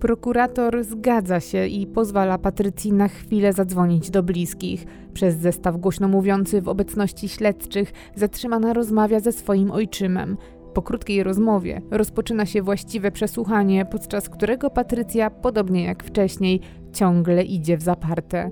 Prokurator 0.00 0.84
zgadza 0.84 1.40
się 1.40 1.66
i 1.66 1.86
pozwala 1.86 2.38
Patrycji 2.38 2.92
na 2.92 3.08
chwilę 3.08 3.52
zadzwonić 3.52 4.10
do 4.10 4.22
bliskich. 4.22 4.86
Przez 5.14 5.36
zestaw 5.36 5.76
głośno 5.76 6.08
mówiący 6.08 6.62
w 6.62 6.68
obecności 6.68 7.28
śledczych 7.28 7.92
zatrzymana 8.14 8.72
rozmawia 8.72 9.20
ze 9.20 9.32
swoim 9.32 9.70
ojczymem. 9.70 10.36
Po 10.74 10.82
krótkiej 10.82 11.22
rozmowie 11.22 11.82
rozpoczyna 11.90 12.46
się 12.46 12.62
właściwe 12.62 13.10
przesłuchanie, 13.10 13.84
podczas 13.84 14.28
którego 14.28 14.70
Patrycja, 14.70 15.30
podobnie 15.30 15.84
jak 15.84 16.04
wcześniej, 16.04 16.60
ciągle 16.92 17.44
idzie 17.44 17.76
w 17.76 17.82
zaparte. 17.82 18.50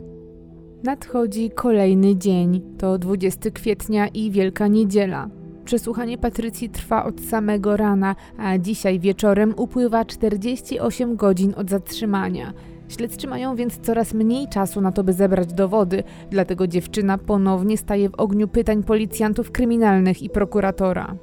Nadchodzi 0.85 1.51
kolejny 1.51 2.17
dzień, 2.17 2.61
to 2.79 2.99
20 2.99 3.51
kwietnia 3.51 4.09
i 4.09 4.31
Wielka 4.31 4.67
Niedziela. 4.67 5.44
Przesłuchanie 5.65 6.19
Patrycji 6.19 6.71
trwa 6.71 7.05
od 7.05 7.21
samego 7.21 7.77
rana, 7.77 8.17
a 8.39 8.59
dzisiaj 8.59 9.01
wieczorem 9.01 9.55
upływa 9.57 10.05
48 10.05 11.17
godzin 11.17 11.55
od 11.57 11.71
zatrzymania. 11.71 12.53
Śledczy 12.89 13.27
mają 13.27 13.57
więc 13.57 13.79
coraz 13.79 14.15
mniej 14.15 14.49
czasu 14.49 14.81
na 14.81 14.93
to, 14.93 15.05
by 15.05 15.13
zebrać 15.13 15.53
dowody, 15.53 16.03
dlatego 16.31 16.67
dziewczyna 16.67 17.19
ponownie 17.19 17.79
staje 17.79 18.11
w 18.11 18.15
ogniu 18.15 18.49
pytań 18.49 18.83
policjantów 18.83 19.51
kryminalnych 19.51 20.23
i 20.23 20.31
prokuratora. 20.31 21.17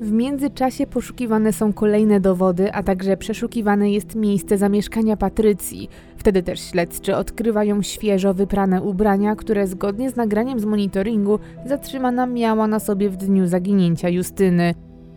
W 0.00 0.12
międzyczasie 0.12 0.86
poszukiwane 0.86 1.52
są 1.52 1.72
kolejne 1.72 2.20
dowody, 2.20 2.72
a 2.72 2.82
także 2.82 3.16
przeszukiwane 3.16 3.90
jest 3.90 4.14
miejsce 4.14 4.58
zamieszkania 4.58 5.16
Patrycji. 5.16 5.88
Wtedy 6.16 6.42
też 6.42 6.60
śledczy 6.60 7.16
odkrywają 7.16 7.82
świeżo 7.82 8.34
wyprane 8.34 8.82
ubrania, 8.82 9.36
które 9.36 9.66
zgodnie 9.66 10.10
z 10.10 10.16
nagraniem 10.16 10.60
z 10.60 10.64
monitoringu 10.64 11.38
zatrzymana 11.66 12.26
miała 12.26 12.66
na 12.66 12.80
sobie 12.80 13.10
w 13.10 13.16
dniu 13.16 13.46
zaginięcia 13.46 14.08
Justyny. 14.08 14.74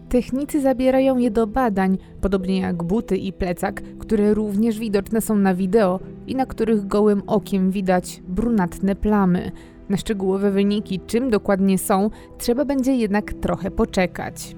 Technicy 0.09 0.61
zabierają 0.61 1.17
je 1.17 1.32
do 1.32 1.47
badań, 1.47 1.97
podobnie 2.21 2.59
jak 2.59 2.84
buty 2.84 3.17
i 3.17 3.34
plecak, 3.34 3.82
które 3.99 4.34
również 4.34 4.80
widoczne 4.80 5.21
są 5.21 5.36
na 5.36 5.55
wideo 5.55 5.99
i 6.28 6.36
na 6.36 6.45
których 6.45 6.88
gołym 6.88 7.21
okiem 7.28 7.71
widać 7.71 8.23
brunatne 8.28 8.95
plamy. 8.95 9.51
Na 9.89 9.97
szczegółowe 9.97 10.51
wyniki, 10.51 10.99
czym 11.07 11.30
dokładnie 11.30 11.78
są, 11.78 12.09
trzeba 12.38 12.65
będzie 12.65 12.95
jednak 12.95 13.34
trochę 13.34 13.71
poczekać. 13.71 14.55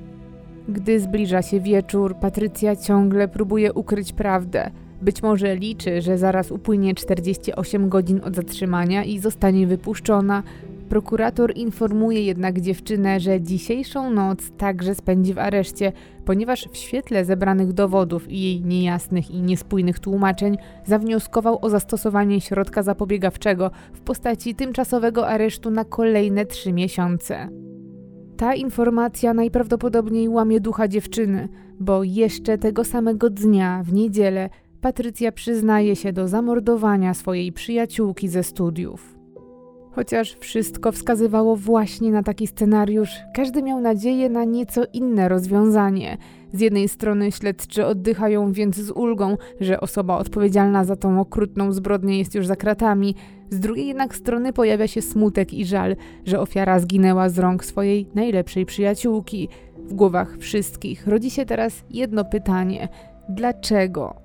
Gdy 0.70 1.00
zbliża 1.00 1.42
się 1.42 1.60
wieczór, 1.60 2.16
Patrycja 2.16 2.76
ciągle 2.76 3.28
próbuje 3.28 3.74
ukryć 3.74 4.14
prawdę. 4.14 4.72
Być 5.02 5.24
może 5.24 5.56
liczy, 5.56 6.02
że 6.02 6.18
zaraz 6.18 6.52
upłynie 6.52 6.96
48 6.96 7.90
godzin 7.90 8.22
od 8.24 8.36
zatrzymania 8.36 9.04
i 9.04 9.20
zostanie 9.20 9.68
wypuszczona. 9.68 10.44
Prokurator 10.90 11.58
informuje 11.58 12.24
jednak 12.24 12.62
dziewczynę, 12.62 13.20
że 13.20 13.42
dzisiejszą 13.42 14.10
noc 14.10 14.52
także 14.58 14.96
spędzi 14.96 15.34
w 15.34 15.40
areszcie, 15.40 15.92
ponieważ 16.26 16.68
w 16.72 16.78
świetle 16.78 17.26
zebranych 17.26 17.74
dowodów 17.74 18.32
i 18.32 18.42
jej 18.42 18.62
niejasnych 18.62 19.32
i 19.32 19.42
niespójnych 19.42 20.00
tłumaczeń 20.00 20.58
zawnioskował 20.86 21.60
o 21.62 21.70
zastosowanie 21.70 22.42
środka 22.42 22.84
zapobiegawczego 22.84 23.72
w 23.94 24.00
postaci 24.00 24.56
tymczasowego 24.56 25.28
aresztu 25.28 25.72
na 25.72 25.86
kolejne 25.86 26.46
trzy 26.46 26.74
miesiące. 26.74 27.50
Ta 28.38 28.56
informacja 28.56 29.34
najprawdopodobniej 29.34 30.30
łamie 30.30 30.60
ducha 30.60 30.88
dziewczyny, 30.88 31.50
bo 31.80 32.04
jeszcze 32.04 32.58
tego 32.58 32.84
samego 32.84 33.30
dnia, 33.30 33.84
w 33.84 33.94
niedzielę, 33.94 34.50
Patrycja 34.82 35.32
przyznaje 35.32 35.96
się 35.96 36.14
do 36.14 36.28
zamordowania 36.28 37.14
swojej 37.14 37.52
przyjaciółki 37.52 38.28
ze 38.28 38.44
studiów. 38.44 39.18
Chociaż 39.92 40.36
wszystko 40.40 40.92
wskazywało 40.92 41.56
właśnie 41.56 42.12
na 42.12 42.24
taki 42.24 42.48
scenariusz, 42.48 43.10
każdy 43.36 43.64
miał 43.64 43.82
nadzieję 43.82 44.30
na 44.30 44.44
nieco 44.44 44.84
inne 44.94 45.30
rozwiązanie. 45.30 46.18
Z 46.54 46.60
jednej 46.60 46.88
strony 46.88 47.32
śledczy 47.32 47.86
oddychają 47.86 48.52
więc 48.52 48.76
z 48.76 48.92
ulgą, 48.92 49.38
że 49.60 49.80
osoba 49.80 50.18
odpowiedzialna 50.18 50.84
za 50.84 50.96
tą 50.96 51.20
okrutną 51.20 51.72
zbrodnię 51.72 52.20
jest 52.20 52.36
już 52.36 52.48
za 52.48 52.56
kratami, 52.56 53.16
z 53.50 53.60
drugiej 53.60 53.88
jednak 53.88 54.16
strony 54.16 54.54
pojawia 54.54 54.88
się 54.88 55.02
smutek 55.02 55.54
i 55.54 55.66
żal, 55.66 55.96
że 56.26 56.40
ofiara 56.40 56.80
zginęła 56.80 57.30
z 57.30 57.40
rąk 57.40 57.66
swojej 57.66 58.08
najlepszej 58.16 58.66
przyjaciółki. 58.66 59.50
W 59.78 59.94
głowach 59.94 60.38
wszystkich 60.38 61.08
rodzi 61.08 61.32
się 61.32 61.46
teraz 61.46 61.84
jedno 61.90 62.26
pytanie: 62.26 62.88
dlaczego? 63.30 64.16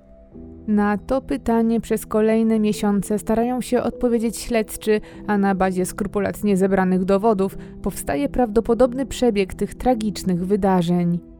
Na 0.67 0.97
to 0.97 1.21
pytanie 1.21 1.81
przez 1.81 2.05
kolejne 2.05 2.59
miesiące 2.59 3.19
starają 3.19 3.61
się 3.61 3.81
odpowiedzieć 3.81 4.37
śledczy, 4.37 5.01
a 5.27 5.37
na 5.37 5.55
bazie 5.55 5.85
skrupulatnie 5.85 6.57
zebranych 6.57 7.05
dowodów 7.05 7.57
powstaje 7.81 8.29
prawdopodobny 8.29 9.05
przebieg 9.05 9.53
tych 9.53 9.75
tragicznych 9.75 10.45
wydarzeń. 10.45 11.32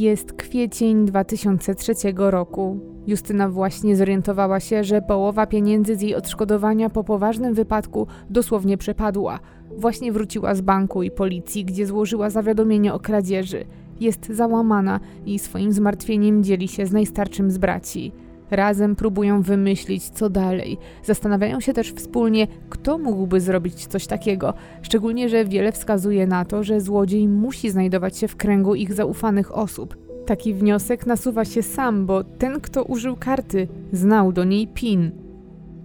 Jest 0.00 0.32
kwiecień 0.32 1.06
2003 1.06 1.92
roku. 2.16 2.80
Justyna 3.06 3.48
właśnie 3.48 3.96
zorientowała 3.96 4.60
się, 4.60 4.84
że 4.84 5.02
połowa 5.02 5.46
pieniędzy 5.46 5.96
z 5.96 6.02
jej 6.02 6.14
odszkodowania 6.14 6.90
po 6.90 7.04
poważnym 7.04 7.54
wypadku 7.54 8.06
dosłownie 8.30 8.78
przepadła. 8.78 9.40
Właśnie 9.76 10.12
wróciła 10.12 10.54
z 10.54 10.60
banku 10.60 11.02
i 11.02 11.10
policji, 11.10 11.64
gdzie 11.64 11.86
złożyła 11.86 12.30
zawiadomienie 12.30 12.94
o 12.94 13.00
kradzieży. 13.00 13.64
Jest 14.00 14.26
załamana 14.26 15.00
i 15.26 15.38
swoim 15.38 15.72
zmartwieniem 15.72 16.44
dzieli 16.44 16.68
się 16.68 16.86
z 16.86 16.92
najstarszym 16.92 17.50
z 17.50 17.58
braci. 17.58 18.12
Razem 18.50 18.96
próbują 18.96 19.42
wymyślić, 19.42 20.10
co 20.10 20.30
dalej. 20.30 20.78
Zastanawiają 21.04 21.60
się 21.60 21.72
też 21.72 21.92
wspólnie, 21.92 22.46
kto 22.68 22.98
mógłby 22.98 23.40
zrobić 23.40 23.86
coś 23.86 24.06
takiego, 24.06 24.54
szczególnie, 24.82 25.28
że 25.28 25.44
wiele 25.44 25.72
wskazuje 25.72 26.26
na 26.26 26.44
to, 26.44 26.62
że 26.62 26.80
złodziej 26.80 27.28
musi 27.28 27.70
znajdować 27.70 28.18
się 28.18 28.28
w 28.28 28.36
kręgu 28.36 28.74
ich 28.74 28.92
zaufanych 28.92 29.58
osób. 29.58 29.96
Taki 30.26 30.54
wniosek 30.54 31.06
nasuwa 31.06 31.44
się 31.44 31.62
sam, 31.62 32.06
bo 32.06 32.24
ten, 32.24 32.60
kto 32.60 32.84
użył 32.84 33.16
karty, 33.16 33.68
znał 33.92 34.32
do 34.32 34.44
niej 34.44 34.68
PIN. 34.68 35.10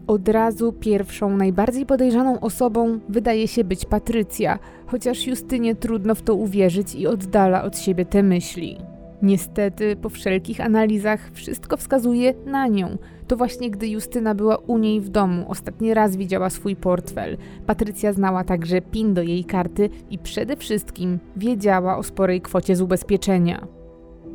Od 0.07 0.30
razu 0.30 0.74
pierwszą, 0.74 1.38
najbardziej 1.38 1.86
podejrzaną 1.86 2.39
osobą 2.39 2.99
wydaje 3.09 3.47
się 3.47 3.63
być 3.63 3.86
Patrycja, 3.86 4.59
chociaż 4.86 5.28
Justynie 5.28 5.76
trudno 5.76 6.16
w 6.16 6.22
to 6.22 6.36
uwierzyć 6.36 6.95
i 6.95 7.07
oddala 7.07 7.63
od 7.63 7.78
siebie 7.78 8.05
te 8.05 8.24
myśli. 8.24 8.78
Niestety, 9.22 9.95
po 9.95 10.09
wszelkich 10.09 10.61
analizach, 10.61 11.32
wszystko 11.34 11.78
wskazuje 11.78 12.34
na 12.45 12.68
nią. 12.68 12.97
To 13.28 13.38
właśnie 13.38 13.72
gdy 13.72 13.88
Justyna 13.88 14.36
była 14.36 14.57
u 14.57 14.78
niej 14.78 15.01
w 15.01 15.09
domu, 15.09 15.45
ostatni 15.47 15.93
raz 15.93 16.16
widziała 16.16 16.49
swój 16.49 16.76
portfel. 16.76 17.38
Patrycja 17.66 18.13
znała 18.13 18.43
także 18.43 18.82
PIN 18.82 19.13
do 19.13 19.22
jej 19.22 19.45
karty 19.45 19.89
i 20.09 20.20
przede 20.20 20.55
wszystkim 20.55 21.20
wiedziała 21.36 21.97
o 21.97 22.03
sporej 22.03 22.41
kwocie 22.41 22.76
z 22.76 22.82
ubezpieczenia. 22.82 23.68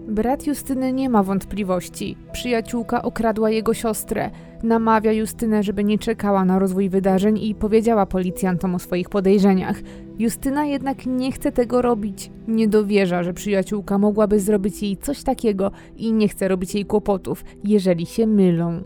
Brat 0.09 0.47
Justyny 0.47 0.93
nie 0.93 1.11
ma 1.11 1.23
wątpliwości. 1.23 2.17
Przyjaciółka 2.33 3.03
okradła 3.03 3.51
jego 3.51 3.75
siostrę. 3.75 4.31
Namawia 4.63 5.13
Justynę, 5.13 5.63
żeby 5.63 5.85
nie 5.85 5.99
czekała 5.99 6.45
na 6.45 6.59
rozwój 6.59 6.89
wydarzeń 6.89 7.39
i 7.39 7.55
powiedziała 7.55 8.07
policjantom 8.07 8.75
o 8.75 8.79
swoich 8.79 9.09
podejrzeniach. 9.09 9.77
Justyna 10.19 10.65
jednak 10.65 11.07
nie 11.07 11.33
chce 11.33 11.53
tego 11.53 11.83
robić. 11.83 12.31
Nie 12.49 12.69
dowierza, 12.69 13.23
że 13.23 13.35
przyjaciółka 13.35 13.99
mogłaby 13.99 14.41
zrobić 14.41 14.83
jej 14.83 14.97
coś 14.97 15.23
takiego 15.23 15.71
i 15.97 16.13
nie 16.13 16.29
chce 16.29 16.49
robić 16.49 16.75
jej 16.75 16.85
kłopotów, 16.85 17.45
jeżeli 17.65 18.07
się 18.07 18.27
mylą. 18.27 18.83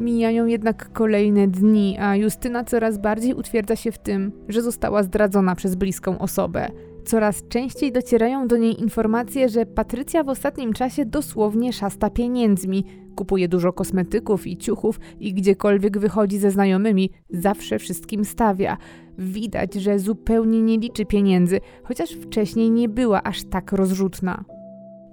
Mijają 0.00 0.46
jednak 0.46 0.92
kolejne 0.92 1.48
dni, 1.48 1.98
a 2.00 2.16
Justyna 2.16 2.64
coraz 2.64 2.98
bardziej 2.98 3.34
utwierdza 3.34 3.76
się 3.76 3.92
w 3.92 3.98
tym, 3.98 4.32
że 4.48 4.62
została 4.62 5.02
zdradzona 5.02 5.54
przez 5.54 5.74
bliską 5.74 6.18
osobę. 6.18 6.68
Coraz 7.06 7.48
częściej 7.48 7.92
docierają 7.92 8.48
do 8.48 8.56
niej 8.56 8.80
informacje, 8.80 9.48
że 9.48 9.66
Patrycja 9.66 10.24
w 10.24 10.28
ostatnim 10.28 10.72
czasie 10.72 11.04
dosłownie 11.04 11.72
szasta 11.72 12.10
pieniędzmi, 12.10 12.84
kupuje 13.16 13.48
dużo 13.48 13.72
kosmetyków 13.72 14.46
i 14.46 14.56
ciuchów 14.56 15.00
i 15.20 15.34
gdziekolwiek 15.34 15.98
wychodzi 15.98 16.38
ze 16.38 16.50
znajomymi, 16.50 17.10
zawsze 17.30 17.78
wszystkim 17.78 18.24
stawia. 18.24 18.76
Widać, 19.18 19.74
że 19.74 19.98
zupełnie 19.98 20.62
nie 20.62 20.78
liczy 20.78 21.04
pieniędzy, 21.04 21.60
chociaż 21.84 22.10
wcześniej 22.10 22.70
nie 22.70 22.88
była 22.88 23.22
aż 23.22 23.44
tak 23.44 23.72
rozrzutna. 23.72 24.44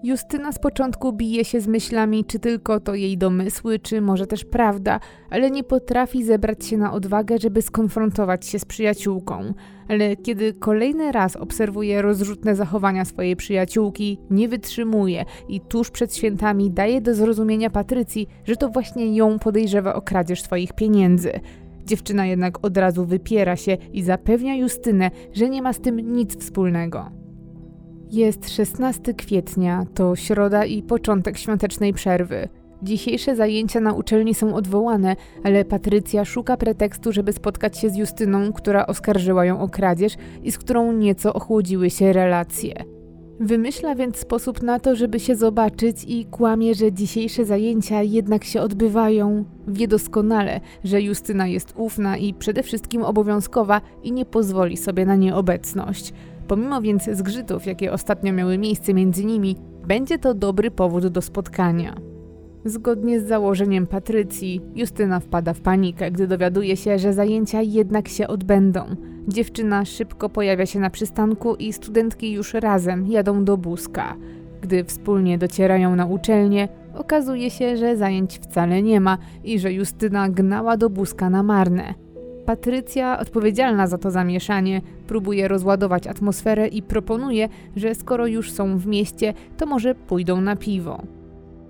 Justyna 0.04 0.52
z 0.52 0.60
początku 0.60 1.14
bije 1.14 1.46
się 1.46 1.62
z 1.62 1.68
myślami, 1.68 2.26
czy 2.26 2.40
tylko 2.40 2.80
to 2.80 2.96
jej 2.96 3.18
domysły, 3.18 3.80
czy 3.80 4.02
może 4.02 4.28
też 4.28 4.46
prawda, 4.46 5.00
ale 5.30 5.52
nie 5.52 5.64
potrafi 5.64 6.24
zebrać 6.24 6.66
się 6.66 6.78
na 6.78 6.94
odwagę, 6.94 7.38
żeby 7.38 7.62
skonfrontować 7.62 8.46
się 8.46 8.60
z 8.60 8.66
przyjaciółką. 8.66 9.54
Ale 9.88 10.16
kiedy 10.16 10.54
kolejny 10.54 11.12
raz 11.12 11.36
obserwuje 11.36 12.02
rozrzutne 12.02 12.56
zachowania 12.56 13.06
swojej 13.06 13.36
przyjaciółki, 13.36 14.20
nie 14.30 14.50
wytrzymuje 14.50 15.26
i 15.50 15.62
tuż 15.62 15.92
przed 15.92 16.16
świętami 16.16 16.72
daje 16.72 17.02
do 17.02 17.16
zrozumienia 17.16 17.70
Patrycji, 17.70 18.28
że 18.46 18.56
to 18.56 18.70
właśnie 18.70 19.16
ją 19.16 19.40
podejrzewa 19.40 19.96
o 19.96 20.02
kradzież 20.02 20.42
swoich 20.42 20.74
pieniędzy. 20.74 21.32
Dziewczyna 21.86 22.26
jednak 22.26 22.66
od 22.66 22.78
razu 22.78 23.06
wypiera 23.06 23.56
się 23.56 23.78
i 23.94 24.04
zapewnia 24.04 24.56
Justynę, 24.56 25.12
że 25.34 25.50
nie 25.50 25.62
ma 25.62 25.74
z 25.74 25.80
tym 25.80 26.14
nic 26.14 26.38
wspólnego. 26.38 27.23
Jest 28.14 28.50
16 28.50 29.14
kwietnia, 29.14 29.86
to 29.94 30.16
środa 30.16 30.66
i 30.66 30.84
początek 30.84 31.38
świątecznej 31.38 31.94
przerwy. 31.94 32.50
Dzisiejsze 32.84 33.36
zajęcia 33.36 33.80
na 33.80 33.94
uczelni 33.94 34.34
są 34.34 34.56
odwołane, 34.56 35.16
ale 35.44 35.66
Patrycja 35.66 36.26
szuka 36.26 36.58
pretekstu, 36.58 37.12
żeby 37.12 37.34
spotkać 37.34 37.78
się 37.78 37.90
z 37.90 37.96
Justyną, 37.96 38.54
która 38.54 38.88
oskarżyła 38.88 39.46
ją 39.46 39.62
o 39.62 39.70
kradzież 39.70 40.14
i 40.44 40.52
z 40.52 40.58
którą 40.58 40.92
nieco 40.92 41.34
ochłodziły 41.34 41.90
się 41.90 42.14
relacje. 42.14 42.84
Wymyśla 43.40 43.96
więc 43.96 44.18
sposób 44.18 44.62
na 44.62 44.80
to, 44.80 44.96
żeby 44.96 45.20
się 45.20 45.36
zobaczyć 45.36 46.04
i 46.08 46.26
kłamie, 46.26 46.76
że 46.76 46.92
dzisiejsze 46.92 47.46
zajęcia 47.46 48.02
jednak 48.02 48.44
się 48.44 48.62
odbywają. 48.62 49.46
Wie 49.68 49.88
doskonale, 49.88 50.60
że 50.84 51.02
Justyna 51.02 51.48
jest 51.48 51.74
ufna 51.78 52.18
i 52.18 52.34
przede 52.34 52.64
wszystkim 52.64 53.04
obowiązkowa 53.04 53.82
i 54.04 54.12
nie 54.12 54.26
pozwoli 54.26 54.78
sobie 54.78 55.06
na 55.06 55.16
nieobecność. 55.16 56.14
Pomimo 56.48 56.82
więc 56.82 57.04
zgrzytów, 57.04 57.66
jakie 57.66 57.92
ostatnio 57.92 58.34
miały 58.34 58.58
miejsce 58.58 58.94
między 58.94 59.26
nimi, 59.26 59.56
będzie 59.88 60.20
to 60.20 60.34
dobry 60.34 60.72
powód 60.72 61.08
do 61.08 61.22
spotkania. 61.22 61.96
Zgodnie 62.66 63.20
z 63.20 63.28
założeniem 63.28 63.88
Patrycji, 63.88 64.62
Justyna 64.76 65.20
wpada 65.20 65.54
w 65.54 65.62
panikę, 65.62 66.12
gdy 66.12 66.28
dowiaduje 66.28 66.78
się, 66.78 67.00
że 67.00 67.14
zajęcia 67.14 67.62
jednak 67.62 68.08
się 68.08 68.28
odbędą. 68.28 68.86
Dziewczyna 69.28 69.86
szybko 69.86 70.30
pojawia 70.30 70.66
się 70.66 70.80
na 70.80 70.90
przystanku 70.90 71.56
i 71.56 71.74
studentki 71.74 72.32
już 72.32 72.54
razem 72.54 73.08
jadą 73.08 73.44
do 73.44 73.58
Buzka. 73.58 74.16
Gdy 74.62 74.84
wspólnie 74.84 75.38
docierają 75.38 75.96
na 75.96 76.06
uczelnię, 76.06 76.68
okazuje 76.96 77.50
się, 77.50 77.78
że 77.78 77.98
zajęć 77.98 78.40
wcale 78.40 78.82
nie 78.82 79.00
ma 79.00 79.18
i 79.44 79.60
że 79.60 79.74
Justyna 79.74 80.30
gnała 80.30 80.78
do 80.78 80.90
Buzka 80.90 81.30
na 81.30 81.44
marne. 81.44 81.94
Patrycja, 82.46 83.20
odpowiedzialna 83.20 83.88
za 83.88 83.98
to 83.98 84.12
zamieszanie, 84.12 84.82
próbuje 85.08 85.48
rozładować 85.48 86.08
atmosferę 86.08 86.68
i 86.68 86.82
proponuje, 86.82 87.50
że 87.76 87.96
skoro 87.96 88.28
już 88.28 88.52
są 88.52 88.78
w 88.78 88.88
mieście, 88.88 89.34
to 89.58 89.66
może 89.66 89.96
pójdą 89.96 90.42
na 90.42 90.56
piwo. 90.56 91.02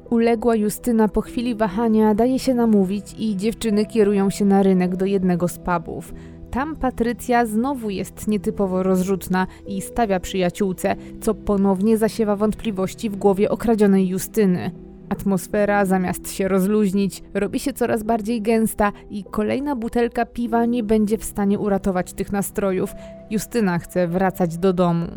Uległa 0.09 0.55
Justyna 0.55 1.07
po 1.07 1.21
chwili 1.21 1.55
wahania 1.55 2.15
daje 2.15 2.39
się 2.39 2.53
namówić 2.53 3.15
i 3.19 3.38
dziewczyny 3.38 3.86
kierują 3.86 4.30
się 4.30 4.45
na 4.45 4.63
rynek 4.63 4.95
do 4.95 5.05
jednego 5.05 5.47
z 5.47 5.57
pubów. 5.57 6.13
Tam 6.51 6.76
Patrycja 6.76 7.45
znowu 7.45 7.89
jest 7.89 8.28
nietypowo 8.28 8.84
rozrzutna 8.84 9.47
i 9.67 9.82
stawia 9.82 10.19
przyjaciółce, 10.19 10.95
co 11.21 11.34
ponownie 11.34 11.97
zasiewa 11.97 12.36
wątpliwości 12.36 13.09
w 13.09 13.15
głowie 13.15 13.49
okradzionej 13.49 14.07
Justyny. 14.07 14.71
Atmosfera 15.14 15.86
zamiast 15.86 16.32
się 16.32 16.47
rozluźnić, 16.47 17.24
robi 17.34 17.59
się 17.59 17.74
coraz 17.74 18.03
bardziej 18.03 18.41
gęsta 18.41 18.91
i 19.09 19.24
kolejna 19.24 19.76
butelka 19.76 20.26
piwa 20.26 20.66
nie 20.66 20.84
będzie 20.84 21.18
w 21.18 21.24
stanie 21.24 21.59
uratować 21.59 22.14
tych 22.14 22.32
nastrojów. 22.32 22.93
Justyna 23.30 23.80
chce 23.80 24.07
wracać 24.07 24.57
do 24.57 24.74
domu. 24.74 25.07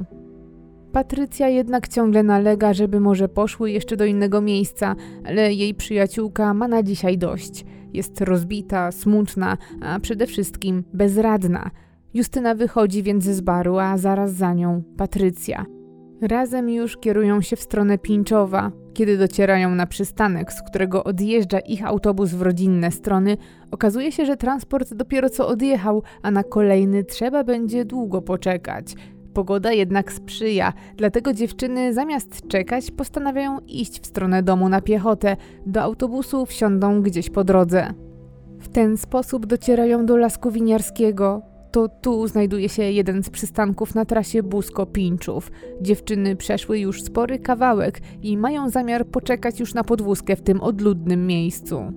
Patrycja 0.93 1.49
jednak 1.49 1.89
ciągle 1.89 2.23
nalega, 2.23 2.75
żeby 2.75 3.01
może 3.01 3.29
poszły 3.29 3.71
jeszcze 3.71 3.97
do 3.97 4.05
innego 4.05 4.41
miejsca, 4.41 4.97
ale 5.25 5.55
jej 5.55 5.75
przyjaciółka 5.75 6.55
ma 6.55 6.69
na 6.69 6.83
dzisiaj 6.83 7.19
dość. 7.19 7.65
Jest 7.93 8.21
rozbita, 8.21 8.93
smutna, 8.93 9.57
a 9.83 10.01
przede 10.01 10.27
wszystkim 10.27 10.85
bezradna. 10.93 11.71
Justyna 12.15 12.55
wychodzi 12.55 13.03
więc 13.03 13.25
z 13.25 13.41
baru, 13.41 13.79
a 13.79 13.99
zaraz 13.99 14.33
za 14.33 14.55
nią 14.55 14.83
Patrycja. 14.97 15.67
Razem 16.23 16.71
już 16.71 16.97
kierują 16.97 17.41
się 17.41 17.57
w 17.57 17.63
stronę 17.63 17.99
Pińczowa. 17.99 18.73
Kiedy 18.97 19.19
docierają 19.19 19.75
na 19.75 19.87
przystanek, 19.87 20.53
z 20.53 20.63
którego 20.63 21.05
odjeżdża 21.05 21.59
ich 21.59 21.87
autobus 21.87 22.31
w 22.31 22.43
rodzinne 22.43 22.91
strony, 22.91 23.37
okazuje 23.71 24.13
się, 24.13 24.27
że 24.27 24.37
transport 24.37 24.95
dopiero 24.95 25.31
co 25.31 25.49
odjechał, 25.49 26.03
a 26.23 26.31
na 26.31 26.43
kolejny 26.43 27.05
trzeba 27.05 27.45
będzie 27.45 27.85
długo 27.85 28.23
poczekać. 28.23 28.95
Pogoda 29.35 29.73
jednak 29.73 30.13
sprzyja, 30.13 30.73
dlatego 30.97 31.33
dziewczyny 31.33 31.93
zamiast 31.93 32.49
czekać 32.49 32.91
postanawiają 32.91 33.59
iść 33.59 34.01
w 34.01 34.07
stronę 34.07 34.43
domu 34.43 34.69
na 34.69 34.81
piechotę. 34.81 35.37
Do 35.67 35.83
autobusu 35.83 36.47
wsiądą 36.47 37.03
gdzieś 37.03 37.31
po 37.31 37.45
drodze. 37.45 37.95
W 38.59 38.69
ten 38.69 38.97
sposób 38.97 39.47
docierają 39.47 40.07
do 40.07 40.17
lasku 40.17 40.51
winiarskiego. 40.51 41.43
To 41.77 41.89
tu 41.89 42.27
znajduje 42.27 42.69
się 42.69 42.83
jeden 42.83 43.23
z 43.23 43.31
przystanków 43.31 43.95
na 43.95 44.05
trasie 44.05 44.43
Busko-Pinczów. 44.43 45.51
Dziewczyny 45.81 46.37
przeszły 46.37 46.79
już 46.79 47.03
spory 47.03 47.39
kawałek 47.39 48.01
i 48.23 48.37
mają 48.37 48.71
zamiar 48.71 49.07
poczekać 49.07 49.61
już 49.61 49.75
na 49.75 49.85
podwózkę 49.85 50.37
w 50.37 50.43
tym 50.43 50.61
odludnym 50.61 51.27
miejscu. 51.27 51.93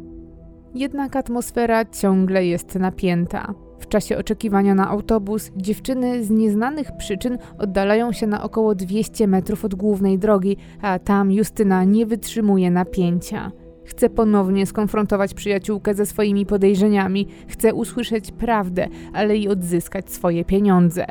Jednak 0.75 1.15
atmosfera 1.15 1.85
ciągle 1.85 2.45
jest 2.45 2.75
napięta. 2.75 3.53
W 3.79 3.87
czasie 3.87 4.17
oczekiwania 4.17 4.75
na 4.75 4.89
autobus 4.89 5.51
dziewczyny 5.57 6.23
z 6.23 6.29
nieznanych 6.29 6.91
przyczyn 6.97 7.37
oddalają 7.57 8.11
się 8.11 8.27
na 8.27 8.43
około 8.43 8.75
200 8.75 9.27
metrów 9.27 9.65
od 9.65 9.75
głównej 9.75 10.19
drogi, 10.19 10.57
a 10.81 10.99
tam 10.99 11.31
Justyna 11.31 11.83
nie 11.83 12.05
wytrzymuje 12.05 12.71
napięcia. 12.71 13.51
Chce 13.89 14.09
ponownie 14.09 14.65
skonfrontować 14.65 15.33
przyjaciółkę 15.33 15.93
ze 15.93 16.05
swoimi 16.05 16.45
podejrzeniami, 16.45 17.27
chce 17.47 17.73
usłyszeć 17.73 18.31
prawdę, 18.31 18.87
ale 19.13 19.37
i 19.37 19.47
odzyskać 19.47 20.11
swoje 20.11 20.45
pieniądze. 20.45 21.05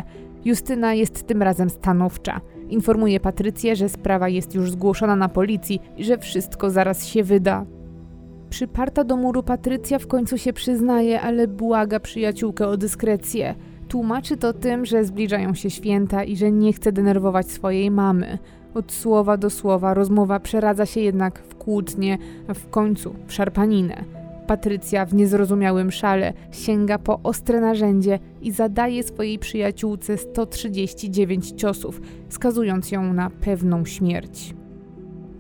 Justyna 0.45 0.95
jest 0.95 1.27
tym 1.27 1.43
razem 1.43 1.71
stanowcza. 1.71 2.41
Informuje 2.69 3.21
Patrycję, 3.21 3.77
że 3.77 3.89
sprawa 3.89 4.29
jest 4.29 4.55
już 4.55 4.71
zgłoszona 4.71 5.17
na 5.17 5.29
policji 5.29 5.81
i 5.97 6.05
że 6.05 6.19
wszystko 6.19 6.71
zaraz 6.71 7.07
się 7.07 7.25
wyda. 7.25 7.67
Przyparta 8.51 9.05
do 9.05 9.17
muru 9.17 9.43
Patrycja 9.43 9.99
w 9.99 10.07
końcu 10.07 10.39
się 10.39 10.53
przyznaje, 10.53 11.21
ale 11.21 11.49
błaga 11.49 12.01
przyjaciółkę 12.01 12.67
o 12.67 12.77
dyskrecję. 12.77 13.55
Tłumaczy 13.89 14.37
to 14.37 14.53
tym, 14.53 14.87
że 14.87 15.05
zbliżają 15.05 15.55
się 15.55 15.71
święta 15.71 16.25
i 16.25 16.37
że 16.37 16.53
nie 16.53 16.73
chce 16.73 16.93
denerwować 16.93 17.51
swojej 17.51 17.91
mamy. 17.91 18.39
Od 18.75 18.93
słowa 18.93 19.37
do 19.37 19.51
słowa 19.51 19.95
rozmowa 19.95 20.41
przeradza 20.41 20.87
się 20.87 21.01
jednak 21.01 21.39
w 21.39 21.55
kłótnie, 21.55 22.19
a 22.49 22.55
w 22.55 22.71
końcu 22.71 23.15
w 23.27 23.33
szarpaninę. 23.33 24.05
Patrycja 24.47 25.05
w 25.05 25.15
niezrozumiałym 25.15 25.91
szale 25.91 26.33
sięga 26.53 26.99
po 26.99 27.21
ostre 27.23 27.61
narzędzie 27.61 28.19
i 28.43 28.53
zadaje 28.53 29.03
swojej 29.03 29.39
przyjaciółce 29.39 30.19
139 30.19 31.51
ciosów, 31.51 32.01
skazując 32.29 32.91
ją 32.93 33.13
na 33.13 33.31
pewną 33.31 33.85
śmierć. 33.85 34.55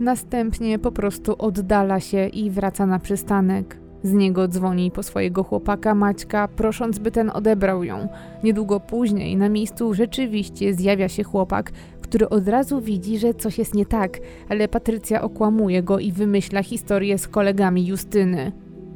Następnie 0.00 0.78
po 0.78 0.92
prostu 0.92 1.34
oddala 1.38 2.00
się 2.00 2.26
i 2.26 2.50
wraca 2.50 2.86
na 2.86 2.98
przystanek. 2.98 3.76
Z 4.02 4.12
niego 4.12 4.48
dzwoni 4.48 4.90
po 4.90 5.02
swojego 5.02 5.44
chłopaka 5.44 5.94
Maćka, 5.94 6.48
prosząc, 6.48 6.98
by 6.98 7.10
ten 7.10 7.30
odebrał 7.34 7.84
ją. 7.84 8.08
Niedługo 8.44 8.80
później 8.80 9.36
na 9.36 9.48
miejscu 9.48 9.94
rzeczywiście 9.94 10.74
zjawia 10.74 11.08
się 11.08 11.22
chłopak, 11.22 11.72
który 12.08 12.28
od 12.28 12.48
razu 12.48 12.80
widzi, 12.80 13.18
że 13.18 13.34
coś 13.34 13.58
jest 13.58 13.74
nie 13.74 13.86
tak, 13.86 14.18
ale 14.48 14.68
Patrycja 14.68 15.22
okłamuje 15.22 15.82
go 15.82 15.98
i 15.98 16.12
wymyśla 16.12 16.62
historię 16.62 17.18
z 17.18 17.28
kolegami 17.28 17.86
Justyny. 17.86 18.52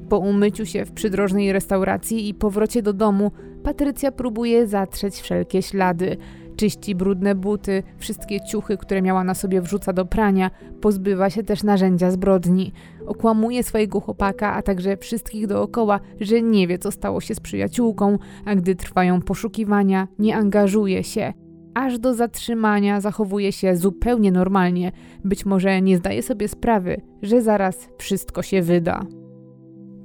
Po 0.08 0.18
umyciu 0.18 0.66
się 0.66 0.84
w 0.84 0.92
przydrożnej 0.92 1.52
restauracji 1.52 2.28
i 2.28 2.34
powrocie 2.34 2.82
do 2.82 2.92
domu, 2.92 3.30
Patrycja 3.62 4.12
próbuje 4.12 4.66
zatrzeć 4.66 5.20
wszelkie 5.20 5.62
ślady. 5.62 6.16
Czyści 6.56 6.94
brudne 6.94 7.34
buty, 7.34 7.82
wszystkie 7.98 8.40
ciuchy, 8.40 8.76
które 8.76 9.02
miała 9.02 9.24
na 9.24 9.34
sobie 9.34 9.60
wrzuca 9.60 9.92
do 9.92 10.04
prania, 10.04 10.50
pozbywa 10.80 11.30
się 11.30 11.42
też 11.42 11.62
narzędzia 11.62 12.10
zbrodni. 12.10 12.72
Okłamuje 13.06 13.62
swojego 13.62 14.00
chłopaka, 14.00 14.54
a 14.54 14.62
także 14.62 14.96
wszystkich 14.96 15.46
dookoła, 15.46 16.00
że 16.20 16.42
nie 16.42 16.66
wie, 16.66 16.78
co 16.78 16.90
stało 16.90 17.20
się 17.20 17.34
z 17.34 17.40
przyjaciółką, 17.40 18.18
a 18.44 18.54
gdy 18.54 18.74
trwają 18.74 19.22
poszukiwania, 19.22 20.08
nie 20.18 20.36
angażuje 20.36 21.04
się. 21.04 21.32
Aż 21.74 21.98
do 21.98 22.14
zatrzymania 22.14 23.00
zachowuje 23.00 23.52
się 23.52 23.76
zupełnie 23.76 24.32
normalnie, 24.32 24.92
być 25.24 25.46
może 25.46 25.82
nie 25.82 25.96
zdaje 25.96 26.22
sobie 26.22 26.48
sprawy, 26.48 27.00
że 27.22 27.42
zaraz 27.42 27.88
wszystko 27.98 28.42
się 28.42 28.62
wyda. 28.62 29.06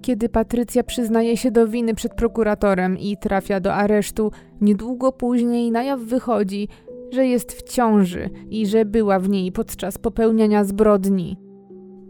Kiedy 0.01 0.29
Patrycja 0.29 0.83
przyznaje 0.83 1.37
się 1.37 1.51
do 1.51 1.67
winy 1.67 1.93
przed 1.93 2.13
prokuratorem 2.13 2.97
i 2.97 3.17
trafia 3.17 3.59
do 3.59 3.73
aresztu, 3.73 4.31
niedługo 4.61 5.11
później 5.11 5.71
na 5.71 5.83
jaw 5.83 5.99
wychodzi, 5.99 6.67
że 7.13 7.27
jest 7.27 7.51
w 7.51 7.63
ciąży 7.63 8.29
i 8.49 8.67
że 8.67 8.85
była 8.85 9.19
w 9.19 9.29
niej 9.29 9.51
podczas 9.51 9.97
popełniania 9.97 10.63
zbrodni. 10.63 11.46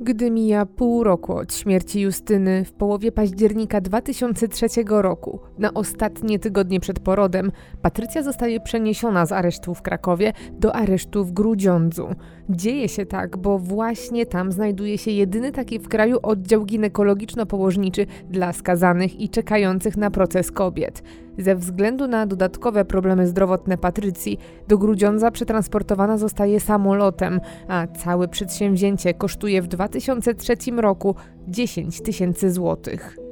Gdy 0.02 0.32
mija 0.32 0.66
pół 0.66 1.04
roku 1.04 1.34
od 1.34 1.54
śmierci 1.54 2.02
Justyny, 2.02 2.66
w 2.66 2.74
połowie 2.74 3.12
października 3.12 3.82
2003 3.82 4.68
roku, 4.88 5.39
na 5.58 5.74
ostatnie 5.74 6.39
tygodnie 6.39 6.80
przed 6.80 7.00
porodem, 7.00 7.52
Patrycja 7.82 8.24
zostaje 8.24 8.60
przeniesiona 8.60 9.26
z 9.26 9.32
aresztu 9.32 9.76
w 9.76 9.82
Krakowie 9.82 10.34
do 10.52 10.76
aresztu 10.76 11.26
w 11.26 11.32
Grudziądzu. 11.32 12.08
Dzieje 12.50 12.89
się 12.89 13.06
tak, 13.06 13.38
bo 13.38 13.60
właśnie 13.60 14.26
tam 14.26 14.52
znajduje 14.52 14.98
się 14.98 15.12
jedyny 15.12 15.52
taki 15.52 15.80
w 15.80 15.88
kraju 15.88 16.20
oddział 16.24 16.66
ginekologiczno-położniczy 16.66 18.06
dla 18.30 18.54
skazanych 18.54 19.20
i 19.22 19.30
czekających 19.30 19.98
na 19.98 20.12
proces 20.12 20.52
kobiet. 20.52 21.04
Ze 21.38 21.56
względu 21.56 22.08
na 22.08 22.26
dodatkowe 22.26 22.86
problemy 22.86 23.28
zdrowotne 23.28 23.78
Patrycji, 23.78 24.39
do 24.68 24.78
Grudziądza 24.78 25.32
przetransportowana 25.32 26.18
zostaje 26.18 26.60
samolotem, 26.60 27.39
a 27.68 27.88
całe 27.88 28.28
przedsięwzięcie 28.28 29.14
kosztuje 29.14 29.62
w 29.62 29.68
2003 29.68 30.56
roku 30.78 31.16
10 31.48 32.02
tysięcy 32.02 32.52
złotych. 32.52 33.27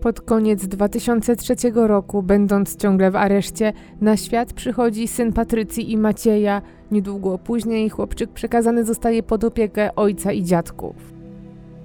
Pod 0.00 0.20
koniec 0.20 0.66
2003 0.66 1.54
roku, 1.74 2.22
będąc 2.22 2.76
ciągle 2.76 3.10
w 3.10 3.16
areszcie, 3.16 3.72
na 4.00 4.16
świat 4.16 4.52
przychodzi 4.52 5.08
syn 5.08 5.32
Patrycji 5.32 5.92
i 5.92 5.96
Macieja. 5.96 6.62
Niedługo 6.90 7.38
później 7.38 7.90
chłopczyk 7.90 8.30
przekazany 8.30 8.84
zostaje 8.84 9.22
pod 9.22 9.44
opiekę 9.44 9.94
ojca 9.94 10.32
i 10.32 10.44
dziadków. 10.44 10.96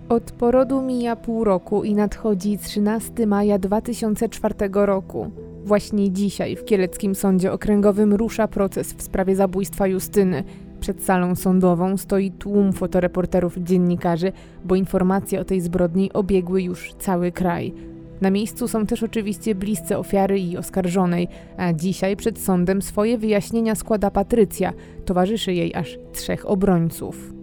Od 0.10 0.32
porodu 0.32 0.82
mija 0.82 1.16
pół 1.16 1.44
roku 1.44 1.84
i 1.84 1.96
nadchodzi 1.96 2.58
13 2.58 3.28
maja 3.28 3.60
2004 3.60 4.56
roku. 4.74 5.32
Właśnie 5.66 6.12
dzisiaj 6.12 6.56
w 6.56 6.66
Kieleckim 6.66 7.16
Sądzie 7.16 7.52
Okręgowym 7.52 8.14
rusza 8.14 8.48
proces 8.48 8.94
w 8.94 9.02
sprawie 9.02 9.36
zabójstwa 9.36 9.88
Justyny. 9.88 10.44
Przed 10.80 11.04
salą 11.04 11.36
sądową 11.36 11.98
stoi 11.98 12.32
tłum 12.32 12.74
fotoreporterów 12.74 13.58
i 13.58 13.64
dziennikarzy, 13.64 14.32
bo 14.66 14.76
informacje 14.76 15.40
o 15.40 15.46
tej 15.46 15.62
zbrodni 15.62 16.14
obiegły 16.14 16.62
już 16.62 16.94
cały 16.94 17.32
kraj. 17.32 17.95
Na 18.22 18.32
miejscu 18.32 18.68
są 18.68 18.86
też 18.86 19.04
oczywiście 19.04 19.56
bliscy 19.56 19.98
ofiary 19.98 20.40
i 20.40 20.58
oskarżonej, 20.58 21.28
a 21.58 21.74
dzisiaj 21.74 22.16
przed 22.16 22.40
sądem 22.40 22.82
swoje 22.82 23.18
wyjaśnienia 23.18 23.76
składa 23.76 24.12
Patrycja, 24.12 24.74
towarzyszy 25.06 25.54
jej 25.54 25.76
aż 25.76 25.98
trzech 26.14 26.50
obrońców. 26.50 27.34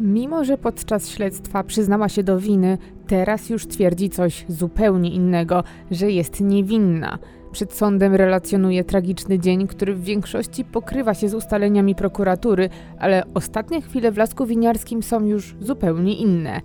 Mimo, 0.00 0.44
że 0.44 0.58
podczas 0.58 1.08
śledztwa 1.08 1.64
przyznała 1.64 2.08
się 2.08 2.22
do 2.22 2.38
winy, 2.38 2.78
teraz 3.06 3.50
już 3.50 3.66
twierdzi 3.66 4.10
coś 4.10 4.44
zupełnie 4.48 5.10
innego, 5.10 5.64
że 5.90 6.10
jest 6.10 6.40
niewinna. 6.40 7.18
Przed 7.52 7.72
sądem 7.72 8.14
relacjonuje 8.14 8.84
tragiczny 8.84 9.38
dzień, 9.38 9.66
który 9.66 9.94
w 9.94 10.04
większości 10.04 10.64
pokrywa 10.64 11.14
się 11.14 11.28
z 11.28 11.34
ustaleniami 11.34 11.94
prokuratury, 11.94 12.68
ale 12.98 13.22
ostatnie 13.34 13.82
chwile 13.82 14.12
w 14.12 14.16
Lasku 14.16 14.46
Winiarskim 14.46 15.02
są 15.02 15.26
już 15.26 15.56
zupełnie 15.60 16.14
inne. 16.14 16.60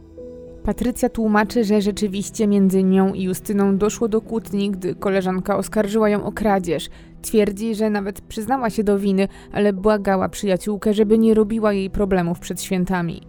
Patrycja 0.67 1.09
tłumaczy, 1.09 1.63
że 1.63 1.81
rzeczywiście 1.81 2.47
między 2.47 2.83
nią 2.83 3.13
i 3.13 3.23
Justyną 3.23 3.77
doszło 3.77 4.07
do 4.07 4.21
kłótni, 4.21 4.71
gdy 4.71 4.95
koleżanka 4.95 5.57
oskarżyła 5.57 6.09
ją 6.09 6.25
o 6.25 6.31
kradzież. 6.31 6.89
Twierdzi, 7.21 7.75
że 7.75 7.89
nawet 7.89 8.21
przyznała 8.21 8.69
się 8.69 8.83
do 8.83 8.99
winy, 8.99 9.27
ale 9.51 9.73
błagała 9.73 10.29
przyjaciółkę, 10.29 10.93
żeby 10.93 11.17
nie 11.17 11.33
robiła 11.33 11.73
jej 11.73 11.89
problemów 11.89 12.39
przed 12.39 12.61
świętami. 12.61 13.21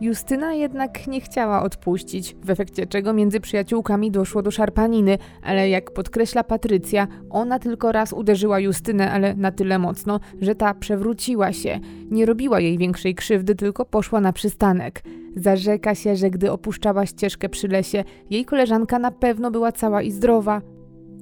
Justyna 0.00 0.54
jednak 0.54 1.06
nie 1.06 1.20
chciała 1.20 1.62
odpuścić, 1.62 2.36
w 2.44 2.50
efekcie 2.50 2.86
czego 2.86 3.12
między 3.12 3.40
przyjaciółkami 3.40 4.10
doszło 4.10 4.42
do 4.42 4.50
szarpaniny, 4.50 5.18
ale 5.42 5.68
jak 5.68 5.90
podkreśla 5.90 6.44
Patrycja, 6.44 7.06
ona 7.30 7.58
tylko 7.58 7.92
raz 7.92 8.12
uderzyła 8.12 8.60
Justynę, 8.60 9.10
ale 9.12 9.34
na 9.34 9.52
tyle 9.52 9.78
mocno, 9.78 10.20
że 10.40 10.54
ta 10.54 10.74
przewróciła 10.74 11.52
się. 11.52 11.80
Nie 12.10 12.26
robiła 12.26 12.60
jej 12.60 12.78
większej 12.78 13.14
krzywdy, 13.14 13.54
tylko 13.54 13.84
poszła 13.84 14.20
na 14.20 14.32
przystanek. 14.32 15.02
Zarzeka 15.36 15.94
się, 15.94 16.16
że 16.16 16.30
gdy 16.30 16.52
opuszczała 16.52 17.06
ścieżkę 17.06 17.48
przy 17.48 17.68
lesie, 17.68 18.04
jej 18.30 18.44
koleżanka 18.44 18.98
na 18.98 19.10
pewno 19.10 19.50
była 19.50 19.72
cała 19.72 20.02
i 20.02 20.10
zdrowa. 20.10 20.62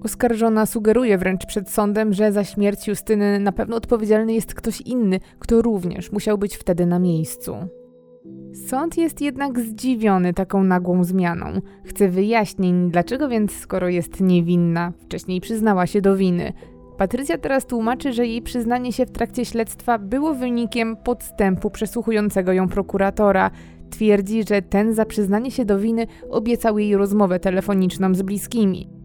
Oskarżona 0.05 0.67
sugeruje 0.67 1.19
wręcz 1.19 1.47
przed 1.47 1.71
sądem, 1.71 2.13
że 2.13 2.33
za 2.33 2.45
śmierć 2.45 2.89
Justyny 2.89 3.41
na 3.41 3.53
pewno 3.53 3.77
odpowiedzialny 3.77 4.33
jest 4.33 4.55
ktoś 4.55 4.81
inny, 4.81 5.21
kto 5.39 5.63
również 5.63 6.13
musiał 6.13 6.39
być 6.39 6.57
wtedy 6.57 6.87
na 6.87 6.99
miejscu. 6.99 7.78
Sąd 8.69 8.99
jest 8.99 9.21
jednak 9.21 9.61
zdziwiony 9.61 10.35
taką 10.35 10.65
nagłą 10.65 11.05
zmianą. 11.05 11.47
Chce 11.85 12.09
wyjaśnień, 12.09 12.91
dlaczego 12.91 13.29
więc, 13.29 13.53
skoro 13.53 13.89
jest 13.89 14.21
niewinna, 14.21 14.93
wcześniej 14.99 15.41
przyznała 15.41 15.87
się 15.87 16.01
do 16.01 16.17
winy. 16.17 16.53
Patrycja 16.99 17.39
teraz 17.39 17.67
tłumaczy, 17.67 18.13
że 18.13 18.27
jej 18.27 18.43
przyznanie 18.43 18.93
się 18.93 19.07
w 19.07 19.11
trakcie 19.11 19.45
śledztwa 19.45 19.99
było 19.99 20.35
wynikiem 20.35 20.97
podstępu 20.97 21.71
przesłuchującego 21.71 22.53
ją 22.53 22.69
prokuratora. 22.69 23.51
Twierdzi, 23.91 24.43
że 24.49 24.63
ten 24.63 24.95
za 24.95 25.05
przyznanie 25.05 25.51
się 25.51 25.65
do 25.65 25.79
winy 25.79 26.07
obiecał 26.31 26.79
jej 26.79 26.97
rozmowę 26.97 27.41
telefoniczną 27.41 28.15
z 28.15 28.23
bliskimi. 28.23 28.98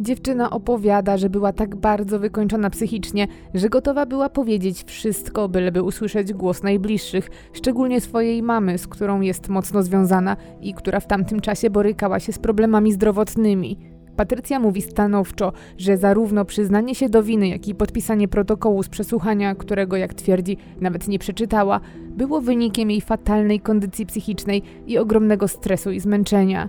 Dziewczyna 0.00 0.50
opowiada, 0.50 1.16
że 1.16 1.30
była 1.30 1.52
tak 1.52 1.76
bardzo 1.76 2.18
wykończona 2.18 2.70
psychicznie, 2.70 3.26
że 3.54 3.68
gotowa 3.68 4.06
była 4.06 4.28
powiedzieć 4.28 4.84
wszystko, 4.84 5.48
byleby 5.48 5.82
usłyszeć 5.82 6.32
głos 6.32 6.62
najbliższych, 6.62 7.30
szczególnie 7.52 8.00
swojej 8.00 8.42
mamy, 8.42 8.78
z 8.78 8.86
którą 8.86 9.20
jest 9.20 9.48
mocno 9.48 9.82
związana 9.82 10.36
i 10.60 10.74
która 10.74 11.00
w 11.00 11.06
tamtym 11.06 11.40
czasie 11.40 11.70
borykała 11.70 12.20
się 12.20 12.32
z 12.32 12.38
problemami 12.38 12.92
zdrowotnymi. 12.92 13.78
Patrycja 14.16 14.60
mówi 14.60 14.82
stanowczo, 14.82 15.52
że 15.78 15.96
zarówno 15.96 16.44
przyznanie 16.44 16.94
się 16.94 17.08
do 17.08 17.22
winy, 17.22 17.48
jak 17.48 17.68
i 17.68 17.74
podpisanie 17.74 18.28
protokołu 18.28 18.82
z 18.82 18.88
przesłuchania, 18.88 19.54
którego, 19.54 19.96
jak 19.96 20.14
twierdzi, 20.14 20.56
nawet 20.80 21.08
nie 21.08 21.18
przeczytała, 21.18 21.80
było 22.10 22.40
wynikiem 22.40 22.90
jej 22.90 23.00
fatalnej 23.00 23.60
kondycji 23.60 24.06
psychicznej 24.06 24.62
i 24.86 24.98
ogromnego 24.98 25.48
stresu 25.48 25.90
i 25.90 26.00
zmęczenia 26.00 26.68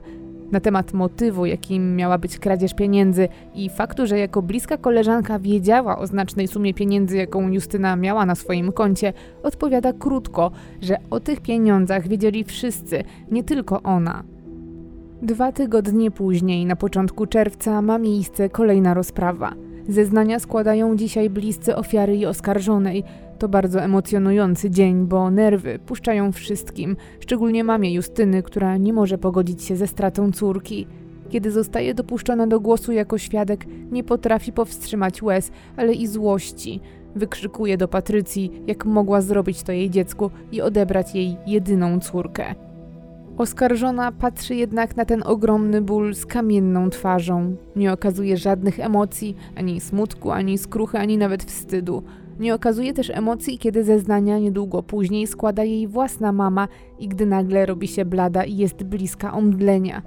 na 0.51 0.59
temat 0.59 0.93
motywu, 0.93 1.45
jakim 1.45 1.95
miała 1.95 2.17
być 2.17 2.39
kradzież 2.39 2.73
pieniędzy 2.73 3.27
i 3.55 3.69
faktu, 3.69 4.07
że 4.07 4.19
jako 4.19 4.41
bliska 4.41 4.77
koleżanka 4.77 5.39
wiedziała 5.39 5.97
o 5.97 6.07
znacznej 6.07 6.47
sumie 6.47 6.73
pieniędzy, 6.73 7.17
jaką 7.17 7.49
Justyna 7.49 7.95
miała 7.95 8.25
na 8.25 8.35
swoim 8.35 8.71
koncie, 8.71 9.13
odpowiada 9.43 9.93
krótko, 9.93 10.51
że 10.81 10.97
o 11.09 11.19
tych 11.19 11.41
pieniądzach 11.41 12.07
wiedzieli 12.07 12.43
wszyscy, 12.43 13.03
nie 13.31 13.43
tylko 13.43 13.81
ona. 13.81 14.23
Dwa 15.21 15.51
tygodnie 15.51 16.11
później, 16.11 16.65
na 16.65 16.75
początku 16.75 17.25
czerwca, 17.25 17.81
ma 17.81 17.97
miejsce 17.97 18.49
kolejna 18.49 18.93
rozprawa. 18.93 19.53
Zeznania 19.87 20.39
składają 20.39 20.95
dzisiaj 20.95 21.29
bliscy 21.29 21.75
ofiary 21.75 22.17
i 22.17 22.25
oskarżonej. 22.25 23.03
To 23.41 23.49
bardzo 23.49 23.81
emocjonujący 23.81 24.69
dzień, 24.69 25.05
bo 25.05 25.31
nerwy 25.31 25.79
puszczają 25.79 26.31
wszystkim, 26.31 26.95
szczególnie 27.19 27.63
mamie 27.63 27.93
Justyny, 27.93 28.43
która 28.43 28.77
nie 28.77 28.93
może 28.93 29.17
pogodzić 29.17 29.63
się 29.63 29.75
ze 29.75 29.87
stratą 29.87 30.31
córki. 30.31 30.87
Kiedy 31.29 31.51
zostaje 31.51 31.93
dopuszczona 31.93 32.47
do 32.47 32.59
głosu 32.59 32.91
jako 32.91 33.17
świadek, 33.17 33.65
nie 33.91 34.03
potrafi 34.03 34.51
powstrzymać 34.51 35.21
łez, 35.21 35.51
ale 35.77 35.93
i 35.93 36.07
złości. 36.07 36.79
Wykrzykuje 37.15 37.77
do 37.77 37.87
Patrycji, 37.87 38.51
jak 38.67 38.85
mogła 38.85 39.21
zrobić 39.21 39.63
to 39.63 39.71
jej 39.71 39.89
dziecku 39.89 40.31
i 40.51 40.61
odebrać 40.61 41.15
jej 41.15 41.37
jedyną 41.47 41.99
córkę. 41.99 42.55
Oskarżona 43.37 44.11
patrzy 44.11 44.55
jednak 44.55 44.97
na 44.97 45.05
ten 45.05 45.23
ogromny 45.25 45.81
ból 45.81 46.13
z 46.13 46.25
kamienną 46.25 46.89
twarzą. 46.89 47.55
Nie 47.75 47.93
okazuje 47.93 48.37
żadnych 48.37 48.79
emocji, 48.79 49.35
ani 49.55 49.79
smutku, 49.79 50.31
ani 50.31 50.57
skruchy, 50.57 50.97
ani 50.97 51.17
nawet 51.17 51.43
wstydu. 51.43 52.03
Nie 52.39 52.55
okazuje 52.55 52.93
też 52.93 53.09
emocji, 53.09 53.57
kiedy 53.57 53.83
zeznania 53.83 54.39
niedługo 54.39 54.83
później 54.83 55.27
składa 55.27 55.63
jej 55.63 55.87
własna 55.87 56.31
mama 56.31 56.67
i 56.99 57.07
gdy 57.07 57.25
nagle 57.25 57.65
robi 57.65 57.87
się 57.87 58.05
blada 58.05 58.43
i 58.43 58.57
jest 58.57 58.83
bliska 58.83 59.33
omdlenia. 59.33 60.01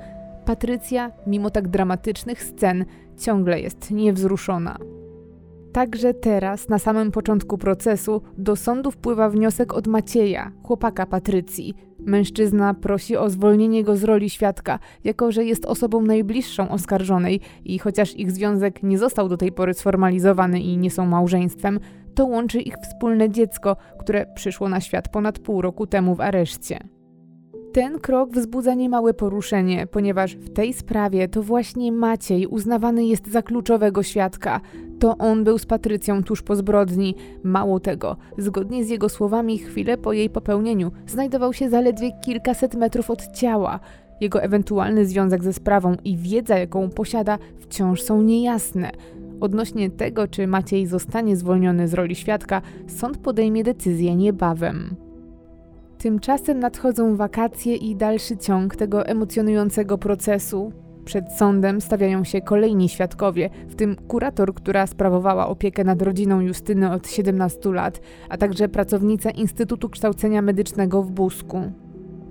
Patrycja, 0.44 1.10
mimo 1.26 1.50
tak 1.50 1.68
dramatycznych 1.68 2.42
scen, 2.42 2.84
ciągle 3.18 3.60
jest 3.60 3.90
niewzruszona. 3.90 4.78
Także 5.74 6.14
teraz, 6.14 6.68
na 6.68 6.78
samym 6.78 7.10
początku 7.10 7.58
procesu, 7.58 8.22
do 8.38 8.56
sądu 8.56 8.90
wpływa 8.90 9.28
wniosek 9.30 9.74
od 9.74 9.86
Macieja, 9.86 10.52
chłopaka 10.62 11.06
Patrycji. 11.06 11.74
Mężczyzna 11.98 12.74
prosi 12.74 13.16
o 13.16 13.30
zwolnienie 13.30 13.84
go 13.84 13.96
z 13.96 14.04
roli 14.04 14.30
świadka, 14.30 14.78
jako 15.04 15.32
że 15.32 15.44
jest 15.44 15.66
osobą 15.66 16.02
najbliższą 16.02 16.68
oskarżonej 16.68 17.40
i 17.64 17.78
chociaż 17.78 18.16
ich 18.16 18.32
związek 18.32 18.82
nie 18.82 18.98
został 18.98 19.28
do 19.28 19.36
tej 19.36 19.52
pory 19.52 19.74
sformalizowany 19.74 20.60
i 20.60 20.76
nie 20.76 20.90
są 20.90 21.06
małżeństwem, 21.06 21.80
to 22.14 22.26
łączy 22.26 22.60
ich 22.60 22.74
wspólne 22.76 23.30
dziecko, 23.30 23.76
które 23.98 24.26
przyszło 24.34 24.68
na 24.68 24.80
świat 24.80 25.08
ponad 25.08 25.38
pół 25.38 25.62
roku 25.62 25.86
temu 25.86 26.14
w 26.14 26.20
areszcie. 26.20 26.78
Ten 27.74 27.98
krok 27.98 28.30
wzbudza 28.30 28.74
niemałe 28.74 29.14
poruszenie, 29.14 29.86
ponieważ 29.86 30.36
w 30.36 30.52
tej 30.52 30.72
sprawie 30.72 31.28
to 31.28 31.42
właśnie 31.42 31.92
Maciej 31.92 32.46
uznawany 32.46 33.04
jest 33.04 33.32
za 33.32 33.42
kluczowego 33.42 34.02
świadka. 34.02 34.60
To 34.98 35.18
on 35.18 35.44
był 35.44 35.58
z 35.58 35.66
Patrycją 35.66 36.22
tuż 36.22 36.42
po 36.42 36.56
zbrodni. 36.56 37.14
Mało 37.42 37.80
tego, 37.80 38.16
zgodnie 38.38 38.84
z 38.84 38.88
jego 38.88 39.08
słowami, 39.08 39.58
chwilę 39.58 39.98
po 39.98 40.12
jej 40.12 40.30
popełnieniu 40.30 40.92
znajdował 41.06 41.52
się 41.52 41.70
zaledwie 41.70 42.12
kilkaset 42.24 42.74
metrów 42.74 43.10
od 43.10 43.32
ciała. 43.32 43.80
Jego 44.20 44.42
ewentualny 44.42 45.06
związek 45.06 45.44
ze 45.44 45.52
sprawą 45.52 45.96
i 46.04 46.16
wiedza, 46.16 46.58
jaką 46.58 46.90
posiada, 46.90 47.38
wciąż 47.60 48.02
są 48.02 48.22
niejasne. 48.22 48.90
Odnośnie 49.40 49.90
tego, 49.90 50.28
czy 50.28 50.46
Maciej 50.46 50.86
zostanie 50.86 51.36
zwolniony 51.36 51.88
z 51.88 51.94
roli 51.94 52.14
świadka, 52.14 52.62
sąd 52.86 53.18
podejmie 53.18 53.64
decyzję 53.64 54.16
niebawem. 54.16 54.96
Tymczasem 55.98 56.58
nadchodzą 56.58 57.16
wakacje 57.16 57.76
i 57.76 57.96
dalszy 57.96 58.36
ciąg 58.36 58.76
tego 58.76 59.06
emocjonującego 59.06 59.98
procesu. 59.98 60.72
Przed 61.04 61.32
sądem 61.32 61.80
stawiają 61.80 62.24
się 62.24 62.40
kolejni 62.40 62.88
świadkowie, 62.88 63.50
w 63.68 63.74
tym 63.74 63.96
kurator, 64.08 64.54
która 64.54 64.86
sprawowała 64.86 65.48
opiekę 65.48 65.84
nad 65.84 66.02
rodziną 66.02 66.40
Justyny 66.40 66.92
od 66.92 67.08
17 67.08 67.72
lat, 67.72 68.00
a 68.28 68.36
także 68.36 68.68
pracownica 68.68 69.30
Instytutu 69.30 69.88
Kształcenia 69.88 70.42
Medycznego 70.42 71.02
w 71.02 71.10
Busku. 71.10 71.62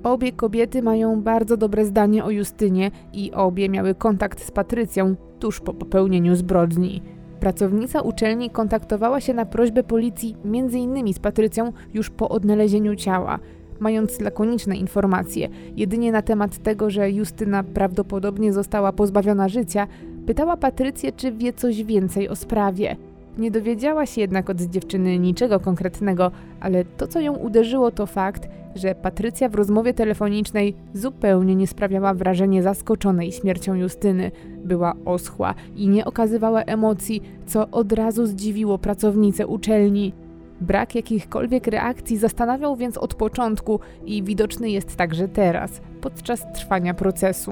Obie 0.04 0.32
kobiety 0.32 0.82
mają 0.82 1.22
bardzo 1.22 1.58
dobre 1.58 1.86
zdanie 1.86 2.24
o 2.24 2.30
Justynie 2.30 2.92
i 3.14 3.32
obie 3.32 3.70
miały 3.70 3.96
kontakt 3.96 4.46
z 4.46 4.52
Patrycją 4.52 5.16
tuż 5.40 5.60
po 5.60 5.74
popełnieniu 5.74 6.36
zbrodni. 6.36 7.02
Pracownica 7.40 8.02
uczelni 8.02 8.50
kontaktowała 8.50 9.22
się 9.22 9.34
na 9.34 9.46
prośbę 9.46 9.84
policji 9.84 10.36
m.in. 10.46 11.14
z 11.14 11.20
Patrycją 11.20 11.74
już 11.94 12.10
po 12.10 12.30
odnalezieniu 12.30 12.96
ciała 12.96 13.40
mając 13.80 14.20
lakoniczne 14.20 14.76
informacje 14.76 15.50
jedynie 15.78 16.12
na 16.12 16.22
temat 16.22 16.58
tego, 16.58 16.90
że 16.90 17.12
Justyna 17.12 17.64
prawdopodobnie 17.64 18.54
została 18.54 18.92
pozbawiona 18.92 19.50
życia, 19.50 19.88
pytała 20.26 20.58
Patrycję, 20.58 21.12
czy 21.12 21.32
wie 21.32 21.54
coś 21.54 21.84
więcej 21.84 22.30
o 22.30 22.36
sprawie. 22.36 22.96
Nie 23.38 23.52
dowiedziała 23.52 24.06
się 24.06 24.22
jednak 24.22 24.50
od 24.50 24.62
dziewczyny 24.62 25.20
niczego 25.20 25.60
konkretnego, 25.60 26.32
ale 26.60 26.86
to, 26.86 27.08
co 27.08 27.20
ją 27.20 27.36
uderzyło, 27.36 27.92
to 27.92 28.06
fakt, 28.06 28.48
że 28.76 28.96
Patrycja 28.96 29.50
w 29.50 29.56
rozmowie 29.56 29.94
telefonicznej 29.94 30.76
zupełnie 30.94 31.56
nie 31.56 31.68
sprawiała 31.68 32.14
wrażenia 32.14 32.62
zaskoczonej 32.62 33.32
śmiercią 33.32 33.74
Justyny. 33.74 34.32
Była 34.66 34.94
oschła 35.06 35.56
i 35.76 35.88
nie 35.88 36.06
okazywała 36.06 36.62
emocji, 36.62 37.22
co 37.46 37.72
od 37.72 37.92
razu 37.92 38.26
zdziwiło 38.26 38.78
pracownicę 38.78 39.48
uczelni. 39.48 40.14
Brak 40.62 40.96
jakichkolwiek 40.96 41.68
reakcji 41.68 42.18
zastanawiał 42.18 42.76
więc 42.76 42.98
od 42.98 43.16
początku 43.16 43.80
i 44.06 44.24
widoczny 44.24 44.70
jest 44.70 44.96
także 44.96 45.28
teraz, 45.28 45.82
podczas 46.02 46.54
trwania 46.54 46.94
procesu. 46.94 47.52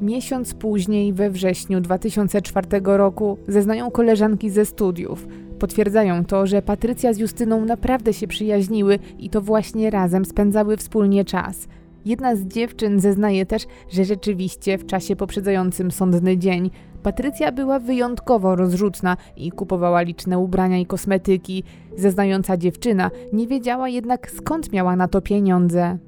Miesiąc 0.00 0.54
później, 0.54 1.12
we 1.12 1.30
wrześniu 1.30 1.80
2004 1.80 2.66
roku, 2.84 3.38
zeznają 3.48 3.90
koleżanki 3.90 4.50
ze 4.50 4.64
studiów. 4.64 5.26
Potwierdzają 5.62 6.24
to, 6.24 6.46
że 6.46 6.62
Patrycja 6.62 7.12
z 7.12 7.18
Justyną 7.18 7.64
naprawdę 7.64 8.12
się 8.12 8.26
przyjaźniły 8.26 8.98
i 9.18 9.30
to 9.30 9.40
właśnie 9.40 9.90
razem 9.90 10.24
spędzały 10.24 10.76
wspólnie 10.76 11.24
czas. 11.24 11.68
Jedna 12.04 12.36
z 12.36 12.40
dziewczyn 12.40 13.00
zeznaje 13.00 13.46
też, 13.46 13.62
że 13.90 14.04
rzeczywiście 14.04 14.78
w 14.78 14.86
czasie 14.86 15.16
poprzedzającym 15.16 15.90
sądny 15.90 16.38
dzień 16.38 16.70
Patrycja 17.02 17.52
była 17.52 17.78
wyjątkowo 17.78 18.56
rozrzutna 18.56 19.16
i 19.36 19.50
kupowała 19.50 20.02
liczne 20.02 20.38
ubrania 20.38 20.78
i 20.78 20.86
kosmetyki. 20.86 21.64
Zeznająca 21.96 22.56
dziewczyna 22.56 23.10
nie 23.32 23.46
wiedziała 23.46 23.88
jednak 23.88 24.30
skąd 24.30 24.72
miała 24.72 24.96
na 24.96 25.08
to 25.08 25.20
pieniądze. 25.20 25.98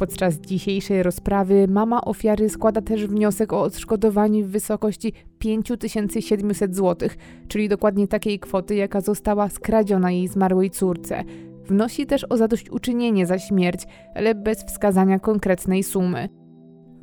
Podczas 0.00 0.34
dzisiejszej 0.34 1.02
rozprawy 1.02 1.68
mama 1.68 2.00
ofiary 2.00 2.48
składa 2.48 2.80
też 2.80 3.06
wniosek 3.06 3.52
o 3.52 3.62
odszkodowanie 3.62 4.44
w 4.44 4.50
wysokości 4.50 5.12
5700 5.38 6.76
zł, 6.76 7.08
czyli 7.48 7.68
dokładnie 7.68 8.08
takiej 8.08 8.38
kwoty, 8.38 8.74
jaka 8.74 9.00
została 9.00 9.48
skradziona 9.48 10.10
jej 10.10 10.28
zmarłej 10.28 10.70
córce. 10.70 11.24
Wnosi 11.64 12.06
też 12.06 12.26
o 12.28 12.36
zadośćuczynienie 12.36 13.26
za 13.26 13.38
śmierć, 13.38 13.86
ale 14.14 14.34
bez 14.34 14.64
wskazania 14.64 15.18
konkretnej 15.18 15.82
sumy. 15.82 16.28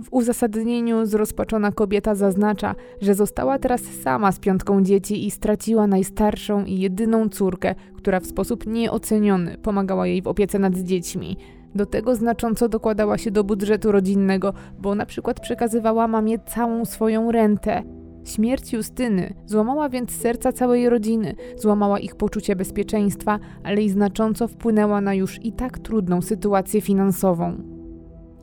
W 0.04 0.08
uzasadnieniu 0.12 1.06
zrozpaczona 1.06 1.72
kobieta 1.72 2.16
zaznacza, 2.16 2.76
że 3.02 3.16
została 3.16 3.60
teraz 3.60 3.82
sama 3.82 4.32
z 4.32 4.40
piątką 4.40 4.84
dzieci 4.84 5.28
i 5.28 5.32
straciła 5.32 5.88
najstarszą 5.88 6.66
i 6.66 6.80
jedyną 6.80 7.30
córkę, 7.30 7.76
która 7.96 8.20
w 8.20 8.26
sposób 8.26 8.68
nieoceniony 8.68 9.58
pomagała 9.58 10.08
jej 10.08 10.22
w 10.22 10.28
opiece 10.28 10.60
nad 10.60 10.78
dziećmi. 10.78 11.38
Do 11.78 11.86
tego 11.86 12.16
znacząco 12.16 12.70
dokładała 12.70 13.18
się 13.18 13.32
do 13.32 13.44
budżetu 13.44 13.92
rodzinnego, 13.92 14.54
bo 14.80 14.96
na 14.96 15.06
przykład 15.06 15.40
przekazywała 15.40 16.08
mamie 16.08 16.40
całą 16.40 16.86
swoją 16.86 17.32
rentę. 17.32 17.84
Śmierć 18.26 18.74
Justyny 18.74 19.34
złamała 19.46 19.90
więc 19.90 20.12
serca 20.12 20.52
całej 20.52 20.90
rodziny, 20.90 21.36
złamała 21.58 22.00
ich 22.00 22.16
poczucie 22.16 22.56
bezpieczeństwa, 22.56 23.40
ale 23.64 23.82
i 23.82 23.90
znacząco 23.90 24.48
wpłynęła 24.48 25.02
na 25.02 25.14
już 25.14 25.46
i 25.46 25.52
tak 25.52 25.80
trudną 25.80 26.22
sytuację 26.22 26.82
finansową. 26.82 27.58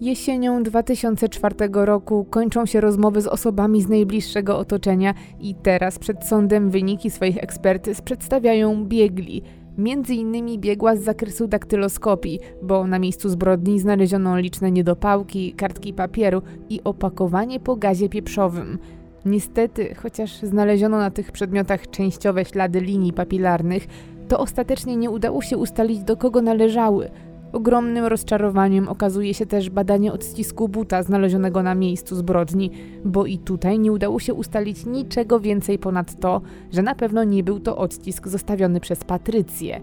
Jesienią 0.01 0.63
2004 0.63 1.55
roku 1.73 2.27
kończą 2.31 2.67
się 2.67 2.81
rozmowy 2.81 3.21
z 3.21 3.27
osobami 3.27 3.83
z 3.83 3.89
najbliższego 3.89 4.59
otoczenia 4.59 5.15
i 5.41 5.55
teraz 5.55 5.99
przed 5.99 6.25
sądem 6.25 6.71
wyniki 6.71 7.11
swoich 7.11 7.43
ekspertyz 7.43 8.03
przedstawiają 8.03 8.85
biegli. 8.85 9.43
Między 9.79 10.15
innymi 10.15 10.59
biegła 10.59 10.97
z 10.97 11.01
zakresu 11.01 11.47
daktyloskopii, 11.47 12.41
bo 12.63 12.87
na 12.87 12.99
miejscu 12.99 13.29
zbrodni 13.29 13.81
znaleziono 13.81 14.39
liczne 14.39 14.71
niedopałki, 14.71 15.53
kartki 15.53 15.93
papieru 15.93 16.43
i 16.69 16.81
opakowanie 16.85 17.61
po 17.61 17.77
gazie 17.77 18.09
pieprzowym. 18.09 18.79
Niestety, 19.25 19.95
chociaż 19.95 20.43
znaleziono 20.43 20.99
na 20.99 21.11
tych 21.11 21.33
przedmiotach 21.33 21.91
częściowe 21.91 22.45
ślady 22.45 22.81
linii 22.81 23.13
papilarnych, 23.13 23.87
to 24.29 24.39
ostatecznie 24.39 24.97
nie 24.97 25.11
udało 25.11 25.43
się 25.43 25.57
ustalić 25.57 26.03
do 26.03 26.17
kogo 26.17 26.43
należały. 26.43 27.11
Ogromnym 27.55 28.05
rozczarowaniem 28.05 28.89
okazuje 28.89 29.35
się 29.35 29.47
też 29.47 29.71
badanie 29.71 30.13
odcisku 30.13 30.69
buta 30.69 31.03
znalezionego 31.03 31.63
na 31.63 31.75
miejscu 31.75 32.17
zbrodni, 32.17 32.71
bo 33.05 33.27
i 33.27 33.39
tutaj 33.39 33.79
nie 33.79 33.93
udało 33.93 34.21
się 34.21 34.35
ustalić 34.35 34.87
niczego 34.87 35.41
więcej 35.41 35.79
ponad 35.79 36.21
to, 36.21 36.41
że 36.73 36.83
na 36.83 36.95
pewno 36.95 37.25
nie 37.25 37.45
był 37.45 37.61
to 37.61 37.77
odcisk 37.77 38.29
zostawiony 38.29 38.81
przez 38.81 39.05
Patrycję. 39.05 39.81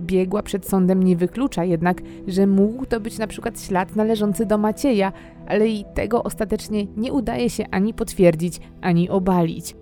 Biegła 0.00 0.42
przed 0.42 0.68
sądem 0.68 1.02
nie 1.02 1.16
wyklucza 1.16 1.64
jednak, 1.64 2.02
że 2.28 2.46
mógł 2.46 2.86
to 2.86 3.00
być 3.00 3.18
na 3.18 3.26
przykład 3.26 3.60
ślad 3.60 3.96
należący 3.96 4.46
do 4.46 4.58
Macieja, 4.58 5.12
ale 5.46 5.68
i 5.68 5.84
tego 5.94 6.22
ostatecznie 6.22 6.86
nie 6.96 7.12
udaje 7.12 7.50
się 7.50 7.64
ani 7.70 7.94
potwierdzić, 7.94 8.60
ani 8.80 9.10
obalić. 9.10 9.76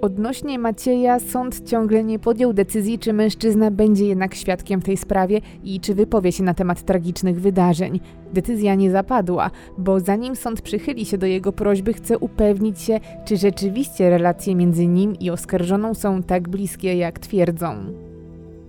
Odnośnie 0.00 0.58
Macieja 0.58 1.20
sąd 1.20 1.70
ciągle 1.70 2.04
nie 2.04 2.18
podjął 2.18 2.52
decyzji, 2.52 2.98
czy 2.98 3.12
mężczyzna 3.12 3.70
będzie 3.70 4.06
jednak 4.06 4.34
świadkiem 4.34 4.80
w 4.80 4.84
tej 4.84 4.96
sprawie 4.96 5.40
i 5.64 5.80
czy 5.80 5.94
wypowie 5.94 6.32
się 6.32 6.42
na 6.42 6.54
temat 6.54 6.82
tragicznych 6.82 7.40
wydarzeń. 7.40 8.00
Decyzja 8.32 8.74
nie 8.74 8.90
zapadła, 8.90 9.50
bo 9.78 10.00
zanim 10.00 10.36
sąd 10.36 10.62
przychyli 10.62 11.04
się 11.04 11.18
do 11.18 11.26
jego 11.26 11.52
prośby, 11.52 11.92
chce 11.92 12.18
upewnić 12.18 12.80
się, 12.80 13.00
czy 13.24 13.36
rzeczywiście 13.36 14.10
relacje 14.10 14.54
między 14.54 14.86
nim 14.86 15.18
i 15.18 15.30
oskarżoną 15.30 15.94
są 15.94 16.22
tak 16.22 16.48
bliskie, 16.48 16.96
jak 16.96 17.18
twierdzą. 17.18 17.76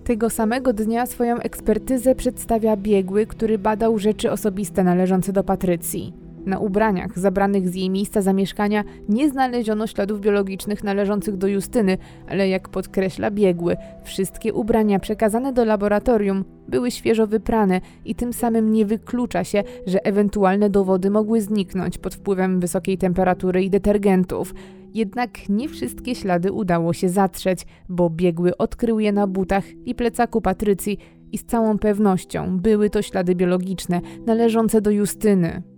Tego 0.04 0.30
samego 0.30 0.72
dnia 0.72 1.06
swoją 1.06 1.36
ekspertyzę 1.38 2.14
przedstawia 2.14 2.76
biegły, 2.76 3.26
który 3.26 3.58
badał 3.58 3.98
rzeczy 3.98 4.30
osobiste 4.30 4.84
należące 4.84 5.32
do 5.32 5.44
Patrycji. 5.44 6.25
Na 6.46 6.58
ubraniach 6.58 7.18
zabranych 7.18 7.68
z 7.68 7.74
jej 7.74 7.90
miejsca 7.90 8.22
zamieszkania 8.22 8.84
nie 9.08 9.30
znaleziono 9.30 9.86
śladów 9.86 10.20
biologicznych 10.20 10.84
należących 10.84 11.36
do 11.36 11.46
Justyny, 11.46 11.98
ale 12.28 12.48
jak 12.48 12.68
podkreśla 12.68 13.30
biegły, 13.30 13.76
wszystkie 14.04 14.54
ubrania 14.54 14.98
przekazane 14.98 15.52
do 15.52 15.64
laboratorium 15.64 16.44
były 16.68 16.90
świeżo 16.90 17.26
wyprane 17.26 17.80
i 18.04 18.14
tym 18.14 18.32
samym 18.32 18.72
nie 18.72 18.86
wyklucza 18.86 19.44
się, 19.44 19.62
że 19.86 20.06
ewentualne 20.06 20.70
dowody 20.70 21.10
mogły 21.10 21.40
zniknąć 21.40 21.98
pod 21.98 22.14
wpływem 22.14 22.60
wysokiej 22.60 22.98
temperatury 22.98 23.64
i 23.64 23.70
detergentów. 23.70 24.54
Jednak 24.94 25.48
nie 25.48 25.68
wszystkie 25.68 26.14
ślady 26.14 26.52
udało 26.52 26.92
się 26.92 27.08
zatrzeć, 27.08 27.66
bo 27.88 28.10
biegły 28.10 28.56
odkrył 28.56 29.00
je 29.00 29.12
na 29.12 29.26
butach 29.26 29.64
i 29.84 29.94
plecaku 29.94 30.40
Patrycji 30.40 30.98
i 31.32 31.38
z 31.38 31.44
całą 31.44 31.78
pewnością 31.78 32.58
były 32.58 32.90
to 32.90 33.02
ślady 33.02 33.34
biologiczne 33.34 34.00
należące 34.26 34.80
do 34.80 34.90
Justyny. 34.90 35.75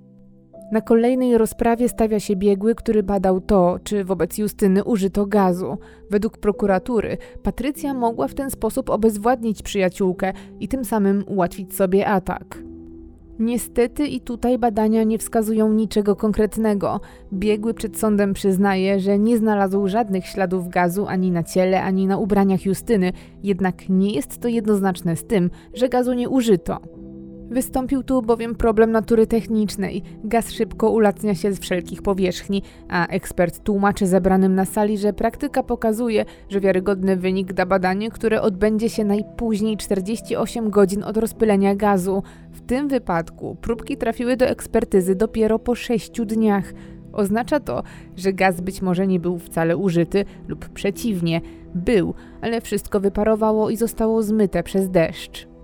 Na 0.73 0.81
kolejnej 0.81 1.39
rozprawie 1.39 1.89
stawia 1.89 2.21
się 2.21 2.37
biegły, 2.37 2.75
który 2.75 3.03
badał 3.03 3.41
to, 3.41 3.79
czy 3.85 4.05
wobec 4.05 4.39
Justyny 4.39 4.85
użyto 4.85 5.27
gazu. 5.27 5.79
Według 6.11 6.39
prokuratury 6.39 7.19
Patrycja 7.43 7.95
mogła 7.95 8.29
w 8.29 8.35
ten 8.35 8.51
sposób 8.51 8.91
obezwładnić 8.91 9.63
przyjaciółkę 9.63 10.33
i 10.61 10.69
tym 10.69 10.85
samym 10.85 11.25
ułatwić 11.27 11.75
sobie 11.75 12.07
atak. 12.07 12.59
Niestety 13.39 14.07
i 14.07 14.21
tutaj 14.21 14.59
badania 14.59 15.05
nie 15.05 15.19
wskazują 15.19 15.73
niczego 15.73 16.17
konkretnego. 16.17 17.01
Biegły 17.33 17.75
przed 17.75 17.99
sądem 17.99 18.35
przyznaje, 18.35 19.01
że 19.01 19.19
nie 19.19 19.39
znalazł 19.39 19.89
żadnych 19.89 20.27
śladów 20.27 20.69
gazu 20.69 21.07
ani 21.07 21.31
na 21.31 21.43
ciele, 21.43 21.83
ani 21.83 22.07
na 22.07 22.19
ubraniach 22.19 22.67
Justyny, 22.67 23.13
jednak 23.43 23.89
nie 23.89 24.13
jest 24.13 24.39
to 24.39 24.49
jednoznaczne 24.49 25.17
z 25.17 25.25
tym, 25.25 25.51
że 25.75 25.89
gazu 25.89 26.13
nie 26.13 26.29
użyto. 26.29 26.81
Wystąpił 27.51 28.03
tu 28.03 28.23
bowiem 28.23 28.55
problem 28.55 28.93
natury 28.93 29.27
technicznej. 29.27 30.03
Gaz 30.25 30.53
szybko 30.53 30.91
ulacnia 30.91 31.35
się 31.35 31.53
z 31.53 31.59
wszelkich 31.59 32.03
powierzchni, 32.03 32.63
a 32.89 33.07
ekspert 33.07 33.63
tłumaczy 33.65 34.07
zebranym 34.07 34.55
na 34.55 34.65
sali, 34.65 34.99
że 34.99 35.13
praktyka 35.13 35.63
pokazuje, 35.63 36.25
że 36.49 36.61
wiarygodny 36.61 37.17
wynik 37.17 37.53
da 37.53 37.67
badanie, 37.67 38.11
które 38.11 38.43
odbędzie 38.43 38.91
się 38.91 39.05
najpóźniej 39.05 39.77
48 39.77 40.71
godzin 40.71 41.05
od 41.05 41.17
rozpylenia 41.17 41.75
gazu. 41.75 42.23
W 42.53 42.61
tym 42.61 42.89
wypadku 42.89 43.57
próbki 43.61 43.97
trafiły 43.97 44.37
do 44.37 44.47
ekspertyzy 44.47 45.15
dopiero 45.15 45.59
po 45.59 45.75
6 45.75 46.21
dniach. 46.21 46.73
Oznacza 47.13 47.61
to, 47.61 47.83
że 48.17 48.33
gaz 48.33 48.61
być 48.61 48.83
może 48.83 49.07
nie 49.07 49.21
był 49.21 49.39
wcale 49.39 49.77
użyty, 49.77 50.25
lub 50.49 50.69
przeciwnie, 50.69 51.41
był, 51.75 52.15
ale 52.41 52.61
wszystko 52.61 53.01
wyparowało 53.01 53.71
i 53.71 53.77
zostało 53.77 54.23
zmyte 54.23 54.63
przez 54.63 54.91
deszcz. 54.91 55.58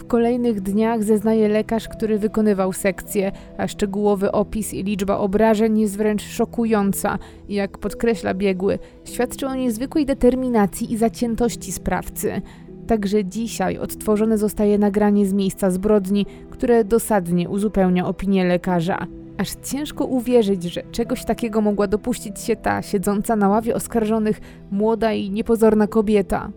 W 0.00 0.06
kolejnych 0.06 0.60
dniach 0.60 1.02
zeznaje 1.02 1.48
lekarz, 1.48 1.88
który 1.88 2.18
wykonywał 2.18 2.72
sekcję, 2.72 3.32
a 3.58 3.68
szczegółowy 3.68 4.32
opis 4.32 4.74
i 4.74 4.82
liczba 4.82 5.18
obrażeń 5.18 5.78
jest 5.78 5.96
wręcz 5.96 6.22
szokująca. 6.22 7.18
Jak 7.48 7.78
podkreśla 7.78 8.34
biegły, 8.34 8.78
świadczy 9.04 9.46
o 9.46 9.54
niezwykłej 9.54 10.06
determinacji 10.06 10.92
i 10.92 10.96
zaciętości 10.96 11.72
sprawcy. 11.72 12.42
Także 12.86 13.24
dzisiaj 13.24 13.78
odtworzone 13.78 14.38
zostaje 14.38 14.78
nagranie 14.78 15.26
z 15.26 15.32
miejsca 15.32 15.70
zbrodni, 15.70 16.26
które 16.50 16.84
dosadnie 16.84 17.48
uzupełnia 17.48 18.06
opinię 18.06 18.44
lekarza. 18.44 19.06
Aż 19.38 19.48
ciężko 19.64 20.04
uwierzyć, 20.04 20.62
że 20.62 20.82
czegoś 20.92 21.24
takiego 21.24 21.60
mogła 21.60 21.86
dopuścić 21.86 22.40
się 22.40 22.56
ta 22.56 22.82
siedząca 22.82 23.36
na 23.36 23.48
ławie 23.48 23.74
oskarżonych 23.74 24.40
młoda 24.70 25.12
i 25.12 25.30
niepozorna 25.30 25.86
kobieta. 25.86 26.50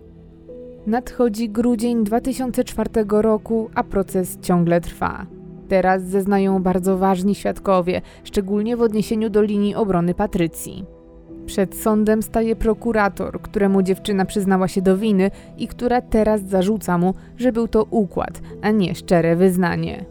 Nadchodzi 0.87 1.49
grudzień 1.49 2.03
2004 2.03 2.89
roku, 3.09 3.69
a 3.75 3.83
proces 3.83 4.37
ciągle 4.41 4.81
trwa. 4.81 5.25
Teraz 5.67 6.03
zeznają 6.03 6.63
bardzo 6.63 6.97
ważni 6.97 7.35
świadkowie, 7.35 8.01
szczególnie 8.23 8.77
w 8.77 8.81
odniesieniu 8.81 9.29
do 9.29 9.41
linii 9.41 9.75
obrony 9.75 10.13
Patrycji. 10.13 10.85
Przed 11.45 11.75
sądem 11.75 12.23
staje 12.23 12.55
prokurator, 12.55 13.41
któremu 13.41 13.81
dziewczyna 13.81 14.25
przyznała 14.25 14.67
się 14.67 14.81
do 14.81 14.97
winy 14.97 15.31
i 15.57 15.67
która 15.67 16.01
teraz 16.01 16.41
zarzuca 16.41 16.97
mu, 16.97 17.13
że 17.37 17.51
był 17.51 17.67
to 17.67 17.83
układ, 17.89 18.41
a 18.61 18.71
nie 18.71 18.95
szczere 18.95 19.35
wyznanie. 19.35 20.05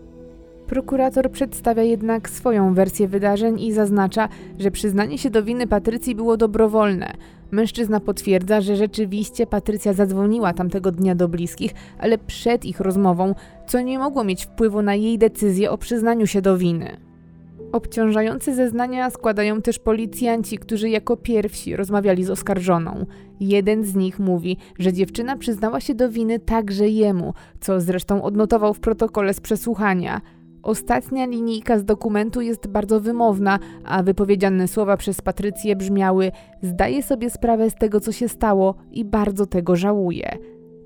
Prokurator 0.66 1.30
przedstawia 1.30 1.82
jednak 1.82 2.30
swoją 2.30 2.74
wersję 2.74 3.08
wydarzeń 3.08 3.60
i 3.60 3.72
zaznacza, 3.72 4.28
że 4.58 4.70
przyznanie 4.70 5.18
się 5.18 5.30
do 5.30 5.42
winy 5.42 5.66
Patrycji 5.66 6.14
było 6.14 6.36
dobrowolne. 6.36 7.12
Mężczyzna 7.52 8.00
potwierdza, 8.00 8.60
że 8.60 8.76
rzeczywiście 8.76 9.46
Patrycja 9.46 9.92
zadzwoniła 9.92 10.52
tamtego 10.52 10.92
dnia 10.92 11.14
do 11.14 11.28
bliskich, 11.28 11.74
ale 11.98 12.18
przed 12.18 12.64
ich 12.64 12.80
rozmową, 12.80 13.34
co 13.66 13.80
nie 13.80 13.98
mogło 13.98 14.24
mieć 14.24 14.44
wpływu 14.44 14.82
na 14.82 14.94
jej 14.94 15.18
decyzję 15.18 15.70
o 15.70 15.78
przyznaniu 15.78 16.26
się 16.26 16.42
do 16.42 16.58
winy. 16.58 16.96
Obciążające 17.72 18.54
zeznania 18.54 19.10
składają 19.10 19.62
też 19.62 19.78
policjanci, 19.78 20.58
którzy 20.58 20.88
jako 20.88 21.16
pierwsi 21.16 21.76
rozmawiali 21.76 22.24
z 22.24 22.30
oskarżoną. 22.30 23.06
Jeden 23.40 23.84
z 23.84 23.94
nich 23.94 24.18
mówi, 24.18 24.56
że 24.78 24.92
dziewczyna 24.92 25.36
przyznała 25.36 25.80
się 25.80 25.94
do 25.94 26.10
winy 26.10 26.38
także 26.38 26.88
jemu, 26.88 27.34
co 27.60 27.80
zresztą 27.80 28.22
odnotował 28.22 28.74
w 28.74 28.80
protokole 28.80 29.34
z 29.34 29.40
przesłuchania. 29.40 30.20
Ostatnia 30.62 31.26
linijka 31.26 31.78
z 31.78 31.84
dokumentu 31.84 32.40
jest 32.40 32.66
bardzo 32.66 33.00
wymowna, 33.00 33.58
a 33.84 34.02
wypowiedziane 34.02 34.68
słowa 34.68 34.96
przez 34.96 35.20
Patrycję 35.20 35.76
brzmiały: 35.76 36.32
Zdaję 36.62 37.02
sobie 37.02 37.30
sprawę 37.30 37.70
z 37.70 37.74
tego, 37.74 38.00
co 38.00 38.12
się 38.12 38.28
stało 38.28 38.74
i 38.90 39.04
bardzo 39.04 39.46
tego 39.46 39.76
żałuję. 39.76 40.38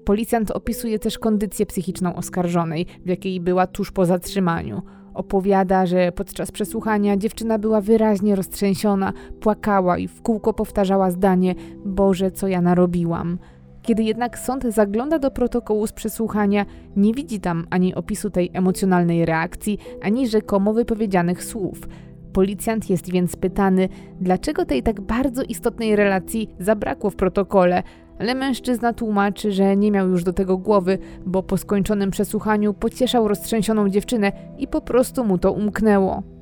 Policjant 0.04 0.50
opisuje 0.50 0.98
też 0.98 1.18
kondycję 1.18 1.66
psychiczną 1.66 2.14
oskarżonej, 2.14 2.86
w 3.04 3.08
jakiej 3.08 3.40
była 3.40 3.66
tuż 3.66 3.92
po 3.92 4.06
zatrzymaniu. 4.06 4.82
Opowiada, 5.14 5.86
że 5.86 6.12
podczas 6.12 6.52
przesłuchania 6.52 7.16
dziewczyna 7.16 7.58
była 7.58 7.80
wyraźnie 7.80 8.36
roztrzęsiona, 8.36 9.12
płakała 9.40 9.98
i 9.98 10.08
w 10.08 10.22
kółko 10.22 10.52
powtarzała 10.52 11.10
zdanie: 11.10 11.54
Boże, 11.84 12.30
co 12.30 12.48
ja 12.48 12.60
narobiłam. 12.60 13.38
Kiedy 13.86 14.02
jednak 14.02 14.38
sąd 14.38 14.64
zagląda 14.64 15.18
do 15.18 15.30
protokołu 15.30 15.86
z 15.86 15.92
przesłuchania, 15.92 16.66
nie 16.96 17.14
widzi 17.14 17.40
tam 17.40 17.66
ani 17.70 17.94
opisu 17.94 18.30
tej 18.30 18.50
emocjonalnej 18.54 19.24
reakcji, 19.24 19.78
ani 20.02 20.28
rzekomo 20.28 20.74
wypowiedzianych 20.74 21.44
słów. 21.44 21.88
Policjant 22.32 22.90
jest 22.90 23.10
więc 23.10 23.36
pytany, 23.36 23.88
dlaczego 24.20 24.64
tej 24.64 24.82
tak 24.82 25.00
bardzo 25.00 25.42
istotnej 25.42 25.96
relacji 25.96 26.48
zabrakło 26.58 27.10
w 27.10 27.16
protokole, 27.16 27.82
ale 28.18 28.34
mężczyzna 28.34 28.92
tłumaczy, 28.92 29.52
że 29.52 29.76
nie 29.76 29.90
miał 29.90 30.08
już 30.08 30.24
do 30.24 30.32
tego 30.32 30.58
głowy, 30.58 30.98
bo 31.26 31.42
po 31.42 31.56
skończonym 31.56 32.10
przesłuchaniu 32.10 32.74
pocieszał 32.74 33.28
roztrzęsioną 33.28 33.88
dziewczynę 33.88 34.32
i 34.58 34.68
po 34.68 34.80
prostu 34.80 35.24
mu 35.24 35.38
to 35.38 35.52
umknęło. 35.52 36.35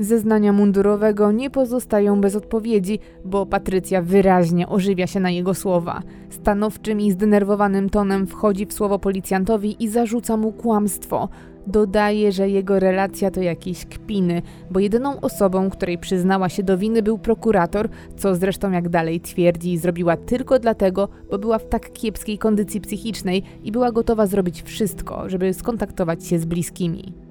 Zeznania 0.00 0.52
mundurowego 0.52 1.32
nie 1.32 1.50
pozostają 1.50 2.20
bez 2.20 2.36
odpowiedzi, 2.36 2.98
bo 3.24 3.46
Patrycja 3.46 4.02
wyraźnie 4.02 4.68
ożywia 4.68 5.06
się 5.06 5.20
na 5.20 5.30
jego 5.30 5.54
słowa. 5.54 6.02
Stanowczym 6.30 7.00
i 7.00 7.10
zdenerwowanym 7.10 7.90
tonem 7.90 8.26
wchodzi 8.26 8.66
w 8.66 8.72
słowo 8.72 8.98
policjantowi 8.98 9.84
i 9.84 9.88
zarzuca 9.88 10.36
mu 10.36 10.52
kłamstwo. 10.52 11.28
Dodaje, 11.66 12.32
że 12.32 12.48
jego 12.48 12.78
relacja 12.78 13.30
to 13.30 13.40
jakieś 13.42 13.86
kpiny, 13.86 14.42
bo 14.70 14.80
jedyną 14.80 15.20
osobą, 15.20 15.70
której 15.70 15.98
przyznała 15.98 16.48
się 16.48 16.62
do 16.62 16.78
winy 16.78 17.02
był 17.02 17.18
prokurator, 17.18 17.88
co 18.16 18.34
zresztą 18.34 18.70
jak 18.70 18.88
dalej 18.88 19.20
twierdzi 19.20 19.78
zrobiła 19.78 20.16
tylko 20.16 20.58
dlatego, 20.58 21.08
bo 21.30 21.38
była 21.38 21.58
w 21.58 21.68
tak 21.68 21.92
kiepskiej 21.92 22.38
kondycji 22.38 22.80
psychicznej 22.80 23.42
i 23.64 23.72
była 23.72 23.92
gotowa 23.92 24.26
zrobić 24.26 24.62
wszystko, 24.62 25.28
żeby 25.28 25.54
skontaktować 25.54 26.26
się 26.26 26.38
z 26.38 26.44
bliskimi. 26.44 27.29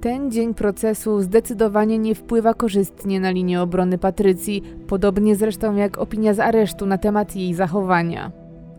Ten 0.00 0.30
dzień 0.30 0.54
procesu 0.54 1.20
zdecydowanie 1.20 1.98
nie 1.98 2.14
wpływa 2.14 2.54
korzystnie 2.54 3.20
na 3.20 3.30
linię 3.30 3.62
obrony 3.62 3.98
Patrycji, 3.98 4.62
podobnie 4.86 5.36
zresztą 5.36 5.76
jak 5.76 5.98
opinia 5.98 6.34
z 6.34 6.40
aresztu 6.40 6.86
na 6.86 6.98
temat 6.98 7.36
jej 7.36 7.54
zachowania. 7.54 8.32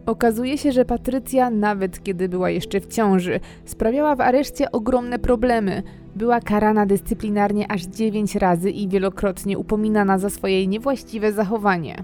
Okazuje 0.05 0.57
się, 0.57 0.71
że 0.71 0.85
Patrycja, 0.85 1.49
nawet 1.49 2.03
kiedy 2.03 2.29
była 2.29 2.49
jeszcze 2.49 2.79
w 2.79 2.87
ciąży, 2.87 3.39
sprawiała 3.65 4.15
w 4.15 4.21
areszcie 4.21 4.71
ogromne 4.71 5.19
problemy. 5.19 5.83
Była 6.15 6.39
karana 6.39 6.85
dyscyplinarnie 6.85 7.71
aż 7.71 7.83
9 7.83 8.35
razy 8.35 8.71
i 8.71 8.87
wielokrotnie 8.87 9.57
upominana 9.57 10.17
za 10.17 10.29
swoje 10.29 10.67
niewłaściwe 10.67 11.31
zachowanie. 11.31 12.03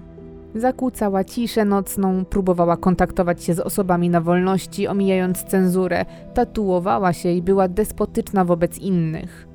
Zakłócała 0.58 1.24
ciszę 1.24 1.64
nocną, 1.64 2.24
próbowała 2.24 2.76
kontaktować 2.76 3.44
się 3.44 3.54
z 3.54 3.60
osobami 3.60 4.10
na 4.10 4.20
wolności, 4.20 4.88
omijając 4.88 5.44
cenzurę, 5.44 6.04
tatuowała 6.34 7.12
się 7.12 7.32
i 7.32 7.42
była 7.42 7.68
despotyczna 7.68 8.44
wobec 8.44 8.78
innych. 8.78 9.48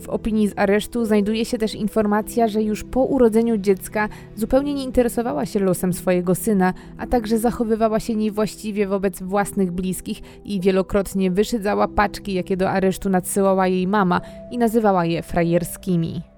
W 0.00 0.08
opinii 0.08 0.48
z 0.48 0.52
aresztu 0.56 1.04
znajduje 1.04 1.44
się 1.44 1.58
też 1.58 1.74
informacja, 1.74 2.48
że 2.48 2.62
już 2.62 2.84
po 2.84 3.00
urodzeniu 3.04 3.56
dziecka 3.56 4.08
zupełnie 4.36 4.74
nie 4.74 4.84
interesowała 4.84 5.46
się 5.46 5.60
losem 5.60 5.92
swojego 5.92 6.34
syna, 6.34 6.74
a 6.98 7.06
także 7.06 7.38
zachowywała 7.38 8.00
się 8.00 8.14
niewłaściwie 8.14 8.86
wobec 8.86 9.22
własnych 9.22 9.72
bliskich 9.72 10.20
i 10.44 10.60
wielokrotnie 10.60 11.30
wyszydzała 11.30 11.88
paczki, 11.88 12.34
jakie 12.34 12.56
do 12.56 12.70
aresztu 12.70 13.10
nadsyłała 13.10 13.66
jej 13.66 13.86
mama 13.86 14.20
i 14.50 14.58
nazywała 14.58 15.04
je 15.04 15.22
frajerskimi. 15.22 16.29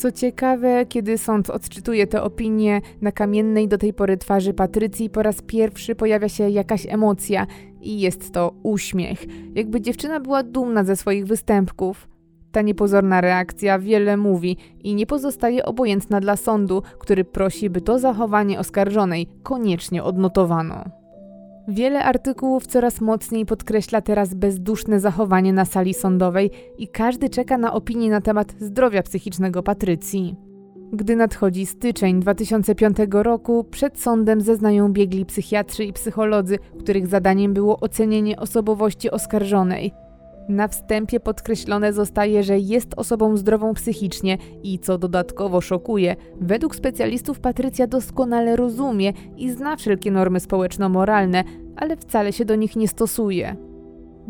Co 0.00 0.12
ciekawe, 0.12 0.86
kiedy 0.86 1.18
sąd 1.18 1.50
odczytuje 1.50 2.06
te 2.06 2.22
opinie, 2.22 2.80
na 3.00 3.12
kamiennej 3.12 3.68
do 3.68 3.78
tej 3.78 3.94
pory 3.94 4.16
twarzy 4.16 4.54
Patrycji 4.54 5.10
po 5.10 5.22
raz 5.22 5.42
pierwszy 5.42 5.94
pojawia 5.94 6.28
się 6.28 6.48
jakaś 6.48 6.86
emocja 6.86 7.46
i 7.80 8.00
jest 8.00 8.32
to 8.32 8.54
uśmiech, 8.62 9.26
jakby 9.54 9.80
dziewczyna 9.80 10.20
była 10.20 10.42
dumna 10.42 10.84
ze 10.84 10.96
swoich 10.96 11.26
występków. 11.26 12.08
Ta 12.52 12.62
niepozorna 12.62 13.20
reakcja 13.20 13.78
wiele 13.78 14.16
mówi 14.16 14.56
i 14.84 14.94
nie 14.94 15.06
pozostaje 15.06 15.64
obojętna 15.64 16.20
dla 16.20 16.36
sądu, 16.36 16.82
który 16.98 17.24
prosi, 17.24 17.70
by 17.70 17.80
to 17.80 17.98
zachowanie 17.98 18.58
oskarżonej 18.58 19.26
koniecznie 19.42 20.04
odnotowano. 20.04 20.99
Wiele 21.70 22.04
artykułów 22.04 22.66
coraz 22.66 23.00
mocniej 23.00 23.46
podkreśla 23.46 24.00
teraz 24.00 24.34
bezduszne 24.34 25.00
zachowanie 25.00 25.52
na 25.52 25.64
sali 25.64 25.94
sądowej 25.94 26.50
i 26.78 26.88
każdy 26.88 27.28
czeka 27.28 27.58
na 27.58 27.72
opinię 27.72 28.10
na 28.10 28.20
temat 28.20 28.54
zdrowia 28.60 29.02
psychicznego 29.02 29.62
Patrycji. 29.62 30.36
Gdy 30.92 31.16
nadchodzi 31.16 31.66
styczeń 31.66 32.20
2005 32.20 32.96
roku, 33.10 33.64
przed 33.64 34.00
sądem 34.00 34.40
zeznają 34.40 34.92
biegli 34.92 35.26
psychiatrzy 35.26 35.84
i 35.84 35.92
psycholodzy, 35.92 36.58
których 36.80 37.06
zadaniem 37.06 37.54
było 37.54 37.80
ocenienie 37.80 38.36
osobowości 38.36 39.10
oskarżonej– 39.10 39.92
na 40.50 40.68
wstępie 40.68 41.20
podkreślone 41.20 41.92
zostaje, 41.92 42.42
że 42.42 42.58
jest 42.58 42.88
osobą 42.96 43.36
zdrową 43.36 43.74
psychicznie 43.74 44.38
i 44.62 44.78
co 44.78 44.98
dodatkowo 44.98 45.60
szokuje, 45.60 46.16
według 46.40 46.76
specjalistów 46.76 47.40
Patrycja 47.40 47.86
doskonale 47.86 48.56
rozumie 48.56 49.12
i 49.36 49.50
zna 49.50 49.76
wszelkie 49.76 50.10
normy 50.10 50.40
społeczno-moralne, 50.40 51.44
ale 51.76 51.96
wcale 51.96 52.32
się 52.32 52.44
do 52.44 52.54
nich 52.54 52.76
nie 52.76 52.88
stosuje. 52.88 53.69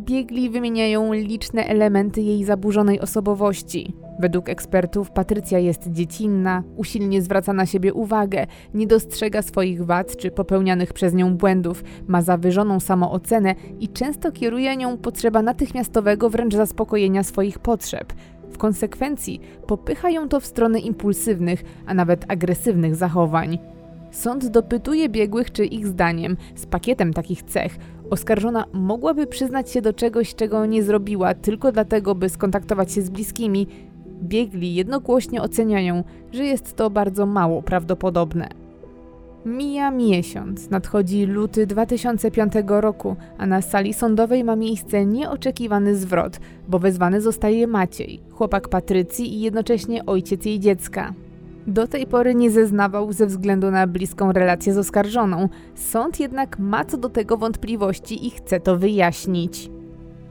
Biegli 0.00 0.50
wymieniają 0.50 1.12
liczne 1.12 1.64
elementy 1.64 2.22
jej 2.22 2.44
zaburzonej 2.44 3.00
osobowości. 3.00 3.94
Według 4.18 4.48
ekspertów 4.48 5.10
Patrycja 5.10 5.58
jest 5.58 5.90
dziecinna, 5.92 6.62
usilnie 6.76 7.22
zwraca 7.22 7.52
na 7.52 7.66
siebie 7.66 7.94
uwagę, 7.94 8.46
nie 8.74 8.86
dostrzega 8.86 9.42
swoich 9.42 9.84
wad 9.84 10.16
czy 10.16 10.30
popełnianych 10.30 10.92
przez 10.92 11.14
nią 11.14 11.36
błędów, 11.36 11.84
ma 12.06 12.22
zawyżoną 12.22 12.80
samoocenę 12.80 13.54
i 13.80 13.88
często 13.88 14.32
kieruje 14.32 14.76
nią 14.76 14.96
potrzeba 14.98 15.42
natychmiastowego 15.42 16.30
wręcz 16.30 16.54
zaspokojenia 16.54 17.22
swoich 17.22 17.58
potrzeb. 17.58 18.12
W 18.50 18.58
konsekwencji 18.58 19.40
popycha 19.66 20.10
ją 20.10 20.28
to 20.28 20.40
w 20.40 20.46
stronę 20.46 20.78
impulsywnych, 20.78 21.62
a 21.86 21.94
nawet 21.94 22.24
agresywnych 22.28 22.96
zachowań. 22.96 23.58
Sąd 24.10 24.46
dopytuje 24.46 25.08
biegłych, 25.08 25.52
czy 25.52 25.64
ich 25.64 25.86
zdaniem, 25.86 26.36
z 26.54 26.66
pakietem 26.66 27.12
takich 27.12 27.42
cech, 27.42 27.78
oskarżona 28.10 28.64
mogłaby 28.72 29.26
przyznać 29.26 29.70
się 29.70 29.82
do 29.82 29.92
czegoś, 29.92 30.34
czego 30.34 30.66
nie 30.66 30.82
zrobiła, 30.82 31.34
tylko 31.34 31.72
dlatego, 31.72 32.14
by 32.14 32.28
skontaktować 32.28 32.92
się 32.92 33.02
z 33.02 33.10
bliskimi. 33.10 33.66
Biegli 34.22 34.74
jednogłośnie 34.74 35.42
oceniają, 35.42 36.04
że 36.32 36.44
jest 36.44 36.76
to 36.76 36.90
bardzo 36.90 37.26
mało 37.26 37.62
prawdopodobne. 37.62 38.48
Mija 39.46 39.90
miesiąc, 39.90 40.70
nadchodzi 40.70 41.26
luty 41.26 41.66
2005 41.66 42.52
roku, 42.66 43.16
a 43.38 43.46
na 43.46 43.62
sali 43.62 43.94
sądowej 43.94 44.44
ma 44.44 44.56
miejsce 44.56 45.06
nieoczekiwany 45.06 45.96
zwrot, 45.96 46.40
bo 46.68 46.78
wezwany 46.78 47.20
zostaje 47.20 47.66
Maciej, 47.66 48.20
chłopak 48.30 48.68
Patrycji 48.68 49.34
i 49.34 49.40
jednocześnie 49.40 50.06
ojciec 50.06 50.44
jej 50.44 50.60
dziecka. 50.60 51.12
Do 51.66 51.86
tej 51.86 52.06
pory 52.06 52.34
nie 52.34 52.50
zeznawał 52.50 53.12
ze 53.12 53.26
względu 53.26 53.70
na 53.70 53.86
bliską 53.86 54.32
relację 54.32 54.74
z 54.74 54.78
oskarżoną. 54.78 55.48
Sąd 55.74 56.20
jednak 56.20 56.58
ma 56.58 56.84
co 56.84 56.96
do 56.96 57.08
tego 57.08 57.36
wątpliwości 57.36 58.26
i 58.26 58.30
chce 58.30 58.60
to 58.60 58.76
wyjaśnić. 58.76 59.70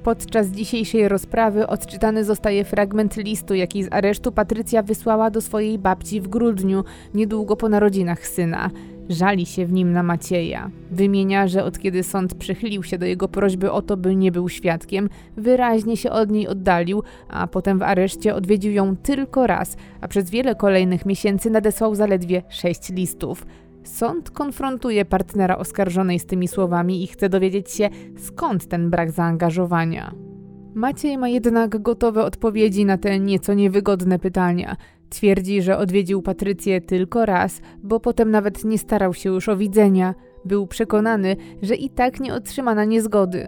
Podczas 0.04 0.48
dzisiejszej 0.48 1.08
rozprawy 1.08 1.68
odczytany 1.68 2.24
zostaje 2.24 2.64
fragment 2.64 3.18
listu, 3.18 3.54
jaki 3.54 3.84
z 3.84 3.88
aresztu 3.92 4.32
Patrycja 4.32 4.84
wysłała 4.84 5.30
do 5.30 5.42
swojej 5.42 5.80
babci 5.80 6.22
w 6.22 6.28
grudniu, 6.28 6.84
niedługo 7.14 7.56
po 7.56 7.70
narodzinach 7.70 8.28
syna. 8.28 8.70
Żali 9.10 9.46
się 9.46 9.66
w 9.66 9.72
nim 9.72 9.94
na 9.94 10.04
Macieja. 10.04 10.72
Wymienia, 10.92 11.48
że 11.48 11.64
od 11.64 11.80
kiedy 11.80 12.04
sąd 12.04 12.36
przychylił 12.36 12.84
się 12.84 12.98
do 12.98 13.06
jego 13.06 13.28
prośby 13.28 13.72
o 13.72 13.82
to, 13.82 13.98
by 13.98 14.16
nie 14.16 14.32
był 14.32 14.50
świadkiem, 14.50 15.10
wyraźnie 15.38 15.98
się 15.98 16.10
od 16.10 16.32
niej 16.32 16.48
oddalił, 16.48 17.04
a 17.28 17.48
potem 17.48 17.80
w 17.80 17.84
areszcie 17.84 18.36
odwiedził 18.36 18.72
ją 18.72 18.96
tylko 18.96 19.48
raz, 19.48 19.78
a 20.02 20.08
przez 20.08 20.30
wiele 20.30 20.56
kolejnych 20.56 21.06
miesięcy 21.06 21.50
nadesłał 21.50 21.96
zaledwie 21.96 22.44
sześć 22.50 22.90
listów. 22.90 23.46
Sąd 23.90 24.32
konfrontuje 24.32 25.06
partnera 25.06 25.58
oskarżonej 25.58 26.20
z 26.20 26.26
tymi 26.26 26.48
słowami 26.48 27.04
i 27.04 27.08
chce 27.08 27.30
dowiedzieć 27.30 27.72
się, 27.72 27.90
skąd 28.18 28.68
ten 28.68 28.90
brak 28.90 29.12
zaangażowania. 29.12 30.14
Maciej 30.74 31.18
ma 31.18 31.30
jednak 31.30 31.82
gotowe 31.82 32.24
odpowiedzi 32.24 32.86
na 32.86 32.98
te 32.98 33.20
nieco 33.20 33.54
niewygodne 33.54 34.20
pytania. 34.20 34.76
Twierdzi, 35.10 35.62
że 35.62 35.78
odwiedził 35.78 36.22
Patrycję 36.22 36.82
tylko 36.82 37.26
raz, 37.26 37.62
bo 37.84 38.00
potem 38.00 38.32
nawet 38.32 38.66
nie 38.66 38.78
starał 38.78 39.14
się 39.14 39.30
już 39.30 39.50
o 39.50 39.58
widzenia. 39.58 40.16
Był 40.46 40.68
przekonany, 40.68 41.36
że 41.62 41.76
i 41.76 41.90
tak 41.90 42.20
nie 42.20 42.34
otrzyma 42.34 42.76
na 42.76 42.86
niezgody. 42.86 43.48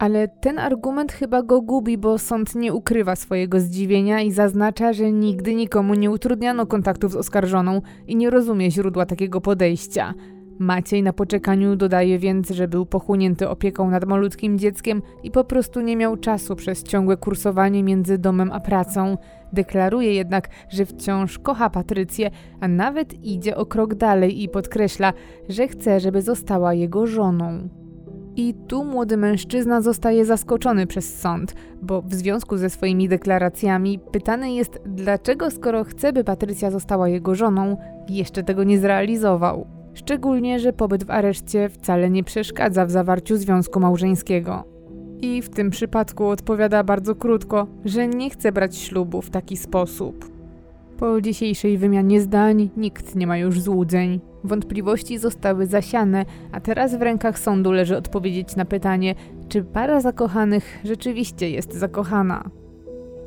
Ale 0.00 0.28
ten 0.28 0.58
argument 0.58 1.12
chyba 1.12 1.42
go 1.42 1.60
gubi, 1.60 1.98
bo 1.98 2.18
sąd 2.18 2.54
nie 2.54 2.74
ukrywa 2.74 3.16
swojego 3.16 3.60
zdziwienia 3.60 4.20
i 4.20 4.32
zaznacza, 4.32 4.92
że 4.92 5.12
nigdy 5.12 5.54
nikomu 5.54 5.94
nie 5.94 6.10
utrudniano 6.10 6.66
kontaktów 6.66 7.12
z 7.12 7.16
oskarżoną 7.16 7.82
i 8.06 8.16
nie 8.16 8.30
rozumie 8.30 8.70
źródła 8.70 9.06
takiego 9.06 9.40
podejścia. 9.40 10.14
Maciej 10.58 11.02
na 11.02 11.12
poczekaniu 11.12 11.76
dodaje 11.76 12.18
więc, 12.18 12.50
że 12.50 12.68
był 12.68 12.86
pochłonięty 12.86 13.48
opieką 13.48 13.90
nad 13.90 14.04
malutkim 14.04 14.58
dzieckiem 14.58 15.02
i 15.22 15.30
po 15.30 15.44
prostu 15.44 15.80
nie 15.80 15.96
miał 15.96 16.16
czasu 16.16 16.56
przez 16.56 16.82
ciągłe 16.82 17.16
kursowanie 17.16 17.82
między 17.82 18.18
domem 18.18 18.50
a 18.52 18.60
pracą. 18.60 19.16
Deklaruje 19.52 20.14
jednak, 20.14 20.48
że 20.68 20.86
wciąż 20.86 21.38
kocha 21.38 21.70
Patrycję, 21.70 22.30
a 22.60 22.68
nawet 22.68 23.24
idzie 23.24 23.56
o 23.56 23.66
krok 23.66 23.94
dalej 23.94 24.42
i 24.42 24.48
podkreśla, 24.48 25.12
że 25.48 25.68
chce, 25.68 26.00
żeby 26.00 26.22
została 26.22 26.74
jego 26.74 27.06
żoną. 27.06 27.79
I 28.36 28.54
tu 28.54 28.84
młody 28.84 29.16
mężczyzna 29.16 29.80
zostaje 29.80 30.24
zaskoczony 30.24 30.86
przez 30.86 31.20
sąd, 31.20 31.54
bo 31.82 32.02
w 32.02 32.14
związku 32.14 32.56
ze 32.56 32.70
swoimi 32.70 33.08
deklaracjami 33.08 33.98
pytany 34.12 34.52
jest, 34.52 34.80
dlaczego 34.86 35.50
skoro 35.50 35.84
chce, 35.84 36.12
by 36.12 36.24
Patrycja 36.24 36.70
została 36.70 37.08
jego 37.08 37.34
żoną, 37.34 37.76
jeszcze 38.08 38.42
tego 38.42 38.64
nie 38.64 38.78
zrealizował. 38.78 39.66
Szczególnie, 39.94 40.58
że 40.58 40.72
pobyt 40.72 41.04
w 41.04 41.10
areszcie 41.10 41.68
wcale 41.68 42.10
nie 42.10 42.24
przeszkadza 42.24 42.86
w 42.86 42.90
zawarciu 42.90 43.36
związku 43.36 43.80
małżeńskiego. 43.80 44.64
I 45.20 45.42
w 45.42 45.48
tym 45.48 45.70
przypadku 45.70 46.26
odpowiada 46.26 46.84
bardzo 46.84 47.14
krótko, 47.14 47.66
że 47.84 48.08
nie 48.08 48.30
chce 48.30 48.52
brać 48.52 48.76
ślubu 48.76 49.22
w 49.22 49.30
taki 49.30 49.56
sposób. 49.56 50.30
Po 50.96 51.20
dzisiejszej 51.20 51.78
wymianie 51.78 52.20
zdań 52.20 52.70
nikt 52.76 53.14
nie 53.14 53.26
ma 53.26 53.38
już 53.38 53.60
złudzeń. 53.60 54.20
Wątpliwości 54.44 55.18
zostały 55.18 55.66
zasiane, 55.66 56.24
a 56.52 56.60
teraz 56.60 56.94
w 56.94 57.02
rękach 57.02 57.38
sądu 57.38 57.72
leży 57.72 57.96
odpowiedzieć 57.96 58.56
na 58.56 58.64
pytanie, 58.64 59.14
czy 59.48 59.62
para 59.62 60.00
zakochanych 60.00 60.78
rzeczywiście 60.84 61.50
jest 61.50 61.74
zakochana. 61.74 62.44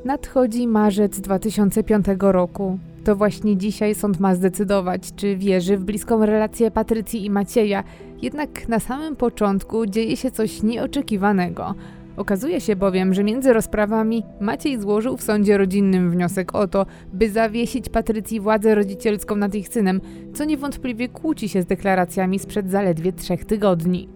Nadchodzi 0.06 0.68
marzec 0.68 1.20
2005 1.20 2.06
roku. 2.20 2.80
To 3.04 3.16
właśnie 3.16 3.58
dzisiaj 3.58 3.96
sąd 3.96 4.20
ma 4.20 4.36
zdecydować, 4.36 5.16
czy 5.16 5.38
wierzy 5.38 5.78
w 5.78 5.84
bliską 5.84 6.26
relację 6.26 6.72
Patrycji 6.72 7.26
i 7.26 7.30
Macieja, 7.30 7.84
jednak 8.22 8.68
na 8.68 8.80
samym 8.80 9.16
początku 9.16 9.86
dzieje 9.86 10.18
się 10.18 10.32
coś 10.32 10.64
nieoczekiwanego. 10.64 11.76
Okazuje 12.18 12.62
się 12.62 12.76
bowiem, 12.76 13.14
że 13.14 13.24
między 13.24 13.54
rozprawami 13.54 14.24
Maciej 14.40 14.82
złożył 14.82 15.18
w 15.18 15.24
sądzie 15.24 15.58
rodzinnym 15.58 16.12
wniosek 16.12 16.56
o 16.56 16.68
to, 16.68 16.86
by 17.14 17.30
zawiesić 17.30 17.90
Patrycji 17.90 18.40
władzę 18.40 18.76
rodzicielską 18.76 19.36
nad 19.36 19.56
ich 19.56 19.68
synem, 19.68 20.02
co 20.34 20.46
niewątpliwie 20.46 21.10
kłóci 21.10 21.50
się 21.50 21.62
z 21.62 21.66
deklaracjami 21.66 22.40
sprzed 22.40 22.72
zaledwie 22.72 23.14
trzech 23.14 23.46
tygodni. 23.46 24.10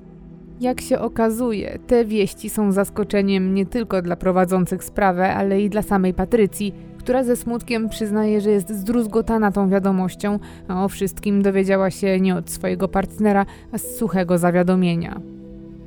Jak 0.60 0.82
się 0.82 1.00
okazuje, 1.00 1.80
te 1.88 2.06
wieści 2.06 2.50
są 2.50 2.72
zaskoczeniem 2.72 3.54
nie 3.54 3.66
tylko 3.66 4.02
dla 4.02 4.16
prowadzących 4.16 4.84
sprawę, 4.84 5.34
ale 5.34 5.62
i 5.62 5.70
dla 5.70 5.82
samej 5.82 6.14
Patrycji, 6.14 6.74
która 6.98 7.24
ze 7.24 7.36
smutkiem 7.36 7.90
przyznaje, 7.90 8.42
że 8.42 8.52
jest 8.52 8.70
zdruzgotana 8.70 9.52
tą 9.52 9.70
wiadomością, 9.70 10.40
a 10.68 10.86
o 10.86 10.90
wszystkim 10.90 11.42
dowiedziała 11.42 11.92
się 11.92 12.20
nie 12.20 12.36
od 12.36 12.50
swojego 12.50 12.88
partnera, 12.88 13.46
a 13.72 13.78
z 13.78 13.96
suchego 13.96 14.38
zawiadomienia. 14.38 15.37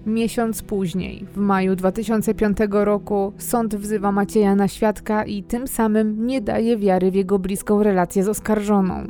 Miesiąc 0.06 0.62
później, 0.62 1.26
w 1.34 1.36
maju 1.36 1.76
2005 1.76 2.58
roku, 2.70 3.32
sąd 3.38 3.76
wzywa 3.76 4.12
Macieja 4.12 4.54
na 4.54 4.68
świadka 4.68 5.24
i 5.24 5.42
tym 5.42 5.68
samym 5.68 6.26
nie 6.26 6.40
daje 6.40 6.76
wiary 6.76 7.10
w 7.10 7.14
jego 7.14 7.38
bliską 7.38 7.82
relację 7.82 8.24
z 8.24 8.28
oskarżoną. 8.28 9.06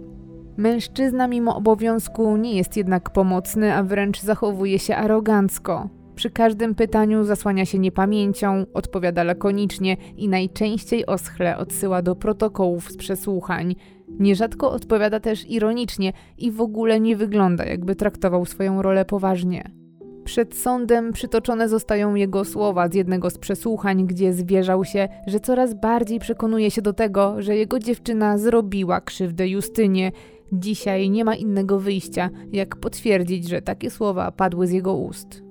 Mężczyzna 0.56 1.28
mimo 1.28 1.56
obowiązku 1.56 2.36
nie 2.36 2.56
jest 2.56 2.76
jednak 2.76 3.10
pomocny, 3.10 3.74
a 3.74 3.82
wręcz 3.82 4.20
zachowuje 4.20 4.78
się 4.78 4.96
arogancko. 4.96 5.88
Przy 6.14 6.30
każdym 6.30 6.74
pytaniu 6.74 7.24
zasłania 7.24 7.64
się 7.64 7.78
niepamięcią, 7.78 8.66
odpowiada 8.74 9.24
lakonicznie 9.24 9.96
i 10.16 10.28
najczęściej 10.28 11.06
oschle 11.06 11.56
odsyła 11.56 12.02
do 12.02 12.16
protokołów 12.16 12.90
z 12.90 12.96
przesłuchań. 12.96 13.74
Nierzadko 14.08 14.70
odpowiada 14.70 15.20
też 15.20 15.50
ironicznie 15.50 16.12
i 16.38 16.50
w 16.52 16.60
ogóle 16.60 17.00
nie 17.00 17.16
wygląda, 17.16 17.64
jakby 17.64 17.96
traktował 17.96 18.44
swoją 18.46 18.82
rolę 18.82 19.04
poważnie. 19.04 19.79
Przed 20.30 20.56
sądem 20.56 21.12
przytoczone 21.12 21.68
zostają 21.68 22.14
jego 22.14 22.44
słowa 22.44 22.88
z 22.88 22.94
jednego 22.94 23.30
z 23.30 23.38
przesłuchań, 23.38 24.06
gdzie 24.06 24.32
zwierzał 24.32 24.84
się, 24.84 25.08
że 25.26 25.40
coraz 25.40 25.74
bardziej 25.74 26.20
przekonuje 26.20 26.70
się 26.70 26.82
do 26.82 26.92
tego, 26.92 27.42
że 27.42 27.56
jego 27.56 27.78
dziewczyna 27.78 28.38
zrobiła 28.38 29.00
krzywdę 29.00 29.48
Justynie. 29.48 30.12
Dzisiaj 30.52 31.10
nie 31.10 31.24
ma 31.24 31.34
innego 31.34 31.80
wyjścia, 31.80 32.30
jak 32.52 32.76
potwierdzić, 32.76 33.48
że 33.48 33.62
takie 33.62 33.90
słowa 33.90 34.30
padły 34.32 34.66
z 34.66 34.70
jego 34.70 34.94
ust. 34.94 35.42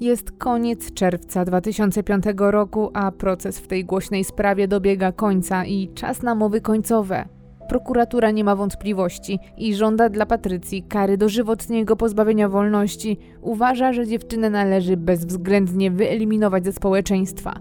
Jest 0.00 0.32
koniec 0.32 0.92
czerwca 0.92 1.44
2005 1.44 2.24
roku, 2.36 2.90
a 2.94 3.12
proces 3.12 3.58
w 3.58 3.66
tej 3.66 3.84
głośnej 3.84 4.24
sprawie 4.24 4.68
dobiega 4.68 5.12
końca 5.12 5.64
i 5.64 5.88
czas 5.94 6.22
na 6.22 6.34
mowy 6.34 6.60
końcowe. 6.60 7.39
Prokuratura 7.70 8.30
nie 8.30 8.44
ma 8.44 8.56
wątpliwości 8.56 9.38
i 9.56 9.74
żąda 9.74 10.08
dla 10.08 10.26
Patrycji 10.26 10.82
kary 10.82 11.16
dożywotniego 11.16 11.96
pozbawienia 11.96 12.48
wolności. 12.48 13.18
Uważa, 13.40 13.92
że 13.92 14.06
dziewczynę 14.06 14.50
należy 14.50 14.96
bezwzględnie 14.96 15.90
wyeliminować 15.90 16.64
ze 16.64 16.72
społeczeństwa. 16.72 17.54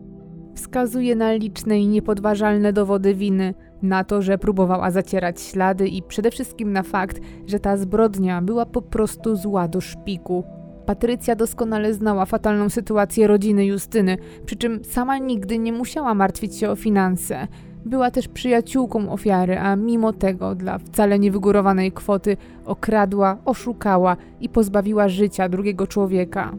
Wskazuje 0.55 1.15
na 1.15 1.33
liczne 1.33 1.79
i 1.79 1.87
niepodważalne 1.87 2.73
dowody 2.73 3.13
winy, 3.13 3.53
na 3.81 4.03
to, 4.03 4.21
że 4.21 4.37
próbowała 4.37 4.91
zacierać 4.91 5.41
ślady 5.41 5.87
i 5.87 6.03
przede 6.03 6.31
wszystkim 6.31 6.73
na 6.73 6.83
fakt, 6.83 7.19
że 7.47 7.59
ta 7.59 7.77
zbrodnia 7.77 8.41
była 8.41 8.65
po 8.65 8.81
prostu 8.81 9.35
zła 9.35 9.67
do 9.67 9.81
szpiku. 9.81 10.43
Patrycja 10.85 11.35
doskonale 11.35 11.93
znała 11.93 12.25
fatalną 12.25 12.69
sytuację 12.69 13.27
rodziny 13.27 13.65
Justyny, 13.65 14.17
przy 14.45 14.55
czym 14.55 14.83
sama 14.83 15.17
nigdy 15.17 15.59
nie 15.59 15.73
musiała 15.73 16.13
martwić 16.13 16.55
się 16.55 16.69
o 16.69 16.75
finanse. 16.75 17.47
Była 17.85 18.11
też 18.11 18.27
przyjaciółką 18.27 19.11
ofiary, 19.11 19.59
a 19.59 19.75
mimo 19.75 20.13
tego 20.13 20.55
dla 20.55 20.77
wcale 20.77 21.19
niewygórowanej 21.19 21.91
kwoty 21.91 22.37
okradła, 22.65 23.37
oszukała 23.45 24.17
i 24.41 24.49
pozbawiła 24.49 25.09
życia 25.09 25.49
drugiego 25.49 25.87
człowieka. 25.87 26.51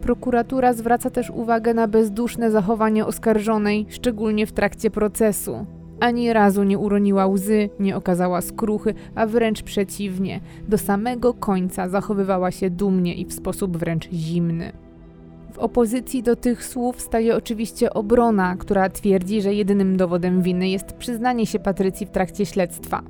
Prokuratura 0.00 0.72
zwraca 0.72 1.10
też 1.10 1.30
uwagę 1.30 1.74
na 1.74 1.88
bezduszne 1.88 2.50
zachowanie 2.50 3.06
oskarżonej, 3.06 3.86
szczególnie 3.88 4.46
w 4.46 4.52
trakcie 4.52 4.90
procesu. 4.90 5.66
Ani 6.00 6.32
razu 6.32 6.62
nie 6.62 6.78
uroniła 6.78 7.26
łzy, 7.26 7.70
nie 7.80 7.96
okazała 7.96 8.40
skruchy, 8.40 8.94
a 9.14 9.26
wręcz 9.26 9.62
przeciwnie, 9.62 10.40
do 10.68 10.78
samego 10.78 11.34
końca 11.34 11.88
zachowywała 11.88 12.50
się 12.50 12.70
dumnie 12.70 13.14
i 13.14 13.24
w 13.24 13.32
sposób 13.32 13.76
wręcz 13.76 14.10
zimny. 14.10 14.85
W 15.56 15.58
opozycji 15.58 16.22
do 16.22 16.36
tych 16.36 16.64
słów 16.64 17.00
staje 17.00 17.36
oczywiście 17.36 17.94
obrona, 17.94 18.56
która 18.56 18.90
twierdzi, 18.90 19.42
że 19.42 19.54
jedynym 19.54 19.96
dowodem 19.96 20.42
winy 20.42 20.68
jest 20.68 20.92
przyznanie 20.92 21.46
się 21.46 21.58
Patrycji 21.58 22.06
w 22.06 22.10
trakcie 22.10 22.46
śledztwa. 22.46 23.02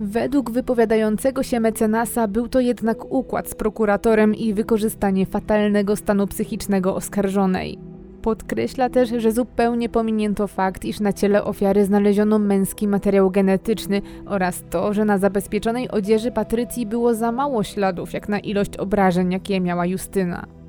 Według 0.00 0.50
wypowiadającego 0.50 1.42
się 1.42 1.60
mecenasa 1.60 2.28
był 2.28 2.48
to 2.48 2.60
jednak 2.60 3.12
układ 3.12 3.48
z 3.48 3.54
prokuratorem 3.54 4.34
i 4.34 4.54
wykorzystanie 4.54 5.26
fatalnego 5.26 5.96
stanu 5.96 6.26
psychicznego 6.26 6.94
oskarżonej. 6.94 7.78
Podkreśla 8.22 8.90
też, 8.90 9.10
że 9.18 9.32
zupełnie 9.32 9.88
pominięto 9.88 10.46
fakt, 10.46 10.84
iż 10.84 11.00
na 11.00 11.12
ciele 11.12 11.44
ofiary 11.44 11.84
znaleziono 11.84 12.38
męski 12.38 12.88
materiał 12.88 13.30
genetyczny 13.30 14.02
oraz 14.26 14.62
to, 14.70 14.92
że 14.92 15.04
na 15.04 15.18
zabezpieczonej 15.18 15.90
odzieży 15.90 16.30
Patrycji 16.30 16.86
było 16.86 17.14
za 17.14 17.32
mało 17.32 17.62
śladów, 17.62 18.12
jak 18.12 18.28
na 18.28 18.38
ilość 18.38 18.76
obrażeń, 18.76 19.32
jakie 19.32 19.60
miała 19.60 19.86
Justyna. 19.86 20.63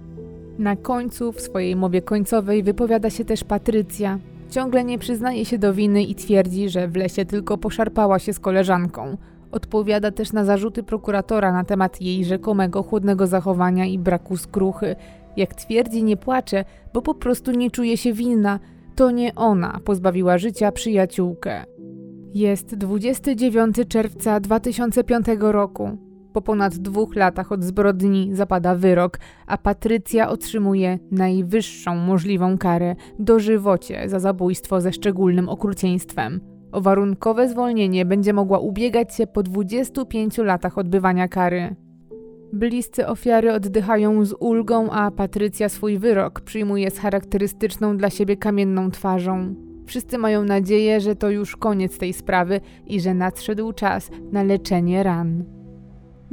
Na 0.59 0.75
końcu, 0.75 1.31
w 1.31 1.41
swojej 1.41 1.75
mowie 1.75 2.01
końcowej, 2.01 2.63
wypowiada 2.63 3.09
się 3.09 3.25
też 3.25 3.43
Patrycja. 3.43 4.19
Ciągle 4.49 4.83
nie 4.83 4.99
przyznaje 4.99 5.45
się 5.45 5.57
do 5.57 5.73
winy 5.73 6.03
i 6.03 6.15
twierdzi, 6.15 6.69
że 6.69 6.87
w 6.87 6.95
lesie 6.95 7.25
tylko 7.25 7.57
poszarpała 7.57 8.19
się 8.19 8.33
z 8.33 8.39
koleżanką. 8.39 9.17
Odpowiada 9.51 10.11
też 10.11 10.33
na 10.33 10.45
zarzuty 10.45 10.83
prokuratora 10.83 11.51
na 11.51 11.63
temat 11.63 12.01
jej 12.01 12.25
rzekomego 12.25 12.83
chłodnego 12.83 13.27
zachowania 13.27 13.85
i 13.85 13.99
braku 13.99 14.37
skruchy. 14.37 14.95
Jak 15.37 15.53
twierdzi, 15.53 16.03
nie 16.03 16.17
płacze, 16.17 16.65
bo 16.93 17.01
po 17.01 17.15
prostu 17.15 17.51
nie 17.51 17.71
czuje 17.71 17.97
się 17.97 18.13
winna. 18.13 18.59
To 18.95 19.11
nie 19.11 19.35
ona 19.35 19.79
pozbawiła 19.85 20.37
życia 20.37 20.71
przyjaciółkę. 20.71 21.65
Jest 22.33 22.75
29 22.75 23.75
czerwca 23.87 24.39
2005 24.39 25.27
roku. 25.39 26.04
Po 26.35 26.41
ponad 26.41 26.75
dwóch 26.75 27.15
latach 27.15 27.51
od 27.51 27.63
zbrodni 27.63 28.29
zapada 28.33 28.75
wyrok, 28.75 29.19
a 29.47 29.57
Patrycja 29.57 30.29
otrzymuje 30.29 30.99
najwyższą 31.11 31.95
możliwą 31.95 32.57
karę 32.57 32.95
dożywocie 33.19 34.09
za 34.09 34.19
zabójstwo 34.19 34.81
ze 34.81 34.93
szczególnym 34.93 35.49
okrucieństwem. 35.49 36.41
O 36.71 36.81
warunkowe 36.81 37.49
zwolnienie 37.49 38.05
będzie 38.05 38.33
mogła 38.33 38.59
ubiegać 38.59 39.15
się 39.15 39.27
po 39.27 39.43
25 39.43 40.37
latach 40.37 40.77
odbywania 40.77 41.27
kary. 41.27 41.75
Bliscy 42.53 43.07
ofiary 43.07 43.53
oddychają 43.53 44.25
z 44.25 44.33
ulgą, 44.39 44.91
a 44.91 45.11
Patrycja 45.11 45.69
swój 45.69 45.97
wyrok 45.97 46.41
przyjmuje 46.41 46.91
z 46.91 46.99
charakterystyczną 46.99 47.97
dla 47.97 48.09
siebie 48.09 48.37
kamienną 48.37 48.91
twarzą. 48.91 49.55
Wszyscy 49.85 50.17
mają 50.17 50.43
nadzieję, 50.43 51.01
że 51.01 51.15
to 51.15 51.29
już 51.29 51.55
koniec 51.55 51.97
tej 51.97 52.13
sprawy 52.13 52.61
i 52.87 53.01
że 53.01 53.13
nadszedł 53.13 53.73
czas 53.73 54.11
na 54.31 54.43
leczenie 54.43 55.03
ran. 55.03 55.64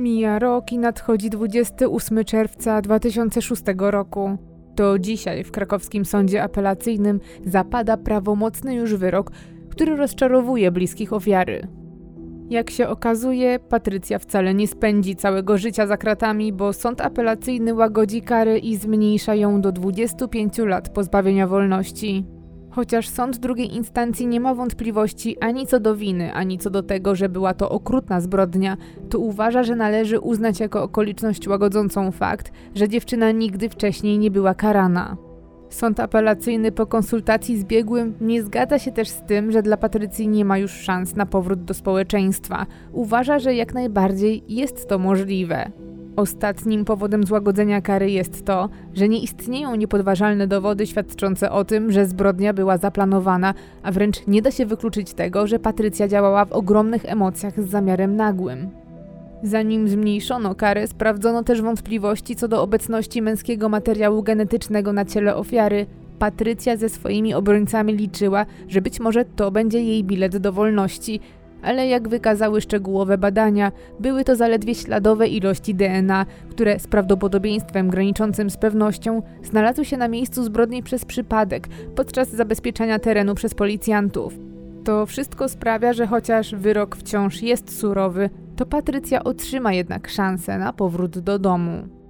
Mija 0.03 0.39
rok 0.39 0.73
i 0.73 0.79
nadchodzi 0.79 1.31
28 1.31 2.25
czerwca 2.25 2.81
2006 2.81 3.63
roku. 3.77 4.39
To 4.75 4.99
dzisiaj 4.99 5.45
w 5.45 5.51
krakowskim 5.51 6.05
sądzie 6.05 6.43
apelacyjnym 6.43 7.21
zapada 7.47 7.97
prawomocny 7.97 8.75
już 8.75 8.95
wyrok, 8.95 9.31
który 9.71 9.97
rozczarowuje 9.97 10.71
bliskich 10.71 11.13
ofiary. 11.13 11.69
Jak 12.51 12.71
się 12.71 12.89
okazuje, 12.89 13.59
Patrycja 13.59 14.19
wcale 14.19 14.55
nie 14.55 14.69
spędzi 14.69 15.17
całego 15.17 15.59
życia 15.59 15.87
za 15.87 15.97
kratami, 15.97 16.53
bo 16.53 16.73
sąd 16.73 17.01
apelacyjny 17.01 17.75
łagodzi 17.75 18.23
kary 18.23 18.59
i 18.59 18.77
zmniejsza 18.77 19.35
ją 19.35 19.61
do 19.61 19.73
25 19.73 20.59
lat 20.59 20.89
pozbawienia 20.89 21.47
wolności. 21.47 22.25
Chociaż 22.75 23.09
sąd 23.09 23.39
drugiej 23.39 23.75
instancji 23.75 24.27
nie 24.27 24.41
ma 24.41 24.55
wątpliwości 24.55 25.39
ani 25.41 25.67
co 25.67 25.81
do 25.81 25.97
winy, 25.97 26.33
ani 26.33 26.59
co 26.59 26.71
do 26.71 26.83
tego, 26.83 27.15
że 27.15 27.29
była 27.29 27.55
to 27.55 27.71
okrutna 27.71 28.21
zbrodnia, 28.21 28.77
to 29.11 29.19
uważa, 29.19 29.63
że 29.63 29.77
należy 29.77 30.21
uznać 30.21 30.61
jako 30.61 30.83
okoliczność 30.83 31.49
łagodzącą 31.49 32.11
fakt, 32.11 32.53
że 32.75 32.89
dziewczyna 32.89 33.31
nigdy 33.31 33.69
wcześniej 33.69 34.19
nie 34.19 34.31
była 34.31 34.55
karana. 34.55 35.17
Sąd 35.71 36.01
apelacyjny 36.01 36.73
po 36.73 36.87
konsultacji 36.87 37.59
z 37.59 37.65
biegłym 37.65 38.15
nie 38.21 38.43
zgadza 38.43 38.79
się 38.79 38.93
też 38.93 39.09
z 39.09 39.23
tym, 39.23 39.53
że 39.53 39.63
dla 39.63 39.77
Patrycji 39.77 40.29
nie 40.29 40.45
ma 40.45 40.59
już 40.59 40.73
szans 40.73 41.17
na 41.17 41.27
powrót 41.27 41.65
do 41.65 41.75
społeczeństwa. 41.75 42.67
Uważa, 42.93 43.39
że 43.39 43.55
jak 43.55 43.75
najbardziej 43.75 44.45
jest 44.49 44.89
to 44.89 44.99
możliwe. 44.99 45.71
Ostatnim 46.17 46.85
powodem 46.85 47.27
złagodzenia 47.27 47.81
kary 47.81 48.11
jest 48.11 48.45
to, 48.45 48.69
że 48.95 49.09
nie 49.09 49.23
istnieją 49.23 49.75
niepodważalne 49.75 50.47
dowody 50.47 50.87
świadczące 50.87 51.51
o 51.51 51.65
tym, 51.65 51.93
że 51.93 52.07
zbrodnia 52.07 52.53
była 52.53 52.79
zaplanowana, 52.79 53.55
a 53.83 53.93
wręcz 53.93 54.27
nie 54.27 54.43
da 54.43 54.51
się 54.51 54.67
wykluczyć 54.67 55.15
tego, 55.15 55.47
że 55.47 55.59
Patrycja 55.59 56.09
działała 56.09 56.45
w 56.45 56.53
ogromnych 56.53 57.05
emocjach 57.05 57.61
z 57.61 57.69
zamiarem 57.69 58.17
nagłym. 58.17 58.71
Zanim 59.43 59.89
zmniejszono 59.89 60.55
karę, 60.55 60.87
sprawdzono 60.87 61.43
też 61.43 61.63
wątpliwości 61.63 62.37
co 62.37 62.49
do 62.49 62.63
obecności 62.63 63.23
męskiego 63.23 63.69
materiału 63.69 64.23
genetycznego 64.23 64.93
na 64.93 65.05
ciele 65.05 65.37
ofiary. 65.37 65.87
Patrycja 66.19 66.77
ze 66.77 66.89
swoimi 66.89 67.35
obrońcami 67.35 67.97
liczyła, 67.97 68.47
że 68.69 68.83
być 68.83 69.01
może 69.01 69.25
to 69.25 69.51
będzie 69.51 69.83
jej 69.83 70.05
bilet 70.05 70.37
do 70.37 70.53
wolności, 70.53 71.21
ale 71.63 71.87
jak 71.87 72.09
wykazały 72.09 72.61
szczegółowe 72.61 73.19
badania, 73.19 73.73
były 74.01 74.25
to 74.25 74.37
zaledwie 74.37 74.75
śladowe 74.75 75.29
ilości 75.29 75.75
DNA, 75.75 76.27
które 76.51 76.79
z 76.79 76.87
prawdopodobieństwem 76.87 77.89
graniczącym 77.89 78.51
z 78.51 78.57
pewnością 78.57 79.23
znalazły 79.43 79.85
się 79.85 79.97
na 79.97 80.09
miejscu 80.09 80.45
zbrodni 80.45 80.83
przez 80.83 81.05
przypadek 81.05 81.69
podczas 81.95 82.29
zabezpieczania 82.29 82.99
terenu 82.99 83.35
przez 83.35 83.55
policjantów. 83.55 84.39
To 84.85 85.07
wszystko 85.07 85.49
sprawia, 85.49 85.93
że 85.93 86.07
chociaż 86.07 86.55
wyrok 86.55 86.97
wciąż 86.97 87.43
jest 87.43 87.79
surowy, 87.79 88.31
to 88.57 88.67
Patrycja 88.67 89.25
otrzyma 89.25 89.73
jednak 89.73 90.09
szansę 90.09 90.59
na 90.59 90.73
powrót 90.73 91.19
do 91.19 91.39
domu. 91.39 92.02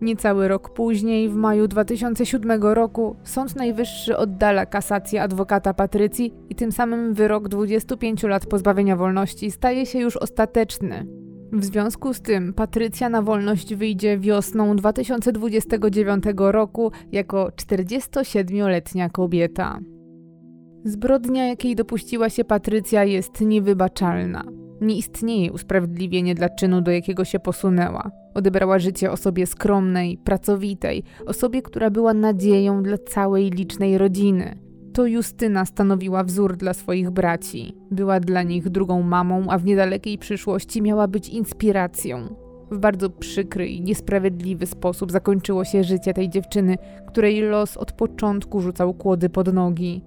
Niecały 0.00 0.48
rok 0.48 0.70
później, 0.70 1.28
w 1.28 1.34
maju 1.34 1.68
2007 1.68 2.62
roku, 2.62 3.16
Sąd 3.24 3.56
Najwyższy 3.56 4.16
oddala 4.16 4.66
kasację 4.66 5.22
adwokata 5.22 5.74
Patrycji 5.74 6.34
i 6.48 6.54
tym 6.54 6.72
samym 6.72 7.14
wyrok 7.14 7.48
25 7.48 8.22
lat 8.22 8.46
pozbawienia 8.46 8.96
wolności 8.96 9.50
staje 9.50 9.86
się 9.86 9.98
już 9.98 10.16
ostateczny. 10.16 11.06
W 11.52 11.64
związku 11.64 12.14
z 12.14 12.20
tym 12.20 12.54
Patrycja 12.54 13.08
na 13.08 13.22
wolność 13.22 13.74
wyjdzie 13.74 14.18
wiosną 14.18 14.76
2029 14.76 16.24
roku 16.36 16.92
jako 17.12 17.48
47-letnia 17.48 19.10
kobieta. 19.10 19.78
Zbrodnia, 20.84 21.46
jakiej 21.46 21.76
dopuściła 21.76 22.28
się 22.28 22.44
Patrycja, 22.44 23.04
jest 23.04 23.40
niewybaczalna. 23.40 24.44
Nie 24.80 24.96
istnieje 24.96 25.52
usprawiedliwienie 25.52 26.34
dla 26.34 26.48
czynu, 26.48 26.80
do 26.80 26.90
jakiego 26.90 27.24
się 27.24 27.40
posunęła. 27.40 28.10
Odebrała 28.34 28.78
życie 28.78 29.10
osobie 29.10 29.46
skromnej, 29.46 30.18
pracowitej, 30.18 31.02
osobie, 31.26 31.62
która 31.62 31.90
była 31.90 32.14
nadzieją 32.14 32.82
dla 32.82 32.98
całej 32.98 33.50
licznej 33.50 33.98
rodziny. 33.98 34.58
To 34.92 35.06
Justyna 35.06 35.64
stanowiła 35.64 36.24
wzór 36.24 36.56
dla 36.56 36.74
swoich 36.74 37.10
braci. 37.10 37.76
Była 37.90 38.20
dla 38.20 38.42
nich 38.42 38.68
drugą 38.68 39.02
mamą, 39.02 39.46
a 39.48 39.58
w 39.58 39.64
niedalekiej 39.64 40.18
przyszłości 40.18 40.82
miała 40.82 41.08
być 41.08 41.28
inspiracją. 41.28 42.34
W 42.70 42.78
bardzo 42.78 43.10
przykry 43.10 43.68
i 43.68 43.80
niesprawiedliwy 43.80 44.66
sposób 44.66 45.12
zakończyło 45.12 45.64
się 45.64 45.84
życie 45.84 46.14
tej 46.14 46.28
dziewczyny, 46.28 46.76
której 47.08 47.40
los 47.40 47.76
od 47.76 47.92
początku 47.92 48.60
rzucał 48.60 48.94
kłody 48.94 49.28
pod 49.28 49.52
nogi. 49.52 50.04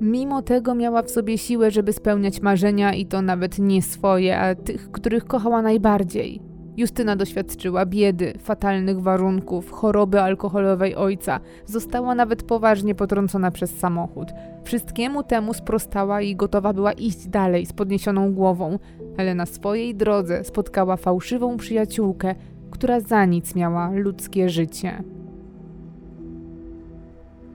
Mimo 0.00 0.42
tego 0.42 0.74
miała 0.74 1.02
w 1.02 1.10
sobie 1.10 1.38
siłę, 1.38 1.70
żeby 1.70 1.92
spełniać 1.92 2.40
marzenia 2.40 2.94
i 2.94 3.06
to 3.06 3.22
nawet 3.22 3.58
nie 3.58 3.82
swoje, 3.82 4.40
a 4.40 4.54
tych, 4.54 4.90
których 4.90 5.24
kochała 5.24 5.62
najbardziej. 5.62 6.40
Justyna 6.76 7.16
doświadczyła 7.16 7.86
biedy, 7.86 8.32
fatalnych 8.38 9.00
warunków, 9.00 9.70
choroby 9.70 10.20
alkoholowej 10.20 10.94
ojca, 10.96 11.40
została 11.66 12.14
nawet 12.14 12.42
poważnie 12.42 12.94
potrącona 12.94 13.50
przez 13.50 13.78
samochód. 13.78 14.28
Wszystkiemu 14.64 15.22
temu 15.22 15.54
sprostała 15.54 16.22
i 16.22 16.36
gotowa 16.36 16.72
była 16.72 16.92
iść 16.92 17.28
dalej 17.28 17.66
z 17.66 17.72
podniesioną 17.72 18.34
głową, 18.34 18.78
ale 19.18 19.34
na 19.34 19.46
swojej 19.46 19.94
drodze 19.94 20.44
spotkała 20.44 20.96
fałszywą 20.96 21.56
przyjaciółkę, 21.56 22.34
która 22.70 23.00
za 23.00 23.24
nic 23.24 23.54
miała 23.54 23.90
ludzkie 23.90 24.48
życie. 24.48 25.02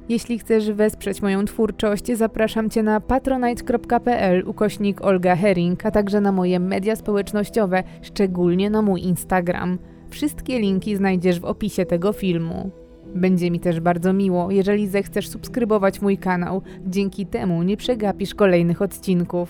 Jeśli 0.10 0.40
chcesz 0.40 0.72
wesprzeć 0.72 1.22
moją 1.22 1.46
twórczość, 1.46 2.12
zapraszam 2.14 2.70
Cię 2.70 2.84
na 2.84 3.00
patronite.pl 3.00 4.44
ukośnik 4.48 5.02
Olga 5.02 5.36
Herring, 5.36 5.86
a 5.86 5.92
także 5.92 6.22
na 6.22 6.32
moje 6.32 6.60
media 6.60 6.96
społecznościowe, 6.96 7.84
szczególnie 8.02 8.70
na 8.70 8.82
mój 8.82 9.02
Instagram. 9.02 9.78
Wszystkie 10.10 10.60
linki 10.60 10.96
znajdziesz 10.96 11.40
w 11.40 11.46
opisie 11.46 11.86
tego 11.86 12.14
filmu. 12.14 12.72
Będzie 13.16 13.52
mi 13.52 13.60
też 13.60 13.80
bardzo 13.80 14.14
miło, 14.14 14.52
jeżeli 14.52 14.88
zechcesz 14.88 15.30
subskrybować 15.30 16.02
mój 16.02 16.18
kanał. 16.18 16.62
Dzięki 16.88 17.26
temu 17.26 17.64
nie 17.64 17.78
przegapisz 17.78 18.36
kolejnych 18.36 18.82
odcinków. 18.82 19.50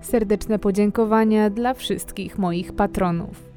Serdeczne 0.00 0.58
podziękowania 0.58 1.50
dla 1.50 1.74
wszystkich 1.74 2.38
moich 2.38 2.72
patronów. 2.72 3.49